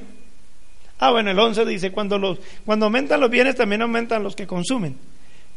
Ah, 0.98 1.10
bueno, 1.10 1.30
el 1.30 1.38
11 1.38 1.64
dice, 1.66 1.92
cuando, 1.92 2.18
los, 2.18 2.38
cuando 2.64 2.86
aumentan 2.86 3.20
los 3.20 3.30
bienes, 3.30 3.54
también 3.54 3.82
aumentan 3.82 4.22
los 4.22 4.34
que 4.34 4.46
consumen. 4.46 4.96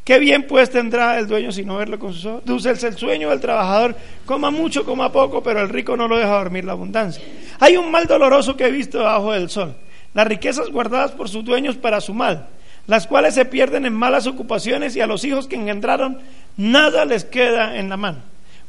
¿Qué 0.04 0.18
bien 0.18 0.48
pues 0.48 0.70
tendrá 0.70 1.20
el 1.20 1.28
dueño 1.28 1.52
si 1.52 1.64
no 1.64 1.78
verlo 1.78 2.00
con 2.00 2.14
sus 2.14 2.26
ojos? 2.26 2.46
Dulce 2.46 2.72
es 2.72 2.84
el 2.84 2.98
sueño 2.98 3.30
del 3.30 3.40
trabajador, 3.40 3.96
coma 4.26 4.50
mucho, 4.50 4.84
coma 4.84 5.12
poco, 5.12 5.44
pero 5.44 5.62
el 5.62 5.70
rico 5.70 5.96
no 5.96 6.08
lo 6.08 6.18
deja 6.18 6.32
dormir 6.32 6.66
la 6.66 6.72
abundancia. 6.72 7.24
Hay 7.60 7.78
un 7.78 7.92
mal 7.92 8.08
doloroso 8.08 8.58
que 8.58 8.66
he 8.66 8.72
visto 8.72 8.98
debajo 8.98 9.34
del 9.34 9.50
sol, 9.50 9.76
las 10.14 10.28
riquezas 10.28 10.70
guardadas 10.70 11.12
por 11.12 11.30
sus 11.30 11.46
dueños 11.46 11.76
para 11.76 12.02
su 12.02 12.14
mal 12.14 12.50
las 12.90 13.06
cuales 13.06 13.36
se 13.36 13.46
pierden 13.46 13.86
en 13.86 13.94
malas 13.94 14.26
ocupaciones 14.26 14.96
y 14.96 15.02
a 15.02 15.06
los 15.06 15.24
hijos 15.24 15.48
que 15.48 15.56
engendraron 15.56 16.18
nada 16.58 17.06
les 17.06 17.24
queda 17.24 17.78
en 17.78 17.88
la 17.88 17.98
mano. 17.98 18.18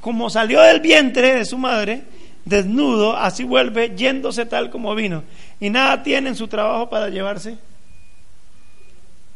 Como 0.03 0.29
salió 0.29 0.61
del 0.61 0.81
vientre 0.81 1.37
de 1.37 1.47
su 1.47 1.57
madre, 1.57 2.03
desnudo, 2.45 3.17
así 3.17 3.45
vuelve 3.45 3.97
yéndose 3.97 4.45
tal 4.45 4.69
como 4.69 4.95
vino, 4.95 5.25
y 5.59 5.71
nada 5.71 6.03
tiene 6.03 6.29
en 6.29 6.37
su 6.37 6.49
trabajo 6.49 6.91
para 6.91 7.09
llevarse 7.09 7.57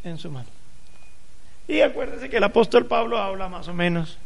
en 0.05 0.19
su 0.19 0.31
mano. 0.31 0.49
Y 1.67 1.81
acuérdense 1.81 2.29
que 2.29 2.37
el 2.37 2.45
apóstol 2.45 2.85
Pablo 2.85 3.17
habla 3.17 3.49
más 3.49 3.67
o 3.69 3.73
menos 3.73 4.19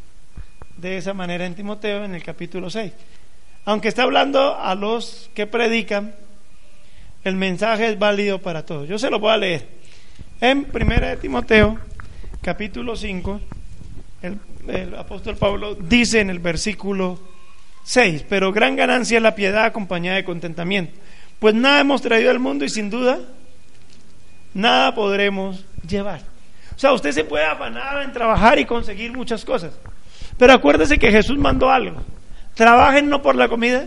de 0.77 0.97
esa 0.97 1.15
manera 1.15 1.47
en 1.47 1.55
Timoteo 1.55 2.05
en 2.05 2.17
el 2.17 2.25
capítulo 2.25 2.69
6. 2.69 2.93
Aunque 3.65 3.87
está 3.87 4.03
hablando 4.03 4.59
a 4.59 4.75
los 4.75 5.31
que 5.35 5.47
predican, 5.47 6.17
el 7.23 7.37
mensaje 7.37 7.91
es 7.91 7.97
válido 7.97 8.41
para 8.41 8.67
todos. 8.67 8.89
Yo 8.89 8.99
se 8.99 9.09
lo 9.09 9.21
voy 9.21 9.31
a 9.31 9.37
leer. 9.37 9.78
En 10.41 10.67
Primera 10.67 11.09
de 11.09 11.17
Timoteo, 11.17 11.77
capítulo 12.43 12.95
5, 12.95 13.41
el, 14.23 14.95
apóstol 14.95 15.37
Pablo 15.37 15.75
dice 15.75 16.21
en 16.21 16.31
el 16.31 16.39
versículo 16.39 17.19
6, 17.83 18.25
pero 18.29 18.53
gran 18.53 18.77
ganancia 18.77 19.17
es 19.17 19.23
la 19.23 19.35
piedad 19.35 19.65
acompañada 19.65 20.17
de 20.17 20.25
contentamiento, 20.25 20.93
pues 21.41 21.57
nada 21.57 21.81
hemos 21.81 22.03
traído 22.03 22.31
al 22.31 22.39
mundo 22.39 22.65
y 22.65 22.69
sin 22.69 22.89
duda 22.89 23.19
nada 24.55 24.95
podremos 24.95 25.65
llevar. 25.85 26.21
O 26.77 26.79
sea, 26.79 26.93
usted 26.93 27.11
se 27.11 27.25
puede 27.25 27.45
afanar 27.45 28.05
en 28.05 28.13
trabajar 28.13 28.61
y 28.61 28.65
conseguir 28.65 29.11
muchas 29.13 29.45
cosas, 29.45 29.73
pero 30.37 30.53
acuérdese 30.53 31.01
que 31.01 31.11
Jesús 31.11 31.37
mandó 31.37 31.69
algo, 31.69 32.01
trabajen 32.55 33.09
no 33.09 33.23
por 33.23 33.35
la 33.35 33.49
comida 33.49 33.87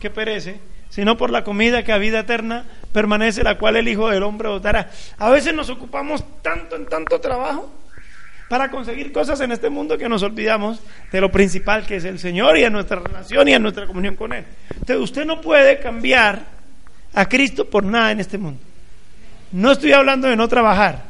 que 0.00 0.10
perece, 0.10 0.58
sino 0.92 1.16
por 1.16 1.30
la 1.30 1.42
comida 1.42 1.84
que 1.84 1.92
a 1.92 1.96
vida 1.96 2.20
eterna 2.20 2.66
permanece, 2.92 3.42
la 3.42 3.56
cual 3.56 3.76
el 3.76 3.88
Hijo 3.88 4.10
del 4.10 4.22
Hombre 4.22 4.50
votará. 4.50 4.90
A 5.16 5.30
veces 5.30 5.54
nos 5.54 5.70
ocupamos 5.70 6.22
tanto 6.42 6.76
en 6.76 6.84
tanto 6.84 7.18
trabajo 7.18 7.72
para 8.50 8.70
conseguir 8.70 9.10
cosas 9.10 9.40
en 9.40 9.52
este 9.52 9.70
mundo 9.70 9.96
que 9.96 10.06
nos 10.06 10.22
olvidamos 10.22 10.80
de 11.10 11.22
lo 11.22 11.32
principal 11.32 11.86
que 11.86 11.96
es 11.96 12.04
el 12.04 12.18
Señor 12.18 12.58
y 12.58 12.64
en 12.64 12.74
nuestra 12.74 13.00
relación 13.00 13.48
y 13.48 13.54
en 13.54 13.62
nuestra 13.62 13.86
comunión 13.86 14.16
con 14.16 14.34
Él. 14.34 14.44
Entonces 14.68 14.98
usted 14.98 15.24
no 15.24 15.40
puede 15.40 15.80
cambiar 15.80 16.42
a 17.14 17.26
Cristo 17.26 17.70
por 17.70 17.84
nada 17.84 18.12
en 18.12 18.20
este 18.20 18.36
mundo. 18.36 18.60
No 19.50 19.72
estoy 19.72 19.92
hablando 19.92 20.28
de 20.28 20.36
no 20.36 20.46
trabajar, 20.46 21.04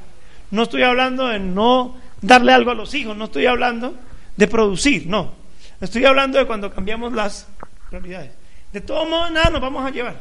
no 0.52 0.62
estoy 0.62 0.84
hablando 0.84 1.26
de 1.26 1.40
no 1.40 1.96
darle 2.20 2.52
algo 2.52 2.70
a 2.70 2.76
los 2.76 2.94
hijos, 2.94 3.16
no 3.16 3.24
estoy 3.24 3.46
hablando 3.46 3.96
de 4.36 4.46
producir, 4.46 5.08
no. 5.08 5.32
Estoy 5.80 6.04
hablando 6.04 6.38
de 6.38 6.46
cuando 6.46 6.72
cambiamos 6.72 7.12
las 7.12 7.48
prioridades. 7.90 8.41
De 8.72 8.80
todos 8.80 9.08
modos, 9.08 9.30
nada 9.30 9.50
nos 9.50 9.60
vamos 9.60 9.84
a 9.84 9.90
llevar. 9.90 10.16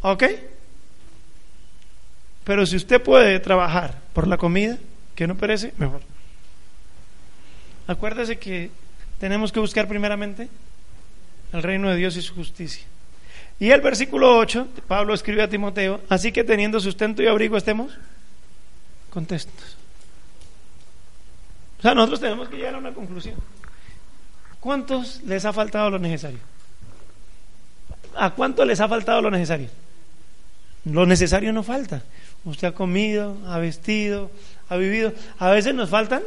¿Ok? 0.00 0.24
Pero 2.44 2.66
si 2.66 2.76
usted 2.76 3.02
puede 3.02 3.40
trabajar 3.40 4.00
por 4.12 4.26
la 4.26 4.36
comida, 4.36 4.78
que 5.14 5.26
no 5.26 5.36
perece, 5.36 5.72
mejor. 5.78 6.00
Acuérdese 7.86 8.38
que 8.38 8.70
tenemos 9.18 9.52
que 9.52 9.60
buscar 9.60 9.88
primeramente 9.88 10.48
el 11.52 11.62
reino 11.62 11.90
de 11.90 11.96
Dios 11.96 12.16
y 12.16 12.22
su 12.22 12.34
justicia. 12.34 12.84
Y 13.60 13.70
el 13.70 13.80
versículo 13.80 14.36
8, 14.38 14.68
Pablo 14.88 15.14
escribe 15.14 15.42
a 15.42 15.48
Timoteo, 15.48 16.00
así 16.08 16.32
que 16.32 16.44
teniendo 16.44 16.80
sustento 16.80 17.22
y 17.22 17.26
abrigo 17.26 17.56
estemos 17.56 17.92
contentos. 19.10 19.76
O 21.78 21.82
sea, 21.82 21.94
nosotros 21.94 22.20
tenemos 22.20 22.48
que 22.48 22.56
llegar 22.56 22.74
a 22.74 22.78
una 22.78 22.92
conclusión. 22.92 23.36
¿Cuántos 24.58 25.22
les 25.22 25.44
ha 25.44 25.52
faltado 25.52 25.90
lo 25.90 25.98
necesario? 25.98 26.40
¿A 28.16 28.30
cuánto 28.34 28.64
les 28.64 28.80
ha 28.80 28.88
faltado 28.88 29.20
lo 29.22 29.30
necesario? 29.30 29.68
Lo 30.84 31.06
necesario 31.06 31.52
no 31.52 31.62
falta. 31.62 32.02
Usted 32.44 32.68
ha 32.68 32.72
comido, 32.72 33.38
ha 33.46 33.58
vestido, 33.58 34.30
ha 34.68 34.76
vivido. 34.76 35.12
A 35.38 35.50
veces 35.50 35.74
nos 35.74 35.88
faltan 35.88 36.22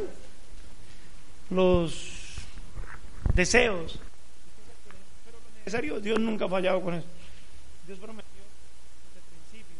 los 1.50 2.36
deseos. 3.34 3.98
Pero 5.24 5.38
lo 5.38 5.58
necesario, 5.58 6.00
Dios 6.00 6.18
nunca 6.18 6.46
ha 6.46 6.48
fallado 6.48 6.80
con 6.80 6.94
eso. 6.94 7.06
Dios 7.86 7.98
prometió 7.98 8.42
desde 9.14 9.20
el 9.20 9.24
principio 9.30 9.76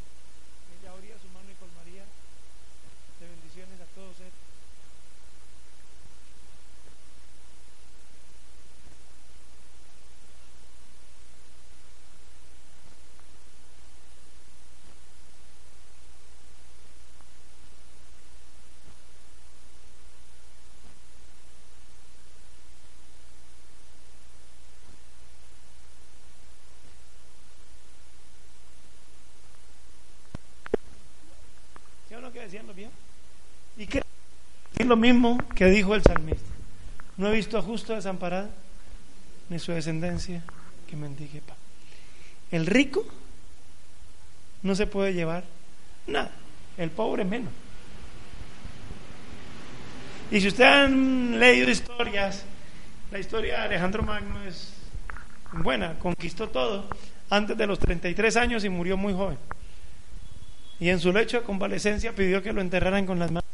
que 0.69 0.87
ella 0.87 0.93
abría 0.93 1.15
su 1.19 1.29
mano 1.29 1.51
y 1.51 1.55
colmaría 1.59 2.05
de 3.21 3.27
bendiciones 3.29 3.81
a 3.81 3.87
todos 3.95 4.17
ser. 4.17 4.31
¿Sí 32.09 32.15
o 32.15 32.23
no 32.23 32.33
que 32.33 32.41
decían 32.41 32.67
los 32.67 32.75
viejos? 32.75 32.95
¿Y 33.77 33.87
qué? 33.87 33.99
Es 34.78 34.78
lo 34.89 34.97
mismo 34.97 35.39
que 35.55 35.67
dijo 35.67 35.95
el 35.95 36.03
salmista. 36.03 36.51
No 37.17 37.29
he 37.29 37.35
visto 37.35 37.59
a 37.59 37.63
justo 37.63 37.95
desamparado, 37.95 38.49
ni 39.49 39.59
su 39.59 39.73
descendencia 39.73 40.43
que 40.87 40.97
mendigue 40.97 41.41
pan. 41.41 41.57
El 42.51 42.67
rico 42.67 43.05
no 44.63 44.75
se 44.75 44.87
puede 44.87 45.15
llevar 45.15 45.45
nada, 46.07 46.31
el 46.77 46.91
pobre 46.91 47.25
menos. 47.25 47.53
Y 50.31 50.41
si 50.41 50.49
ustedes 50.49 50.71
han 50.71 51.39
leído 51.39 51.71
historias, 51.71 52.45
la 53.11 53.19
historia 53.19 53.59
de 53.59 53.65
Alejandro 53.65 54.03
Magno 54.03 54.43
es 54.45 54.75
buena, 55.53 55.99
conquistó 55.99 56.49
todo 56.49 56.89
antes 57.31 57.57
de 57.57 57.67
los 57.67 57.79
33 57.79 58.37
años 58.37 58.65
y 58.65 58.69
murió 58.69 58.97
muy 58.97 59.13
joven. 59.15 59.39
Y 60.81 60.91
en 60.91 61.01
su 61.01 61.13
lecho 61.13 61.39
de 61.39 61.45
convalecencia 61.45 62.15
pidió 62.15 62.43
que 62.43 62.53
lo 62.53 62.61
enterraran 62.61 63.07
con 63.07 63.19
las 63.19 63.31
manos. 63.31 63.48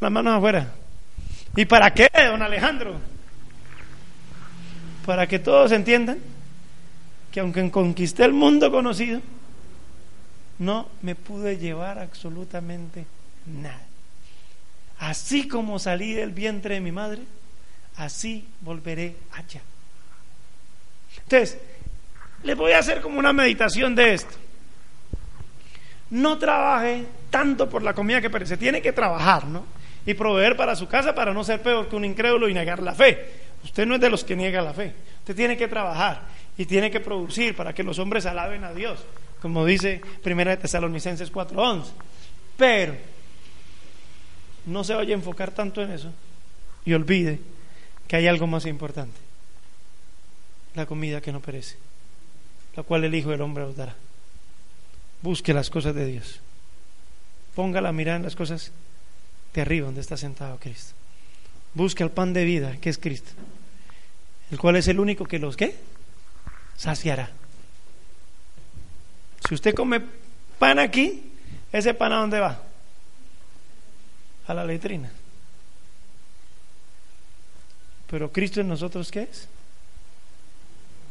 Las 0.00 0.10
manos 0.10 0.36
afuera. 0.36 0.72
¿Y 1.56 1.64
para 1.64 1.92
qué, 1.92 2.08
don 2.26 2.42
Alejandro? 2.42 2.96
Para 5.04 5.26
que 5.26 5.38
todos 5.38 5.72
entiendan 5.72 6.18
que 7.32 7.40
aunque 7.40 7.70
conquisté 7.70 8.24
el 8.24 8.32
mundo 8.32 8.70
conocido, 8.70 9.20
no 10.58 10.88
me 11.02 11.14
pude 11.14 11.58
llevar 11.58 11.98
absolutamente 11.98 13.06
nada. 13.46 13.82
Así 14.98 15.46
como 15.46 15.78
salí 15.78 16.12
del 16.12 16.32
vientre 16.32 16.74
de 16.74 16.80
mi 16.80 16.92
madre, 16.92 17.22
así 17.96 18.46
volveré 18.60 19.16
allá. 19.32 19.62
Entonces, 21.22 21.58
les 22.42 22.56
voy 22.56 22.72
a 22.72 22.78
hacer 22.78 23.00
como 23.00 23.18
una 23.18 23.32
meditación 23.32 23.94
de 23.94 24.14
esto. 24.14 24.34
No 26.10 26.38
trabaje 26.38 27.04
tanto 27.30 27.68
por 27.68 27.82
la 27.82 27.94
comida 27.94 28.20
que 28.20 28.30
perece, 28.30 28.56
tiene 28.56 28.80
que 28.80 28.92
trabajar, 28.92 29.46
¿no? 29.46 29.77
Y 30.08 30.14
proveer 30.14 30.56
para 30.56 30.74
su 30.74 30.88
casa 30.88 31.14
para 31.14 31.34
no 31.34 31.44
ser 31.44 31.60
peor 31.60 31.86
que 31.86 31.94
un 31.94 32.02
incrédulo 32.02 32.48
y 32.48 32.54
negar 32.54 32.82
la 32.82 32.94
fe. 32.94 33.26
Usted 33.62 33.84
no 33.84 33.96
es 33.96 34.00
de 34.00 34.08
los 34.08 34.24
que 34.24 34.34
niega 34.34 34.62
la 34.62 34.72
fe. 34.72 34.94
Usted 35.18 35.36
tiene 35.36 35.54
que 35.54 35.68
trabajar 35.68 36.22
y 36.56 36.64
tiene 36.64 36.90
que 36.90 37.00
producir 37.00 37.54
para 37.54 37.74
que 37.74 37.82
los 37.82 37.98
hombres 37.98 38.24
alaben 38.24 38.64
a 38.64 38.72
Dios, 38.72 39.04
como 39.42 39.66
dice 39.66 40.00
Primera 40.22 40.52
de 40.52 40.56
Tesalonicenses 40.56 41.30
4:11. 41.30 41.84
Pero 42.56 42.96
no 44.64 44.82
se 44.82 44.94
vaya 44.94 45.14
a 45.14 45.18
enfocar 45.18 45.50
tanto 45.50 45.82
en 45.82 45.90
eso 45.90 46.10
y 46.86 46.94
olvide 46.94 47.38
que 48.06 48.16
hay 48.16 48.28
algo 48.28 48.46
más 48.46 48.64
importante, 48.64 49.20
la 50.74 50.86
comida 50.86 51.20
que 51.20 51.32
no 51.32 51.40
perece, 51.40 51.76
la 52.74 52.82
cual 52.82 53.04
el 53.04 53.14
Hijo 53.14 53.28
del 53.28 53.42
Hombre 53.42 53.64
os 53.64 53.76
dará. 53.76 53.94
Busque 55.20 55.52
las 55.52 55.68
cosas 55.68 55.94
de 55.94 56.06
Dios. 56.06 56.40
Ponga 57.54 57.82
la 57.82 57.92
mirada 57.92 58.16
en 58.16 58.22
las 58.22 58.36
cosas 58.36 58.72
de 59.54 59.60
arriba, 59.60 59.86
donde 59.86 60.00
está 60.00 60.16
sentado 60.16 60.58
Cristo. 60.58 60.94
Busque 61.74 62.02
el 62.02 62.10
pan 62.10 62.32
de 62.32 62.44
vida, 62.44 62.76
que 62.78 62.90
es 62.90 62.98
Cristo, 62.98 63.30
el 64.50 64.58
cual 64.58 64.76
es 64.76 64.88
el 64.88 65.00
único 65.00 65.24
que 65.24 65.38
los 65.38 65.56
que 65.56 65.76
saciará. 66.76 67.30
Si 69.46 69.54
usted 69.54 69.74
come 69.74 70.02
pan 70.58 70.78
aquí, 70.78 71.32
ese 71.72 71.94
pan 71.94 72.12
a 72.12 72.16
dónde 72.16 72.40
va? 72.40 72.62
A 74.46 74.54
la 74.54 74.64
letrina. 74.64 75.10
Pero 78.10 78.32
Cristo 78.32 78.60
en 78.60 78.68
nosotros, 78.68 79.10
¿qué 79.10 79.22
es? 79.22 79.48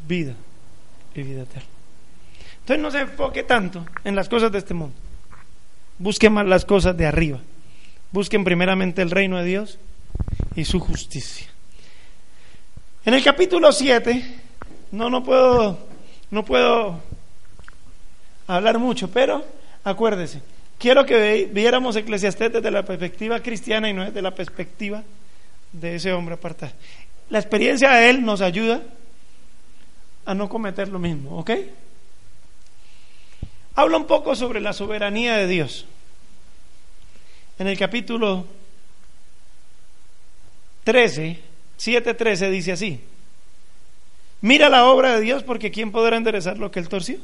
Vida 0.07 0.33
y 1.13 1.21
vida 1.21 1.43
eterna. 1.43 1.69
Entonces 2.59 2.81
no 2.81 2.91
se 2.91 2.99
enfoque 2.99 3.43
tanto 3.43 3.85
en 4.03 4.15
las 4.15 4.27
cosas 4.27 4.51
de 4.51 4.57
este 4.57 4.73
mundo. 4.73 4.95
Busque 5.99 6.29
más 6.29 6.45
las 6.45 6.65
cosas 6.65 6.97
de 6.97 7.05
arriba. 7.05 7.39
Busquen 8.11 8.43
primeramente 8.43 9.01
el 9.01 9.11
reino 9.11 9.37
de 9.37 9.45
Dios 9.45 9.79
y 10.55 10.65
su 10.65 10.79
justicia. 10.79 11.47
En 13.05 13.13
el 13.13 13.23
capítulo 13.23 13.71
7, 13.71 14.23
no, 14.91 15.09
no 15.09 15.23
puedo, 15.23 15.77
no 16.31 16.43
puedo 16.43 16.99
hablar 18.47 18.79
mucho, 18.79 19.09
pero 19.09 19.45
acuérdese, 19.83 20.41
quiero 20.77 21.05
que 21.05 21.49
viéramos 21.51 21.95
Eclesiastés 21.95 22.53
desde 22.53 22.71
la 22.71 22.83
perspectiva 22.83 23.39
cristiana 23.41 23.89
y 23.89 23.93
no 23.93 24.05
desde 24.05 24.21
la 24.21 24.31
perspectiva 24.35 25.03
de 25.71 25.95
ese 25.95 26.13
hombre 26.13 26.35
apartado. 26.35 26.73
La 27.29 27.39
experiencia 27.39 27.91
de 27.91 28.09
él 28.09 28.23
nos 28.23 28.41
ayuda 28.41 28.81
a 30.25 30.33
no 30.33 30.49
cometer 30.49 30.89
lo 30.89 30.99
mismo, 30.99 31.37
¿ok? 31.39 31.51
Habla 33.75 33.97
un 33.97 34.07
poco 34.07 34.35
sobre 34.35 34.59
la 34.59 34.73
soberanía 34.73 35.37
de 35.37 35.47
Dios. 35.47 35.85
En 37.59 37.67
el 37.67 37.77
capítulo 37.77 38.45
13, 40.83 41.39
7.13 41.79 42.49
dice 42.51 42.71
así, 42.71 42.99
mira 44.41 44.69
la 44.69 44.85
obra 44.85 45.15
de 45.15 45.21
Dios 45.21 45.43
porque 45.43 45.71
¿quién 45.71 45.91
podrá 45.91 46.17
enderezar 46.17 46.57
lo 46.57 46.71
que 46.71 46.79
él 46.79 46.87
torció? 46.87 47.17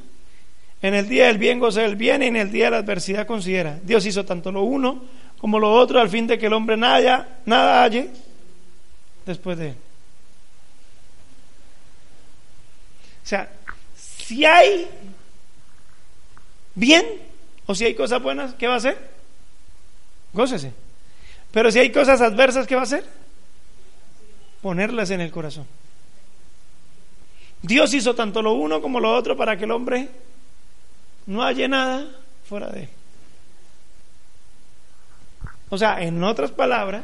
En 0.82 0.94
el 0.96 1.08
día 1.08 1.28
del 1.28 1.38
bien 1.38 1.60
goza 1.60 1.86
el 1.86 1.96
bien 1.96 2.24
y 2.24 2.28
en 2.28 2.36
el 2.36 2.52
día 2.52 2.66
de 2.66 2.72
la 2.72 2.78
adversidad 2.78 3.26
considera. 3.26 3.80
Dios 3.84 4.06
hizo 4.06 4.26
tanto 4.26 4.52
lo 4.52 4.64
uno 4.64 5.04
como 5.38 5.60
lo 5.60 5.72
otro 5.72 6.00
al 6.00 6.10
fin 6.10 6.28
de 6.28 6.38
que 6.38 6.48
el 6.48 6.54
hombre 6.54 6.76
nada, 6.78 7.40
nada 7.46 7.84
halle 7.84 8.10
después 9.26 9.58
de 9.58 9.70
él. 9.70 9.76
O 13.24 13.26
sea, 13.26 13.50
si 13.96 14.44
hay 14.44 14.88
bien 16.76 17.06
o 17.66 17.76
si 17.76 17.86
hay 17.86 17.94
cosas 17.94 18.22
buenas, 18.22 18.54
¿qué 18.56 18.68
va 18.68 18.74
a 18.74 18.78
hacer? 18.78 19.13
Gócese. 20.34 20.74
Pero 21.52 21.72
si 21.72 21.80
hay 21.80 21.92
cosas 21.92 22.20
adversas, 22.20 22.66
¿qué 22.66 22.76
va 22.76 22.82
a 22.82 22.86
hacer? 22.86 23.06
Ponerlas 24.62 25.12
en 25.12 25.22
el 25.22 25.32
corazón. 25.32 25.68
Dios 27.62 27.94
hizo 27.94 28.14
tanto 28.14 28.42
lo 28.42 28.54
uno 28.54 28.82
como 28.82 29.00
lo 29.00 29.16
otro 29.16 29.38
para 29.38 29.58
que 29.58 29.64
el 29.64 29.72
hombre 29.72 30.10
no 31.28 31.44
haya 31.44 31.68
nada 31.68 32.08
fuera 32.44 32.70
de 32.70 32.84
él. 32.84 32.90
O 35.70 35.78
sea, 35.78 36.02
en 36.02 36.24
otras 36.24 36.52
palabras, 36.52 37.04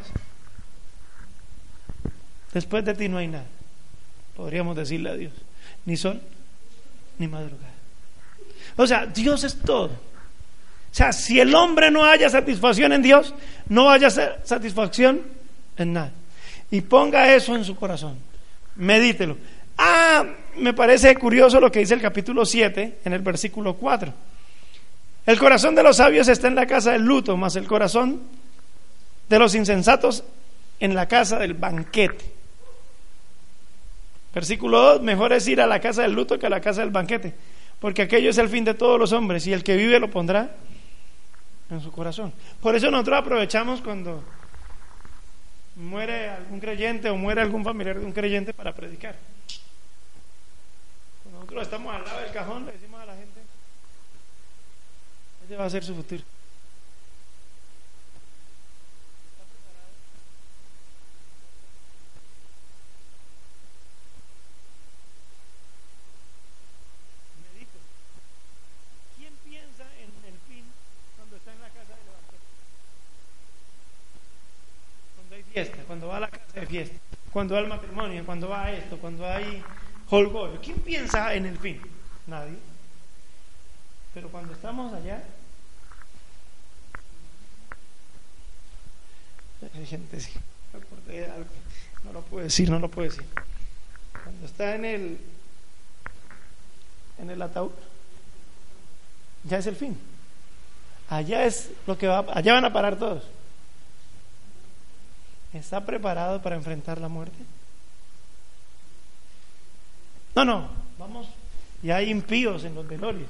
después 2.54 2.84
de 2.84 2.94
ti 2.94 3.08
no 3.08 3.18
hay 3.18 3.28
nada. 3.28 3.48
Podríamos 4.36 4.76
decirle 4.76 5.10
a 5.10 5.16
Dios, 5.16 5.34
ni 5.86 5.96
sol 5.98 6.22
ni 7.18 7.28
madrugada. 7.28 7.74
O 8.76 8.88
sea, 8.88 9.06
Dios 9.06 9.44
es 9.44 9.60
todo. 9.60 9.92
O 10.92 10.96
sea, 10.96 11.14
si 11.14 11.40
el 11.40 11.54
hombre 11.54 11.92
no 11.92 12.04
haya 12.04 12.30
satisfacción 12.30 12.92
en 12.94 13.02
Dios, 13.02 13.34
no 13.68 13.90
haya 13.90 14.10
satisfacción 14.10 15.22
en 15.78 15.94
nada. 15.94 16.12
Y 16.72 16.82
ponga 16.82 17.34
eso 17.34 17.56
en 17.56 17.64
su 17.64 17.76
corazón. 17.76 18.18
Medítelo. 18.76 19.38
Ah, 19.78 20.26
me 20.58 20.74
parece 20.74 21.16
curioso 21.16 21.60
lo 21.60 21.72
que 21.72 21.80
dice 21.80 21.94
el 21.94 22.02
capítulo 22.02 22.46
7 22.46 23.00
en 23.06 23.14
el 23.14 23.22
versículo 23.22 23.76
4. 23.76 24.14
El 25.26 25.38
corazón 25.38 25.76
de 25.76 25.84
los 25.84 25.98
sabios 25.98 26.28
está 26.28 26.48
en 26.48 26.56
la 26.56 26.66
casa 26.66 26.92
del 26.92 27.04
luto, 27.04 27.38
más 27.38 27.56
el 27.56 27.68
corazón 27.68 28.22
de 29.30 29.40
los 29.40 29.54
insensatos 29.54 30.24
en 30.80 30.96
la 30.96 31.08
casa 31.08 31.38
del 31.38 31.54
banquete. 31.54 32.26
Versículo 34.34 34.82
2, 34.96 35.02
mejor 35.02 35.34
es 35.34 35.48
ir 35.48 35.62
a 35.62 35.68
la 35.68 35.80
casa 35.80 36.02
del 36.02 36.14
luto 36.14 36.40
que 36.40 36.48
a 36.48 36.50
la 36.50 36.62
casa 36.62 36.82
del 36.82 36.90
banquete, 36.90 37.34
porque 37.80 38.04
aquello 38.04 38.30
es 38.30 38.38
el 38.38 38.50
fin 38.50 38.64
de 38.64 38.74
todos 38.74 39.00
los 39.00 39.12
hombres 39.12 39.46
y 39.48 39.54
el 39.54 39.64
que 39.64 39.76
vive 39.76 40.00
lo 40.00 40.10
pondrá 40.10 40.56
en 41.70 41.82
su 41.82 41.92
corazón. 41.92 42.34
Por 42.62 42.76
eso 42.76 42.90
nosotros 42.90 43.20
aprovechamos 43.20 43.82
cuando 43.82 44.24
muere 45.76 46.30
algún 46.30 46.60
creyente 46.60 47.10
o 47.10 47.16
muere 47.16 47.42
algún 47.42 47.64
familiar 47.64 48.00
de 48.00 48.06
un 48.06 48.12
creyente 48.12 48.54
para 48.54 48.74
predicar. 48.74 49.16
Cuando 51.24 51.40
nosotros 51.40 51.64
estamos 51.64 51.96
al 51.96 52.04
lado 52.04 52.22
del 52.22 52.32
cajón, 52.32 52.66
le 52.66 52.72
decimos 52.74 53.02
a 53.02 53.06
la 53.06 53.16
gente, 53.16 53.42
ese 55.46 55.56
va 55.56 55.66
a 55.66 55.70
ser 55.70 55.84
su 55.84 55.96
futuro. 55.96 56.24
Cuando 75.88 76.08
va 76.08 76.18
a 76.18 76.20
la 76.22 76.30
casa 76.30 76.60
de 76.60 76.66
fiesta, 76.66 76.98
cuando 77.32 77.56
va 77.56 77.62
al 77.62 77.68
matrimonio, 77.68 78.26
cuando 78.26 78.50
va 78.50 78.66
a 78.66 78.72
esto, 78.72 78.98
cuando 78.98 79.26
hay 79.28 79.64
holgorio. 80.10 80.60
¿Quién 80.62 80.80
piensa 80.80 81.34
en 81.34 81.46
el 81.46 81.58
fin? 81.58 81.82
Nadie. 82.28 82.58
Pero 84.14 84.30
cuando 84.30 84.54
estamos 84.54 84.94
allá, 84.94 85.24
hay 89.74 89.86
gente, 89.86 90.20
sí, 90.20 90.32
no 92.04 92.14
lo 92.14 92.22
puedo 92.22 92.44
decir, 92.44 92.70
no 92.70 92.80
lo 92.80 92.90
puedo 92.90 93.10
decir. 93.10 93.26
Cuando 94.24 94.46
está 94.46 94.76
en 94.76 94.86
el, 94.86 95.18
en 97.20 97.30
el 97.30 97.42
ataúd, 97.42 97.72
ya 99.44 99.58
es 99.58 99.68
el 99.68 99.76
fin. 99.76 99.98
Allá 101.10 101.46
es 101.46 101.72
lo 101.88 101.98
que 101.98 102.08
va, 102.08 102.26
allá 102.34 102.54
van 102.54 102.66
a 102.66 102.74
parar 102.74 102.98
todos. 102.98 103.24
¿Está 105.54 105.86
preparado 105.86 106.42
para 106.42 106.56
enfrentar 106.56 107.00
la 107.00 107.08
muerte? 107.08 107.38
No, 110.36 110.46
no, 110.46 110.70
vamos, 110.98 111.28
y 111.82 111.90
hay 111.90 112.10
impíos 112.10 112.64
en 112.64 112.76
los 112.76 112.88
velorios. 112.88 113.30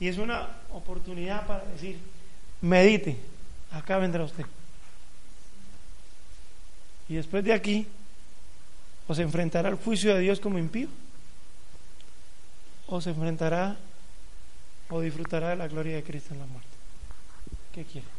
Y 0.00 0.08
es 0.08 0.18
una 0.18 0.48
oportunidad 0.70 1.46
para 1.46 1.64
decir, 1.64 1.98
medite, 2.60 3.16
acá 3.72 3.98
vendrá 3.98 4.24
usted. 4.24 4.44
Y 7.08 7.14
después 7.14 7.42
de 7.42 7.52
aquí, 7.54 7.86
o 9.06 9.14
se 9.14 9.22
enfrentará 9.22 9.68
al 9.68 9.76
juicio 9.76 10.14
de 10.14 10.20
Dios 10.20 10.40
como 10.40 10.58
impío, 10.58 10.88
o 12.86 13.00
se 13.00 13.10
enfrentará 13.10 13.76
o 14.90 15.00
disfrutará 15.00 15.50
de 15.50 15.56
la 15.56 15.68
gloria 15.68 15.96
de 15.96 16.02
Cristo 16.02 16.34
en 16.34 16.40
la 16.40 16.46
muerte. 16.46 16.68
¿Qué 17.74 17.84
quiere? 17.84 18.17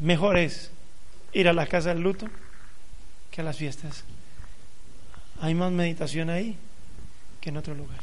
Mejor 0.00 0.36
es 0.36 0.70
ir 1.32 1.48
a 1.48 1.52
la 1.52 1.66
casa 1.66 1.90
del 1.90 2.00
luto 2.00 2.28
que 3.30 3.40
a 3.40 3.44
las 3.44 3.56
fiestas. 3.56 4.04
Hay 5.40 5.54
más 5.54 5.70
meditación 5.70 6.30
ahí 6.30 6.56
que 7.40 7.50
en 7.50 7.56
otro 7.56 7.74
lugar. 7.74 8.00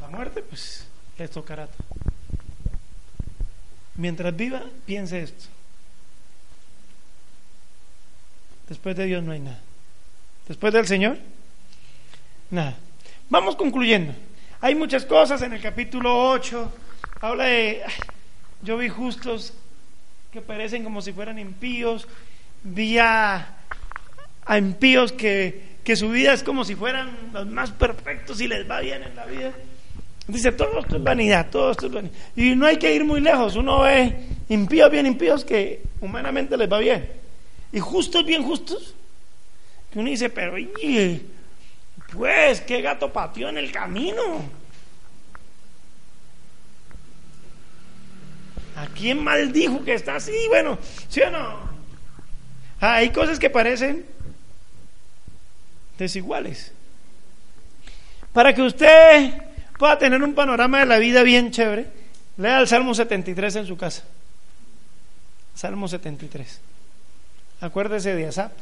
La 0.00 0.08
muerte, 0.08 0.42
pues, 0.42 0.86
les 1.18 1.30
tocará. 1.30 1.68
Mientras 3.96 4.34
viva, 4.36 4.62
piense 4.84 5.22
esto. 5.22 5.46
Después 8.68 8.96
de 8.96 9.04
Dios 9.06 9.22
no 9.22 9.32
hay 9.32 9.40
nada. 9.40 9.60
Después 10.48 10.72
del 10.72 10.86
Señor, 10.86 11.18
nada. 12.50 12.76
Vamos 13.30 13.56
concluyendo. 13.56 14.14
Hay 14.60 14.74
muchas 14.74 15.04
cosas 15.04 15.42
en 15.42 15.52
el 15.52 15.60
capítulo 15.60 16.30
8. 16.30 16.72
Habla 17.20 17.44
de, 17.44 17.82
yo 18.64 18.76
vi 18.78 18.88
justos 18.88 19.52
que 20.32 20.40
parecen 20.40 20.82
como 20.82 21.00
si 21.02 21.12
fueran 21.12 21.38
impíos. 21.38 22.08
Vi 22.64 22.98
a, 22.98 23.58
impíos 24.58 25.12
que, 25.12 25.76
que 25.84 25.96
su 25.96 26.10
vida 26.10 26.32
es 26.32 26.42
como 26.42 26.64
si 26.64 26.74
fueran 26.74 27.30
los 27.32 27.46
más 27.46 27.70
perfectos 27.70 28.40
y 28.40 28.48
les 28.48 28.68
va 28.68 28.80
bien 28.80 29.02
en 29.02 29.14
la 29.14 29.26
vida. 29.26 29.52
Dice, 30.26 30.52
todo 30.52 30.80
esto 30.80 30.96
es 30.96 31.02
vanidad, 31.02 31.50
todo 31.50 31.70
esto 31.70 31.86
es 31.86 31.92
vanidad. 31.92 32.14
Y 32.34 32.56
no 32.56 32.66
hay 32.66 32.78
que 32.78 32.94
ir 32.94 33.04
muy 33.04 33.20
lejos. 33.20 33.54
Uno 33.56 33.82
ve 33.82 34.26
impíos 34.48 34.90
bien 34.90 35.06
impíos 35.06 35.44
que 35.44 35.82
humanamente 36.00 36.56
les 36.56 36.72
va 36.72 36.78
bien 36.78 37.24
y 37.74 37.80
justos, 37.80 38.24
bien 38.24 38.44
justos, 38.44 38.94
que 39.90 39.98
uno 39.98 40.08
dice, 40.08 40.30
pero 40.30 40.54
pues, 42.12 42.60
qué 42.60 42.80
gato 42.80 43.12
pateó 43.12 43.48
en 43.48 43.58
el 43.58 43.72
camino. 43.72 44.22
¿A 48.84 48.86
quién 48.88 49.24
maldijo 49.24 49.82
que 49.82 49.94
está 49.94 50.16
así? 50.16 50.36
Bueno, 50.48 50.78
¿sí 51.08 51.22
o 51.22 51.30
no? 51.30 51.74
Ah, 52.80 52.96
hay 52.96 53.10
cosas 53.10 53.38
que 53.38 53.48
parecen 53.48 54.04
desiguales. 55.96 56.72
Para 58.34 58.54
que 58.54 58.60
usted 58.60 59.32
pueda 59.78 59.98
tener 59.98 60.22
un 60.22 60.34
panorama 60.34 60.80
de 60.80 60.86
la 60.86 60.98
vida 60.98 61.22
bien 61.22 61.50
chévere, 61.50 61.86
lea 62.36 62.60
el 62.60 62.68
Salmo 62.68 62.94
73 62.94 63.56
en 63.56 63.66
su 63.66 63.78
casa. 63.78 64.02
Salmo 65.54 65.88
73. 65.88 66.60
Acuérdese 67.62 68.14
de 68.14 68.26
Asap, 68.26 68.52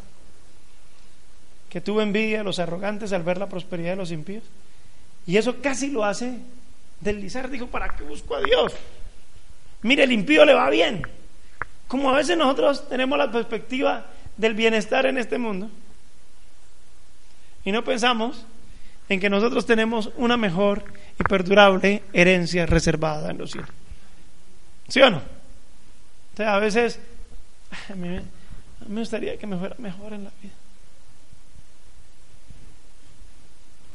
que 1.69 1.81
tuvo 1.81 2.01
envidia 2.01 2.39
de 2.39 2.45
los 2.45 2.61
arrogantes 2.61 3.13
al 3.13 3.25
ver 3.25 3.39
la 3.39 3.49
prosperidad 3.49 3.91
de 3.91 3.97
los 3.97 4.13
impíos. 4.13 4.45
Y 5.27 5.37
eso 5.37 5.61
casi 5.61 5.91
lo 5.91 6.05
hace 6.05 6.37
deslizar. 7.01 7.51
Dijo, 7.51 7.67
¿para 7.67 7.97
qué 7.97 8.05
busco 8.05 8.37
a 8.37 8.43
Dios? 8.43 8.73
Mire, 9.83 10.05
el 10.05 10.13
impío 10.13 10.45
le 10.45 10.55
va 10.55 10.71
bien. 10.71 11.03
Como 11.89 12.11
a 12.11 12.17
veces 12.17 12.37
nosotros 12.37 12.89
tenemos 12.89 13.19
la 13.19 13.31
perspectiva 13.31 14.07
del 14.37 14.55
bienestar 14.55 15.07
en 15.07 15.19
este 15.19 15.39
mundo 15.39 15.69
y 17.65 17.73
no 17.73 17.85
pensamos 17.85 18.45
en 19.09 19.21
que 19.21 19.29
nosotros 19.29 19.67
tenemos 19.67 20.11
una 20.17 20.37
mejor 20.37 20.85
y 21.19 21.23
perdurable 21.25 22.03
herencia 22.13 22.67
reservada 22.67 23.31
en 23.31 23.39
los 23.39 23.51
cielos. 23.51 23.71
¿Sí 24.89 25.01
o 25.01 25.11
no? 25.11 25.23
O 26.39 26.43
a 26.43 26.59
veces 26.59 26.99
me 27.97 28.23
gustaría 28.89 29.37
que 29.37 29.47
me 29.47 29.57
fuera 29.57 29.77
mejor 29.79 30.13
en 30.13 30.25
la 30.25 30.31
vida. 30.43 30.55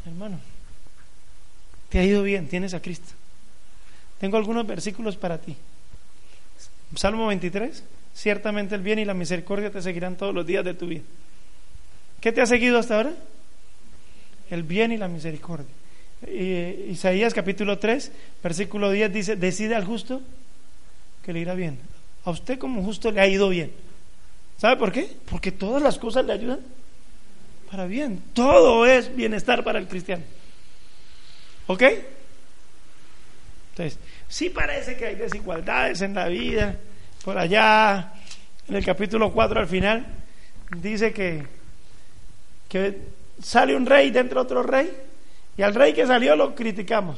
Hermano, 0.06 0.40
te 1.90 2.00
ha 2.00 2.04
ido 2.04 2.24
bien, 2.24 2.48
tienes 2.48 2.74
a 2.74 2.82
Cristo. 2.82 3.12
Tengo 4.20 4.38
algunos 4.38 4.66
versículos 4.66 5.18
para 5.18 5.38
ti. 5.38 5.56
Salmo 6.96 7.28
23, 7.28 7.84
ciertamente 8.14 8.76
el 8.76 8.82
bien 8.82 9.00
y 9.00 9.06
la 9.06 9.14
misericordia 9.14 9.72
te 9.72 9.82
seguirán 9.82 10.16
todos 10.16 10.34
los 10.34 10.46
días 10.46 10.64
de 10.64 10.74
tu 10.74 10.88
vida. 10.88 11.04
¿Qué 12.22 12.32
te 12.32 12.42
ha 12.42 12.46
seguido 12.46 12.80
hasta 12.80 12.96
ahora? 12.96 13.14
El 14.50 14.64
bien 14.64 14.92
y 14.92 14.98
la 14.98 15.08
misericordia. 15.08 15.68
Isaías 16.28 17.34
capítulo 17.34 17.78
3, 17.78 18.12
versículo 18.42 18.90
10 18.90 19.14
dice, 19.14 19.36
decide 19.36 19.76
al 19.76 19.86
justo 19.86 20.22
que 21.24 21.34
le 21.34 21.42
irá 21.42 21.54
bien. 21.54 21.78
A 22.26 22.32
usted 22.32 22.58
como 22.58 22.82
justo 22.84 23.12
le 23.12 23.22
ha 23.22 23.28
ido 23.28 23.50
bien. 23.50 23.72
¿Sabe 24.58 24.78
por 24.78 24.92
qué? 24.92 25.16
Porque 25.30 25.52
todas 25.52 25.82
las 25.82 26.00
cosas 26.00 26.26
le 26.26 26.34
ayudan 26.34 26.60
para 27.70 27.86
bien. 27.86 28.24
Todo 28.34 28.86
es 28.86 29.16
bienestar 29.16 29.64
para 29.64 29.78
el 29.78 29.88
cristiano. 29.88 30.24
¿Ok? 31.68 31.84
Entonces, 33.72 34.00
sí 34.28 34.50
parece 34.50 34.96
que 34.96 35.06
hay 35.06 35.16
desigualdades 35.16 36.02
en 36.02 36.14
la 36.14 36.28
vida. 36.28 36.76
Por 37.24 37.38
allá, 37.38 38.14
en 38.68 38.76
el 38.76 38.86
capítulo 38.86 39.32
4 39.32 39.60
al 39.60 39.68
final, 39.68 40.06
dice 40.78 41.14
que, 41.14 41.46
que 42.70 42.98
sale 43.42 43.76
un 43.76 43.86
rey 43.86 44.12
dentro 44.12 44.42
de 44.42 44.46
otro 44.46 44.64
rey 44.64 44.92
y 45.58 45.62
al 45.62 45.74
rey 45.74 45.94
que 45.94 46.06
salió 46.06 46.36
lo 46.36 46.56
criticamos. 46.56 47.18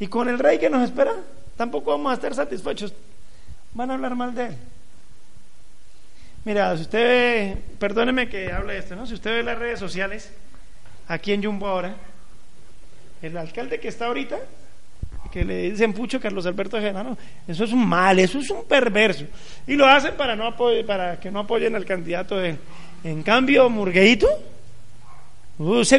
Y 0.00 0.06
con 0.06 0.28
el 0.28 0.38
rey 0.38 0.58
que 0.58 0.70
nos 0.70 0.82
espera, 0.82 1.12
tampoco 1.56 1.90
vamos 1.90 2.10
a 2.10 2.14
estar 2.14 2.34
satisfechos. 2.34 2.92
Van 3.74 3.90
a 3.90 3.94
hablar 3.94 4.14
mal 4.14 4.34
de 4.34 4.46
él. 4.46 4.56
Mira, 6.44 6.74
si 6.76 6.82
usted 6.82 6.98
ve, 6.98 7.62
perdóneme 7.78 8.28
que 8.28 8.52
hable 8.52 8.78
esto, 8.78 8.96
¿no? 8.96 9.06
Si 9.06 9.14
usted 9.14 9.32
ve 9.32 9.42
las 9.42 9.58
redes 9.58 9.78
sociales, 9.78 10.30
aquí 11.08 11.32
en 11.32 11.42
Jumbo 11.42 11.66
ahora, 11.66 11.94
el 13.20 13.36
alcalde 13.36 13.80
que 13.80 13.88
está 13.88 14.06
ahorita, 14.06 14.38
que 15.32 15.44
le 15.44 15.70
dicen 15.70 15.92
pucho 15.92 16.20
Carlos 16.20 16.46
Alberto 16.46 16.80
Genaro, 16.80 17.16
eso 17.46 17.64
es 17.64 17.72
un 17.72 17.86
mal, 17.86 18.18
eso 18.18 18.38
es 18.38 18.50
un 18.50 18.64
perverso. 18.64 19.24
Y 19.66 19.74
lo 19.74 19.86
hacen 19.86 20.14
para, 20.16 20.34
no 20.34 20.54
para 20.86 21.20
que 21.20 21.30
no 21.30 21.40
apoyen 21.40 21.74
al 21.74 21.84
candidato 21.84 22.36
de 22.36 22.56
En 23.04 23.22
cambio, 23.22 23.68
Murgueito, 23.68 24.28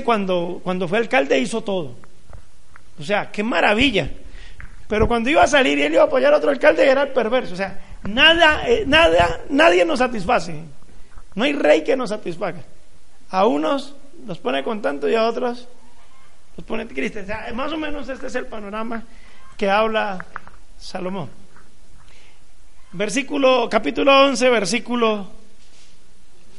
cuando, 0.03 0.59
cuando 0.63 0.87
fue 0.87 0.97
alcalde 0.97 1.39
hizo 1.39 1.61
todo. 1.61 1.95
O 2.99 3.03
sea, 3.03 3.31
qué 3.31 3.43
maravilla. 3.43 4.09
Pero 4.87 5.07
cuando 5.07 5.29
iba 5.29 5.43
a 5.43 5.47
salir 5.47 5.77
y 5.77 5.83
él 5.83 5.93
iba 5.93 6.03
a 6.03 6.07
apoyar 6.07 6.33
a 6.33 6.37
otro 6.37 6.49
alcalde, 6.49 6.89
era 6.89 7.03
el 7.03 7.09
perverso. 7.09 7.53
O 7.53 7.57
sea, 7.57 7.79
Nada, 8.03 8.67
eh, 8.67 8.83
nada, 8.87 9.41
nadie 9.49 9.83
nos 9.85 9.99
satisface. 9.99 10.55
No 11.35 11.43
hay 11.43 11.53
rey 11.53 11.83
que 11.83 11.95
nos 11.95 12.09
satisfaga. 12.09 12.61
A 13.29 13.45
unos 13.45 13.95
los 14.25 14.39
pone 14.39 14.63
contento 14.63 15.09
y 15.09 15.15
a 15.15 15.27
otros 15.27 15.67
los 16.59 16.65
pone 16.65 16.85
tristes. 16.85 17.25
más 17.55 17.71
o 17.71 17.77
menos 17.77 18.09
este 18.09 18.27
es 18.27 18.35
el 18.35 18.45
panorama 18.45 19.01
que 19.55 19.69
habla 19.69 20.25
Salomón. 20.77 21.29
Versículo, 22.91 23.69
capítulo 23.69 24.25
11, 24.25 24.49
versículo 24.49 25.27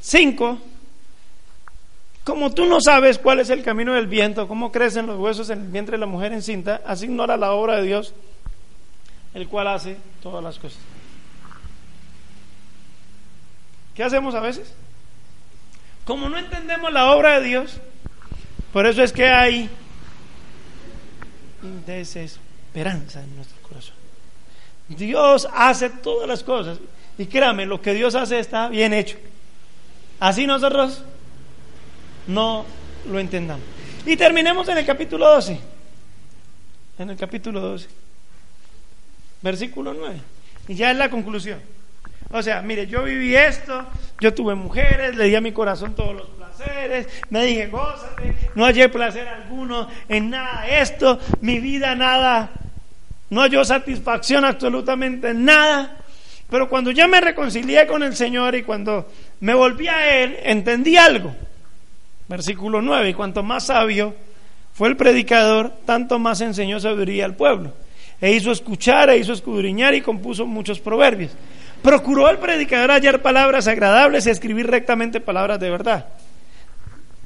5. 0.00 0.58
Como 2.24 2.50
tú 2.54 2.64
no 2.64 2.80
sabes 2.80 3.18
cuál 3.18 3.40
es 3.40 3.50
el 3.50 3.62
camino 3.62 3.92
del 3.92 4.06
viento, 4.06 4.48
cómo 4.48 4.72
crecen 4.72 5.06
los 5.06 5.18
huesos 5.18 5.50
en 5.50 5.60
el 5.60 5.68
vientre 5.68 5.96
de 5.96 6.00
la 6.00 6.06
mujer 6.06 6.32
encinta, 6.32 6.80
así 6.86 7.04
ignora 7.04 7.36
la 7.36 7.52
obra 7.52 7.76
de 7.76 7.82
Dios, 7.82 8.14
el 9.34 9.48
cual 9.48 9.68
hace 9.68 9.98
todas 10.22 10.42
las 10.42 10.58
cosas. 10.58 10.80
¿Qué 13.94 14.02
hacemos 14.02 14.34
a 14.34 14.40
veces? 14.40 14.74
Como 16.06 16.30
no 16.30 16.38
entendemos 16.38 16.90
la 16.90 17.12
obra 17.12 17.38
de 17.38 17.46
Dios, 17.46 17.78
por 18.72 18.86
eso 18.86 19.02
es 19.02 19.12
que 19.12 19.26
hay 19.26 19.68
desesperanza 21.86 23.22
en 23.22 23.36
nuestro 23.36 23.60
corazón. 23.62 23.94
Dios 24.88 25.48
hace 25.54 25.90
todas 25.90 26.28
las 26.28 26.42
cosas. 26.42 26.78
Y 27.18 27.26
créame, 27.26 27.66
lo 27.66 27.80
que 27.80 27.94
Dios 27.94 28.14
hace 28.14 28.38
está 28.38 28.68
bien 28.68 28.92
hecho. 28.92 29.18
Así 30.18 30.46
nosotros 30.46 31.02
no 32.26 32.64
lo 33.10 33.18
entendamos. 33.18 33.64
Y 34.06 34.16
terminemos 34.16 34.68
en 34.68 34.78
el 34.78 34.86
capítulo 34.86 35.28
12. 35.28 35.60
En 36.98 37.10
el 37.10 37.16
capítulo 37.16 37.60
12. 37.60 37.88
Versículo 39.42 39.94
9. 39.94 40.20
Y 40.68 40.74
ya 40.74 40.90
es 40.90 40.96
la 40.96 41.10
conclusión. 41.10 41.60
O 42.30 42.42
sea, 42.42 42.62
mire, 42.62 42.86
yo 42.86 43.02
viví 43.02 43.34
esto, 43.34 43.84
yo 44.20 44.32
tuve 44.32 44.54
mujeres, 44.54 45.16
le 45.16 45.24
di 45.24 45.34
a 45.34 45.40
mi 45.40 45.52
corazón 45.52 45.94
todos 45.94 46.14
los 46.14 46.28
me 47.30 47.44
dije, 47.44 47.66
gózate, 47.68 48.34
no 48.54 48.64
hallé 48.64 48.88
placer 48.88 49.26
alguno 49.28 49.88
en 50.08 50.30
nada 50.30 50.66
esto, 50.68 51.18
mi 51.40 51.60
vida 51.60 51.94
nada, 51.94 52.50
no 53.30 53.42
halló 53.42 53.64
satisfacción 53.64 54.44
absolutamente 54.44 55.30
en 55.30 55.44
nada. 55.44 55.96
Pero 56.50 56.68
cuando 56.68 56.90
ya 56.90 57.06
me 57.06 57.20
reconcilié 57.20 57.86
con 57.86 58.02
el 58.02 58.16
Señor 58.16 58.56
y 58.56 58.64
cuando 58.64 59.08
me 59.40 59.54
volví 59.54 59.86
a 59.86 60.22
Él, 60.22 60.36
entendí 60.42 60.96
algo. 60.96 61.34
Versículo 62.28 62.82
9, 62.82 63.10
y 63.10 63.14
cuanto 63.14 63.42
más 63.42 63.66
sabio 63.66 64.14
fue 64.72 64.88
el 64.88 64.96
predicador, 64.96 65.72
tanto 65.84 66.18
más 66.18 66.40
enseñó 66.40 66.80
sabiduría 66.80 67.24
al 67.24 67.36
pueblo. 67.36 67.72
E 68.20 68.32
hizo 68.32 68.50
escuchar, 68.50 69.10
e 69.10 69.18
hizo 69.18 69.32
escudriñar 69.32 69.94
y 69.94 70.00
compuso 70.00 70.44
muchos 70.44 70.80
proverbios. 70.80 71.32
Procuró 71.82 72.28
el 72.28 72.38
predicador 72.38 72.90
hallar 72.90 73.22
palabras 73.22 73.66
agradables 73.66 74.26
y 74.26 74.30
escribir 74.30 74.66
rectamente 74.66 75.20
palabras 75.20 75.58
de 75.60 75.70
verdad. 75.70 76.06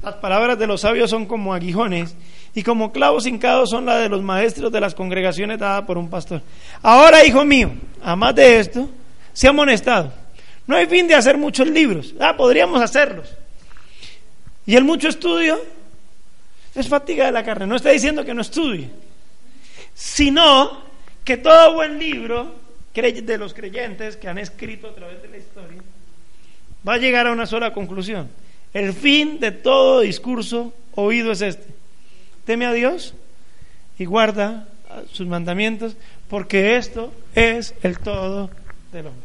Las 0.05 0.17
palabras 0.17 0.59
de 0.59 0.67
los 0.67 0.83
sabios 0.83 1.09
son 1.09 1.25
como 1.25 1.55
aguijones 1.55 2.15
y 2.55 2.63
como 2.63 2.93
clavos 2.93 3.27
hincados 3.27 3.71
son 3.71 3.87
las 3.87 4.03
de 4.03 4.11
los 4.11 4.23
maestros 4.23 4.71
de 4.71 4.79
las 4.79 4.95
congregaciones 4.95 5.59
dadas 5.59 5.85
por 5.85 5.97
un 5.97 6.11
pastor. 6.11 6.43
Ahora, 6.83 7.25
hijo 7.25 7.43
mío, 7.45 7.73
a 8.03 8.15
más 8.15 8.35
de 8.35 8.59
esto, 8.59 8.89
se 9.33 9.47
ha 9.47 9.51
amonestado. 9.51 10.13
No 10.67 10.77
hay 10.77 10.87
fin 10.87 11.09
de 11.09 11.15
hacer 11.15 11.39
muchos 11.39 11.67
libros. 11.69 12.15
Ah, 12.21 12.37
podríamos 12.37 12.83
hacerlos. 12.83 13.35
Y 14.67 14.77
el 14.77 14.85
mucho 14.85 15.09
estudio 15.09 15.59
es 16.75 16.87
fatiga 16.87 17.25
de 17.25 17.33
la 17.33 17.43
carne. 17.43 17.67
No 17.67 17.77
está 17.77 17.89
diciendo 17.89 18.25
que 18.27 18.35
no 18.35 18.43
estudie, 18.43 18.91
sino 19.95 20.83
que 21.25 21.39
todo 21.39 21.75
buen 21.75 21.99
libro 21.99 22.63
de 22.95 23.39
los 23.39 23.55
creyentes 23.55 24.17
que 24.17 24.29
han 24.29 24.39
escrito 24.39 24.89
a 24.89 24.95
través 24.95 25.21
de 25.21 25.29
la 25.29 25.39
historia, 25.39 25.83
va 26.87 26.95
a 26.95 26.99
llegar 26.99 27.27
a 27.27 27.33
una 27.33 27.47
sola 27.47 27.73
conclusión. 27.73 28.29
El 28.75 28.93
fin 28.93 29.41
de 29.41 29.53
todo 29.53 30.01
discurso 30.01 30.75
oído 30.95 31.33
es 31.33 31.41
este. 31.41 31.67
Teme 32.45 32.67
a 32.67 32.73
Dios 32.73 33.15
y 33.99 34.05
guarda 34.05 34.69
sus 35.13 35.27
mandamientos, 35.27 35.97
porque 36.29 36.77
esto 36.77 37.13
es 37.35 37.75
el 37.83 37.99
todo 37.99 38.51
del 38.93 39.07
hombre. 39.07 39.23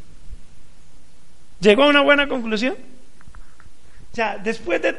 ¿Llegó 1.60 1.84
a 1.84 1.88
una 1.88 2.02
buena 2.02 2.28
conclusión? 2.28 2.76
O 4.12 4.16
sea, 4.16 4.38
después 4.38 4.82
de 4.82 4.96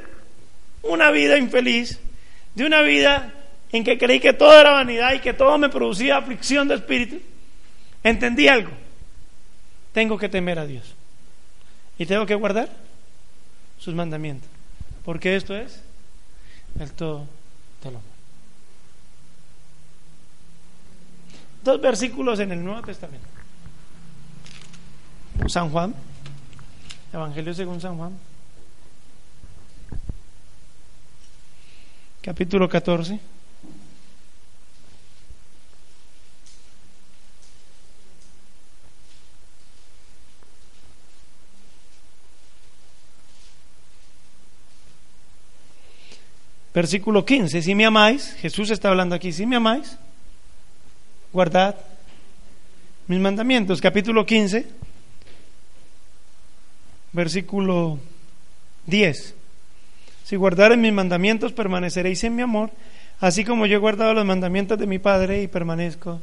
una 0.83 1.11
vida 1.11 1.39
infeliz, 1.39 1.99
de 2.55 2.67
una 2.67 2.83
vida 2.83 3.33
en 3.73 3.85
que 3.85 3.97
creí 3.97 4.21
que 4.21 4.33
todo 4.33 4.59
era 4.59 4.73
vanidad 4.73 5.15
y 5.15 5.21
que 5.21 5.33
todo 5.33 5.57
me 5.57 5.69
producía 5.69 6.19
aflicción 6.19 6.69
de 6.69 6.75
espíritu, 6.75 7.21
Entendí 8.03 8.49
algo. 8.49 8.71
Tengo 9.93 10.17
que 10.17 10.29
temer 10.29 10.59
a 10.59 10.67
Dios. 10.67 10.95
Y 11.99 12.07
tengo 12.07 12.25
que 12.27 12.35
guardar 12.35 12.71
sus 13.81 13.95
mandamientos. 13.95 14.49
Porque 15.05 15.35
esto 15.35 15.57
es 15.57 15.83
el 16.79 16.93
todo 16.93 17.27
del 17.83 17.97
hombre. 17.97 18.11
Dos 21.65 21.81
versículos 21.81 22.39
en 22.41 22.53
el 22.53 22.63
Nuevo 22.63 22.83
Testamento. 22.83 23.27
San 25.49 25.71
Juan, 25.71 25.95
Evangelio 27.13 27.53
según 27.55 27.81
San 27.81 27.97
Juan, 27.97 28.17
capítulo 32.23 32.69
14. 32.69 33.19
Versículo 46.73 47.25
15, 47.25 47.63
si 47.63 47.75
me 47.75 47.85
amáis, 47.85 48.35
Jesús 48.35 48.71
está 48.71 48.91
hablando 48.91 49.15
aquí, 49.15 49.33
si 49.33 49.45
me 49.45 49.57
amáis, 49.57 49.97
guardad 51.33 51.75
mis 53.09 53.19
mandamientos. 53.19 53.81
Capítulo 53.81 54.25
15, 54.25 54.69
versículo 57.13 57.99
10. 58.87 59.35
Si 60.25 60.37
guardareis 60.37 60.81
mis 60.81 60.93
mandamientos, 60.93 61.53
permaneceréis 61.53 62.23
en 62.23 62.37
mi 62.37 62.43
amor, 62.43 62.71
así 63.19 63.45
como 63.45 63.67
yo 63.67 63.75
he 63.75 63.81
guardado 63.81 64.15
los 64.15 64.25
mandamientos 64.25 64.79
de 64.79 64.87
mi 64.87 65.01
Padre 65.01 65.43
y 65.43 65.49
permanezco 65.49 66.21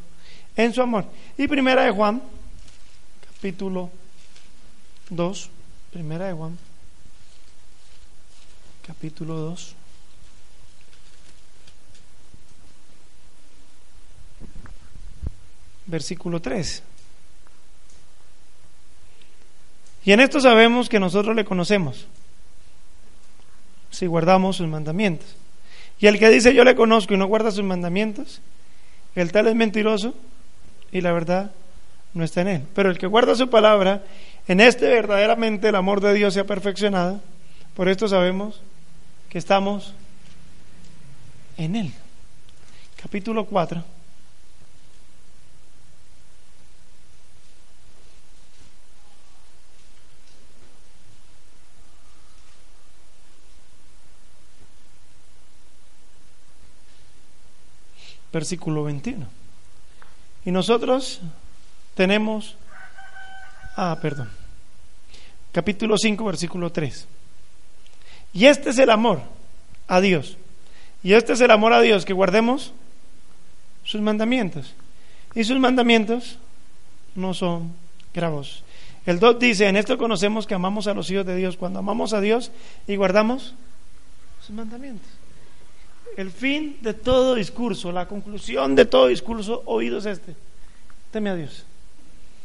en 0.56 0.74
su 0.74 0.82
amor. 0.82 1.06
Y 1.38 1.50
primera 1.50 1.84
de 1.84 1.92
Juan, 1.92 2.22
capítulo 3.36 3.92
2, 5.10 5.50
primera 5.92 6.28
de 6.28 6.34
Juan, 6.34 6.58
capítulo 8.86 9.36
2. 9.36 9.77
Versículo 15.88 16.42
3. 16.42 16.84
Y 20.06 20.12
en 20.12 20.20
esto 20.20 20.40
sabemos 20.40 20.88
que 20.88 21.00
nosotros 21.00 21.36
le 21.36 21.44
conocemos, 21.44 22.08
si 23.90 24.06
guardamos 24.06 24.58
sus 24.58 24.68
mandamientos. 24.68 25.28
Y 26.00 26.08
el 26.08 26.20
que 26.20 26.30
dice 26.30 26.54
yo 26.54 26.64
le 26.64 26.76
conozco 26.76 27.14
y 27.14 27.18
no 27.18 27.26
guarda 27.26 27.52
sus 27.52 27.64
mandamientos, 27.64 28.42
el 29.16 29.32
tal 29.32 29.48
es 29.48 29.56
mentiroso 29.56 30.14
y 30.92 31.02
la 31.02 31.12
verdad 31.12 31.52
no 32.14 32.24
está 32.24 32.42
en 32.42 32.48
él. 32.48 32.64
Pero 32.76 32.90
el 32.90 32.98
que 32.98 33.08
guarda 33.08 33.36
su 33.36 33.50
palabra, 33.50 34.04
en 34.48 34.62
este 34.62 34.88
verdaderamente 34.88 35.70
el 35.70 35.76
amor 35.76 36.00
de 36.00 36.14
Dios 36.14 36.34
se 36.34 36.42
ha 36.42 36.46
perfeccionado. 36.46 37.20
Por 37.76 37.90
esto 37.90 38.08
sabemos 38.08 38.62
que 39.30 39.40
estamos 39.40 39.94
en 41.58 41.76
él. 41.76 41.92
Capítulo 43.02 43.46
4 43.46 43.97
versículo 58.38 58.84
21. 58.84 59.26
Y 60.46 60.52
nosotros 60.52 61.20
tenemos, 61.96 62.56
ah, 63.76 63.98
perdón, 64.00 64.30
capítulo 65.52 65.98
5, 65.98 66.24
versículo 66.24 66.72
3. 66.72 67.08
Y 68.34 68.46
este 68.46 68.70
es 68.70 68.78
el 68.78 68.92
amor 68.92 69.22
a 69.88 70.00
Dios. 70.00 70.38
Y 71.04 71.14
este 71.14 71.34
es 71.34 71.42
el 71.42 71.50
amor 71.50 71.74
a 71.74 71.82
Dios, 71.82 72.06
que 72.06 72.14
guardemos 72.14 72.74
sus 73.84 74.02
mandamientos. 74.02 74.74
Y 75.34 75.44
sus 75.44 75.60
mandamientos 75.60 76.38
no 77.16 77.34
son 77.34 77.74
gravosos. 78.14 78.64
El 79.08 79.20
2 79.20 79.40
dice, 79.40 79.68
en 79.68 79.78
esto 79.78 79.98
conocemos 79.98 80.46
que 80.46 80.54
amamos 80.54 80.86
a 80.86 80.94
los 80.94 81.10
hijos 81.10 81.26
de 81.26 81.36
Dios, 81.36 81.58
cuando 81.58 81.80
amamos 81.80 82.14
a 82.14 82.22
Dios 82.22 82.52
y 82.88 82.98
guardamos 82.98 83.56
sus 84.42 84.52
mandamientos 84.52 85.17
el 86.18 86.32
fin 86.32 86.78
de 86.82 86.96
todo 86.96 87.36
discurso, 87.36 87.92
la 87.92 88.08
conclusión 88.08 88.76
de 88.76 88.86
todo 88.86 89.08
discurso 89.08 89.62
oído 89.68 90.00
es 90.00 90.08
este. 90.08 90.36
Teme 91.12 91.30
a 91.30 91.36
Dios. 91.36 91.64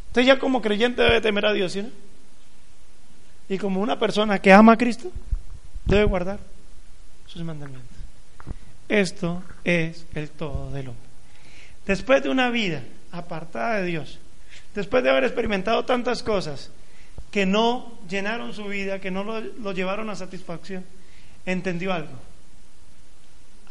Usted 0.09 0.23
ya 0.23 0.39
como 0.39 0.61
creyente 0.61 1.01
debe 1.01 1.23
temer 1.23 1.47
a 1.47 1.55
Dios, 1.55 1.73
¿sí? 1.73 1.91
Y 3.49 3.57
como 3.57 3.81
una 3.81 3.99
persona 3.99 4.41
que 4.41 4.53
ama 4.53 4.75
a 4.75 4.79
Cristo, 4.79 5.11
debe 5.87 6.05
guardar 6.05 6.39
sus 7.27 7.43
mandamientos. 7.43 7.97
Esto 8.91 9.43
es 9.65 10.05
el 10.15 10.29
todo 10.29 10.71
del 10.71 10.89
hombre. 10.89 11.09
Después 11.87 12.23
de 12.23 12.29
una 12.29 12.51
vida 12.51 12.83
apartada 13.11 13.77
de 13.77 13.87
Dios, 13.87 14.19
después 14.75 15.03
de 15.03 15.09
haber 15.09 15.25
experimentado 15.25 15.87
tantas 15.87 16.23
cosas 16.23 16.71
que 17.31 17.47
no 17.47 17.91
llenaron 18.07 18.53
su 18.53 18.65
vida, 18.65 18.99
que 18.99 19.11
no 19.11 19.25
lo, 19.25 19.41
lo 19.41 19.73
llevaron 19.73 20.11
a 20.11 20.15
satisfacción, 20.15 20.85
entendió 21.47 21.95
algo 21.95 22.32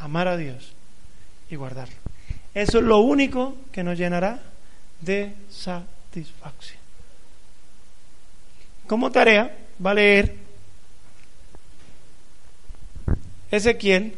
amar 0.02 0.28
a 0.28 0.36
Dios 0.36 0.74
y 1.49 1.56
guardarlo. 1.56 1.95
Eso 2.54 2.80
es 2.80 2.84
lo 2.84 2.99
único 2.99 3.56
que 3.72 3.84
nos 3.84 3.97
llenará 3.97 4.41
de 4.99 5.34
satisfacción. 5.49 6.80
Como 8.88 9.12
tarea 9.12 9.58
va 9.84 9.91
a 9.91 9.93
leer 9.93 10.36
Ezequiel, 13.52 14.16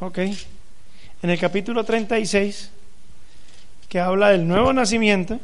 ok, 0.00 0.18
en 0.18 1.30
el 1.30 1.38
capítulo 1.38 1.84
36, 1.84 2.70
que 3.88 4.00
habla 4.00 4.30
del 4.30 4.46
nuevo 4.46 4.72
nacimiento, 4.72 5.40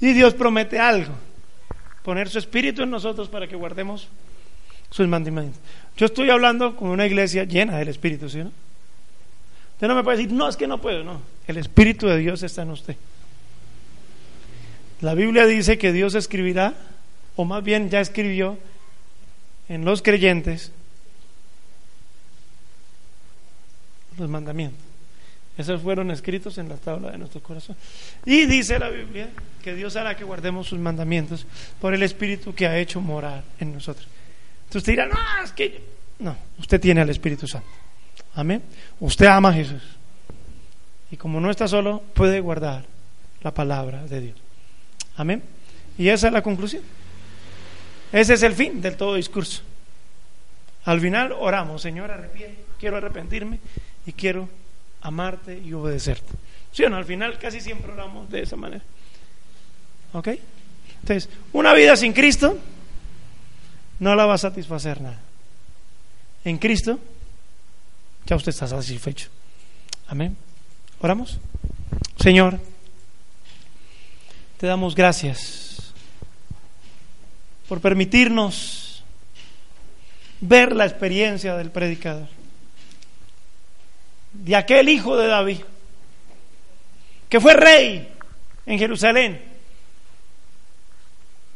y 0.00 0.12
Dios 0.12 0.34
promete 0.34 0.78
algo, 0.78 1.12
poner 2.02 2.28
su 2.28 2.38
espíritu 2.38 2.82
en 2.82 2.90
nosotros 2.90 3.28
para 3.28 3.46
que 3.46 3.56
guardemos 3.56 4.08
sus 4.90 5.06
mandamientos. 5.08 5.60
Yo 5.96 6.06
estoy 6.06 6.30
hablando 6.30 6.76
con 6.76 6.88
una 6.90 7.06
iglesia 7.06 7.44
llena 7.44 7.78
del 7.78 7.88
espíritu, 7.88 8.28
¿sí? 8.28 8.38
No? 8.38 8.52
Usted 9.74 9.86
no 9.86 9.94
me 9.94 10.02
puede 10.02 10.18
decir, 10.18 10.32
no, 10.32 10.48
es 10.48 10.56
que 10.56 10.66
no 10.66 10.80
puedo, 10.80 11.04
no. 11.04 11.20
El 11.46 11.56
espíritu 11.56 12.06
de 12.06 12.18
Dios 12.18 12.42
está 12.42 12.62
en 12.62 12.70
usted. 12.70 12.96
La 15.00 15.14
Biblia 15.14 15.46
dice 15.46 15.78
que 15.78 15.92
Dios 15.92 16.14
escribirá, 16.14 16.74
o 17.36 17.44
más 17.44 17.62
bien 17.62 17.88
ya 17.88 18.00
escribió 18.00 18.58
en 19.68 19.84
los 19.84 20.02
creyentes 20.02 20.72
los 24.18 24.28
mandamientos. 24.28 24.80
Esos 25.56 25.82
fueron 25.82 26.10
escritos 26.10 26.58
en 26.58 26.68
la 26.68 26.76
tabla 26.76 27.10
de 27.10 27.18
nuestro 27.18 27.42
corazón. 27.42 27.76
Y 28.24 28.46
dice 28.46 28.78
la 28.78 28.88
Biblia 28.90 29.28
que 29.62 29.74
Dios 29.74 29.96
hará 29.96 30.16
que 30.16 30.24
guardemos 30.24 30.68
sus 30.68 30.78
mandamientos 30.78 31.46
por 31.80 31.94
el 31.94 32.02
Espíritu 32.02 32.54
que 32.54 32.66
ha 32.66 32.78
hecho 32.78 33.00
morar 33.00 33.42
en 33.58 33.74
nosotros. 33.74 34.06
Entonces 34.68 34.82
usted 34.82 34.92
dirá, 34.92 35.06
no, 35.06 35.16
es 35.42 35.52
que... 35.52 35.82
No, 36.18 36.36
usted 36.58 36.78
tiene 36.78 37.00
al 37.00 37.08
Espíritu 37.08 37.48
Santo. 37.48 37.66
Amén. 38.34 38.62
Usted 39.00 39.24
ama 39.24 39.48
a 39.48 39.54
Jesús. 39.54 39.82
Y 41.10 41.16
como 41.16 41.40
no 41.40 41.50
está 41.50 41.66
solo, 41.66 42.02
puede 42.12 42.40
guardar 42.40 42.84
la 43.40 43.54
palabra 43.54 44.04
de 44.04 44.20
Dios. 44.20 44.36
Amén. 45.16 45.42
Y 45.96 46.08
esa 46.10 46.26
es 46.26 46.32
la 46.34 46.42
conclusión. 46.42 46.82
Ese 48.12 48.34
es 48.34 48.42
el 48.42 48.52
fin 48.52 48.82
del 48.82 48.96
todo 48.96 49.14
discurso. 49.14 49.62
Al 50.84 51.00
final 51.00 51.32
oramos, 51.32 51.80
Señor, 51.80 52.30
quiero 52.78 52.98
arrepentirme 52.98 53.60
y 54.04 54.12
quiero 54.12 54.50
amarte 55.00 55.58
y 55.58 55.72
obedecerte. 55.72 56.34
¿Sí 56.72 56.84
o 56.84 56.90
no? 56.90 56.96
Al 56.96 57.06
final 57.06 57.38
casi 57.38 57.62
siempre 57.62 57.90
oramos 57.90 58.28
de 58.28 58.42
esa 58.42 58.56
manera. 58.56 58.84
¿Ok? 60.12 60.28
Entonces, 61.00 61.30
una 61.54 61.72
vida 61.72 61.96
sin 61.96 62.12
Cristo 62.12 62.58
no 63.98 64.14
la 64.14 64.26
va 64.26 64.34
a 64.34 64.38
satisfacer 64.38 65.00
nada. 65.00 65.18
En 66.44 66.58
Cristo 66.58 66.98
ya 68.26 68.36
usted 68.36 68.50
está 68.50 68.66
satisfecho. 68.66 69.28
Amén. 70.06 70.36
Oramos. 71.00 71.38
Señor, 72.18 72.60
te 74.58 74.66
damos 74.66 74.94
gracias 74.94 75.92
por 77.68 77.80
permitirnos 77.80 79.04
ver 80.40 80.74
la 80.74 80.86
experiencia 80.86 81.56
del 81.56 81.70
predicador 81.70 82.28
de 84.32 84.56
aquel 84.56 84.88
hijo 84.88 85.16
de 85.16 85.26
David, 85.26 85.60
que 87.28 87.40
fue 87.40 87.54
rey 87.54 88.08
en 88.66 88.78
Jerusalén, 88.78 89.42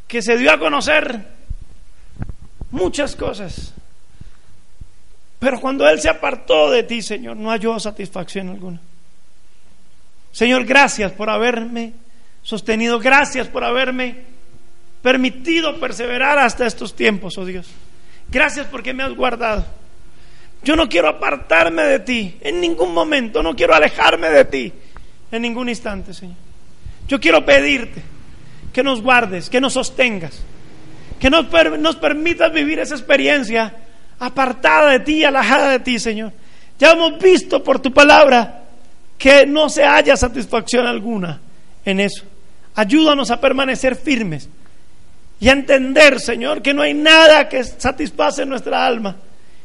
que 0.08 0.22
se 0.22 0.36
dio 0.36 0.52
a 0.52 0.58
conocer 0.58 1.26
muchas 2.72 3.14
cosas. 3.14 3.72
Pero 5.38 5.60
cuando 5.60 5.88
Él 5.88 6.00
se 6.00 6.08
apartó 6.08 6.70
de 6.70 6.82
ti, 6.82 7.02
Señor, 7.02 7.36
no 7.36 7.50
halló 7.50 7.78
satisfacción 7.78 8.48
alguna. 8.48 8.80
Señor, 10.32 10.64
gracias 10.64 11.12
por 11.12 11.30
haberme 11.30 11.92
sostenido, 12.42 12.98
gracias 12.98 13.46
por 13.48 13.62
haberme 13.62 14.16
permitido 15.02 15.78
perseverar 15.78 16.38
hasta 16.38 16.66
estos 16.66 16.94
tiempos, 16.94 17.36
oh 17.38 17.44
Dios. 17.44 17.68
Gracias 18.28 18.66
porque 18.66 18.94
me 18.94 19.02
has 19.02 19.14
guardado. 19.14 19.66
Yo 20.64 20.76
no 20.76 20.88
quiero 20.88 21.08
apartarme 21.08 21.82
de 21.82 21.98
ti 21.98 22.38
en 22.40 22.60
ningún 22.60 22.94
momento, 22.94 23.42
no 23.42 23.54
quiero 23.54 23.74
alejarme 23.74 24.30
de 24.30 24.44
ti 24.44 24.72
en 25.30 25.42
ningún 25.42 25.68
instante, 25.68 26.14
Señor. 26.14 26.36
Yo 27.08 27.20
quiero 27.20 27.44
pedirte 27.44 28.00
que 28.72 28.82
nos 28.82 29.02
guardes, 29.02 29.50
que 29.50 29.60
nos 29.60 29.72
sostengas, 29.72 30.40
que 31.22 31.30
nos, 31.30 31.46
nos 31.78 31.94
permitas 31.94 32.52
vivir 32.52 32.80
esa 32.80 32.96
experiencia 32.96 33.72
apartada 34.18 34.90
de 34.90 34.98
ti, 34.98 35.22
alejada 35.22 35.70
de 35.70 35.78
ti, 35.78 36.00
Señor. 36.00 36.32
Ya 36.80 36.90
hemos 36.90 37.16
visto 37.20 37.62
por 37.62 37.78
tu 37.78 37.92
palabra 37.92 38.64
que 39.16 39.46
no 39.46 39.68
se 39.68 39.84
haya 39.84 40.16
satisfacción 40.16 40.84
alguna 40.84 41.40
en 41.84 42.00
eso. 42.00 42.24
Ayúdanos 42.74 43.30
a 43.30 43.40
permanecer 43.40 43.94
firmes 43.94 44.48
y 45.38 45.48
a 45.48 45.52
entender, 45.52 46.18
Señor, 46.18 46.60
que 46.60 46.74
no 46.74 46.82
hay 46.82 46.92
nada 46.92 47.48
que 47.48 47.62
satisface 47.62 48.44
nuestra 48.44 48.84
alma 48.84 49.14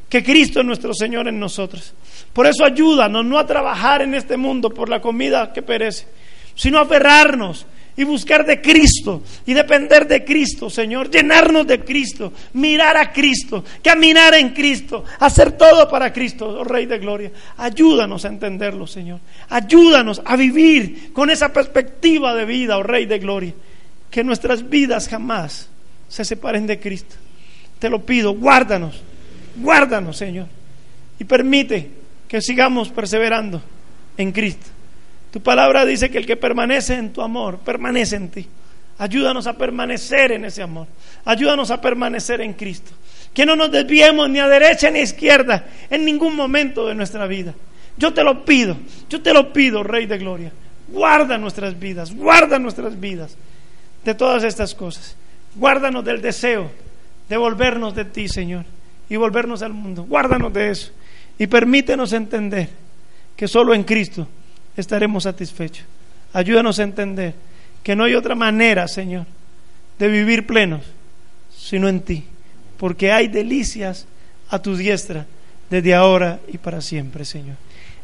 que 0.09 0.23
Cristo 0.23 0.59
es 0.59 0.65
nuestro 0.67 0.93
Señor 0.93 1.27
en 1.27 1.39
nosotros. 1.39 1.95
Por 2.33 2.45
eso 2.45 2.65
ayúdanos 2.65 3.25
no 3.25 3.39
a 3.39 3.47
trabajar 3.47 4.03
en 4.03 4.13
este 4.13 4.37
mundo 4.37 4.69
por 4.69 4.89
la 4.89 5.01
comida 5.01 5.51
que 5.53 5.63
perece, 5.63 6.07
sino 6.53 6.77
a 6.77 6.81
aferrarnos 6.83 7.65
y 7.97 8.03
buscar 8.03 8.45
de 8.45 8.61
Cristo 8.61 9.23
y 9.45 9.53
depender 9.53 10.07
de 10.07 10.23
Cristo, 10.23 10.69
Señor, 10.69 11.09
llenarnos 11.09 11.67
de 11.67 11.83
Cristo, 11.83 12.31
mirar 12.53 12.95
a 12.95 13.11
Cristo, 13.11 13.65
caminar 13.83 14.35
en 14.35 14.49
Cristo, 14.49 15.03
hacer 15.19 15.53
todo 15.53 15.89
para 15.89 16.13
Cristo, 16.13 16.47
oh 16.47 16.63
Rey 16.63 16.85
de 16.85 16.99
Gloria. 16.99 17.31
Ayúdanos 17.57 18.23
a 18.23 18.29
entenderlo, 18.29 18.87
Señor. 18.87 19.19
Ayúdanos 19.49 20.21
a 20.23 20.35
vivir 20.35 21.11
con 21.11 21.29
esa 21.29 21.51
perspectiva 21.51 22.33
de 22.35 22.45
vida, 22.45 22.77
oh 22.77 22.83
Rey 22.83 23.05
de 23.05 23.19
Gloria. 23.19 23.53
Que 24.09 24.23
nuestras 24.23 24.69
vidas 24.69 25.09
jamás 25.09 25.69
se 26.07 26.23
separen 26.23 26.65
de 26.67 26.79
Cristo. 26.79 27.15
Te 27.79 27.89
lo 27.89 28.05
pido, 28.05 28.33
guárdanos 28.33 29.01
Guárdanos, 29.57 30.17
Señor, 30.17 30.47
y 31.19 31.23
permite 31.23 31.89
que 32.27 32.41
sigamos 32.41 32.89
perseverando 32.89 33.61
en 34.17 34.31
Cristo. 34.31 34.67
Tu 35.37 35.43
palabra 35.43 35.85
dice 35.85 36.09
que 36.09 36.17
el 36.17 36.25
que 36.25 36.35
permanece 36.35 36.95
en 36.95 37.13
tu 37.13 37.21
amor, 37.21 37.59
permanece 37.59 38.15
en 38.15 38.29
ti. 38.29 38.47
Ayúdanos 38.97 39.45
a 39.45 39.55
permanecer 39.55 40.31
en 40.31 40.45
ese 40.45 40.63
amor. 40.63 40.87
Ayúdanos 41.25 41.69
a 41.69 41.79
permanecer 41.79 42.41
en 42.41 42.53
Cristo. 42.53 42.89
Que 43.35 43.45
no 43.45 43.55
nos 43.55 43.71
desviemos 43.71 44.27
ni 44.31 44.39
a 44.39 44.47
derecha 44.47 44.89
ni 44.89 44.97
a 44.97 45.03
izquierda 45.03 45.67
en 45.91 46.05
ningún 46.05 46.35
momento 46.35 46.87
de 46.87 46.95
nuestra 46.95 47.27
vida. 47.27 47.53
Yo 47.97 48.11
te 48.15 48.23
lo 48.23 48.45
pido, 48.45 48.77
yo 49.11 49.21
te 49.21 49.31
lo 49.31 49.53
pido, 49.53 49.83
Rey 49.83 50.07
de 50.07 50.17
Gloria. 50.17 50.51
Guarda 50.87 51.37
nuestras 51.37 51.79
vidas, 51.79 52.15
guarda 52.15 52.57
nuestras 52.57 52.99
vidas 52.99 53.37
de 54.03 54.15
todas 54.15 54.43
estas 54.43 54.73
cosas. 54.73 55.15
Guárdanos 55.53 56.03
del 56.03 56.19
deseo 56.19 56.71
de 57.29 57.37
volvernos 57.37 57.93
de 57.93 58.05
ti, 58.05 58.27
Señor 58.27 58.65
y 59.07 59.17
volvernos 59.17 59.61
al 59.61 59.73
mundo. 59.73 60.03
Guárdanos 60.03 60.51
de 60.51 60.71
eso 60.71 60.91
y 61.37 61.45
permítenos 61.45 62.11
entender 62.11 62.69
que 63.35 63.47
solo 63.47 63.75
en 63.75 63.83
Cristo 63.83 64.27
estaremos 64.77 65.23
satisfechos. 65.23 65.85
Ayúdanos 66.33 66.79
a 66.79 66.83
entender 66.83 67.33
que 67.83 67.95
no 67.95 68.03
hay 68.03 68.15
otra 68.15 68.35
manera, 68.35 68.87
Señor, 68.87 69.25
de 69.97 70.07
vivir 70.07 70.45
plenos, 70.45 70.83
sino 71.55 71.87
en 71.89 72.01
ti, 72.01 72.25
porque 72.77 73.11
hay 73.11 73.27
delicias 73.27 74.05
a 74.49 74.59
tu 74.59 74.75
diestra 74.75 75.25
desde 75.69 75.93
ahora 75.93 76.39
y 76.47 76.57
para 76.57 76.81
siempre, 76.81 77.25
Señor. 77.25 77.55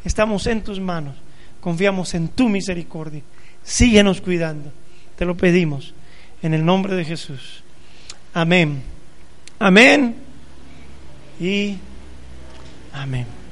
Estamos 0.04 0.48
en 0.48 0.62
tus 0.64 0.80
manos, 0.80 1.16
confiamos 1.62 2.14
en 2.14 2.28
tu 2.30 2.50
misericordia. 2.50 3.22
Síguenos 3.64 4.20
cuidando, 4.20 4.72
te 5.18 5.26
lo 5.26 5.38
pedimos, 5.38 5.94
en 6.42 6.54
el 6.54 6.66
nombre 6.66 6.96
de 6.96 7.06
Jesús. 7.06 7.64
Amén. 8.34 8.82
Amén 9.60 10.16
y 11.40 11.78
amén. 12.92 13.43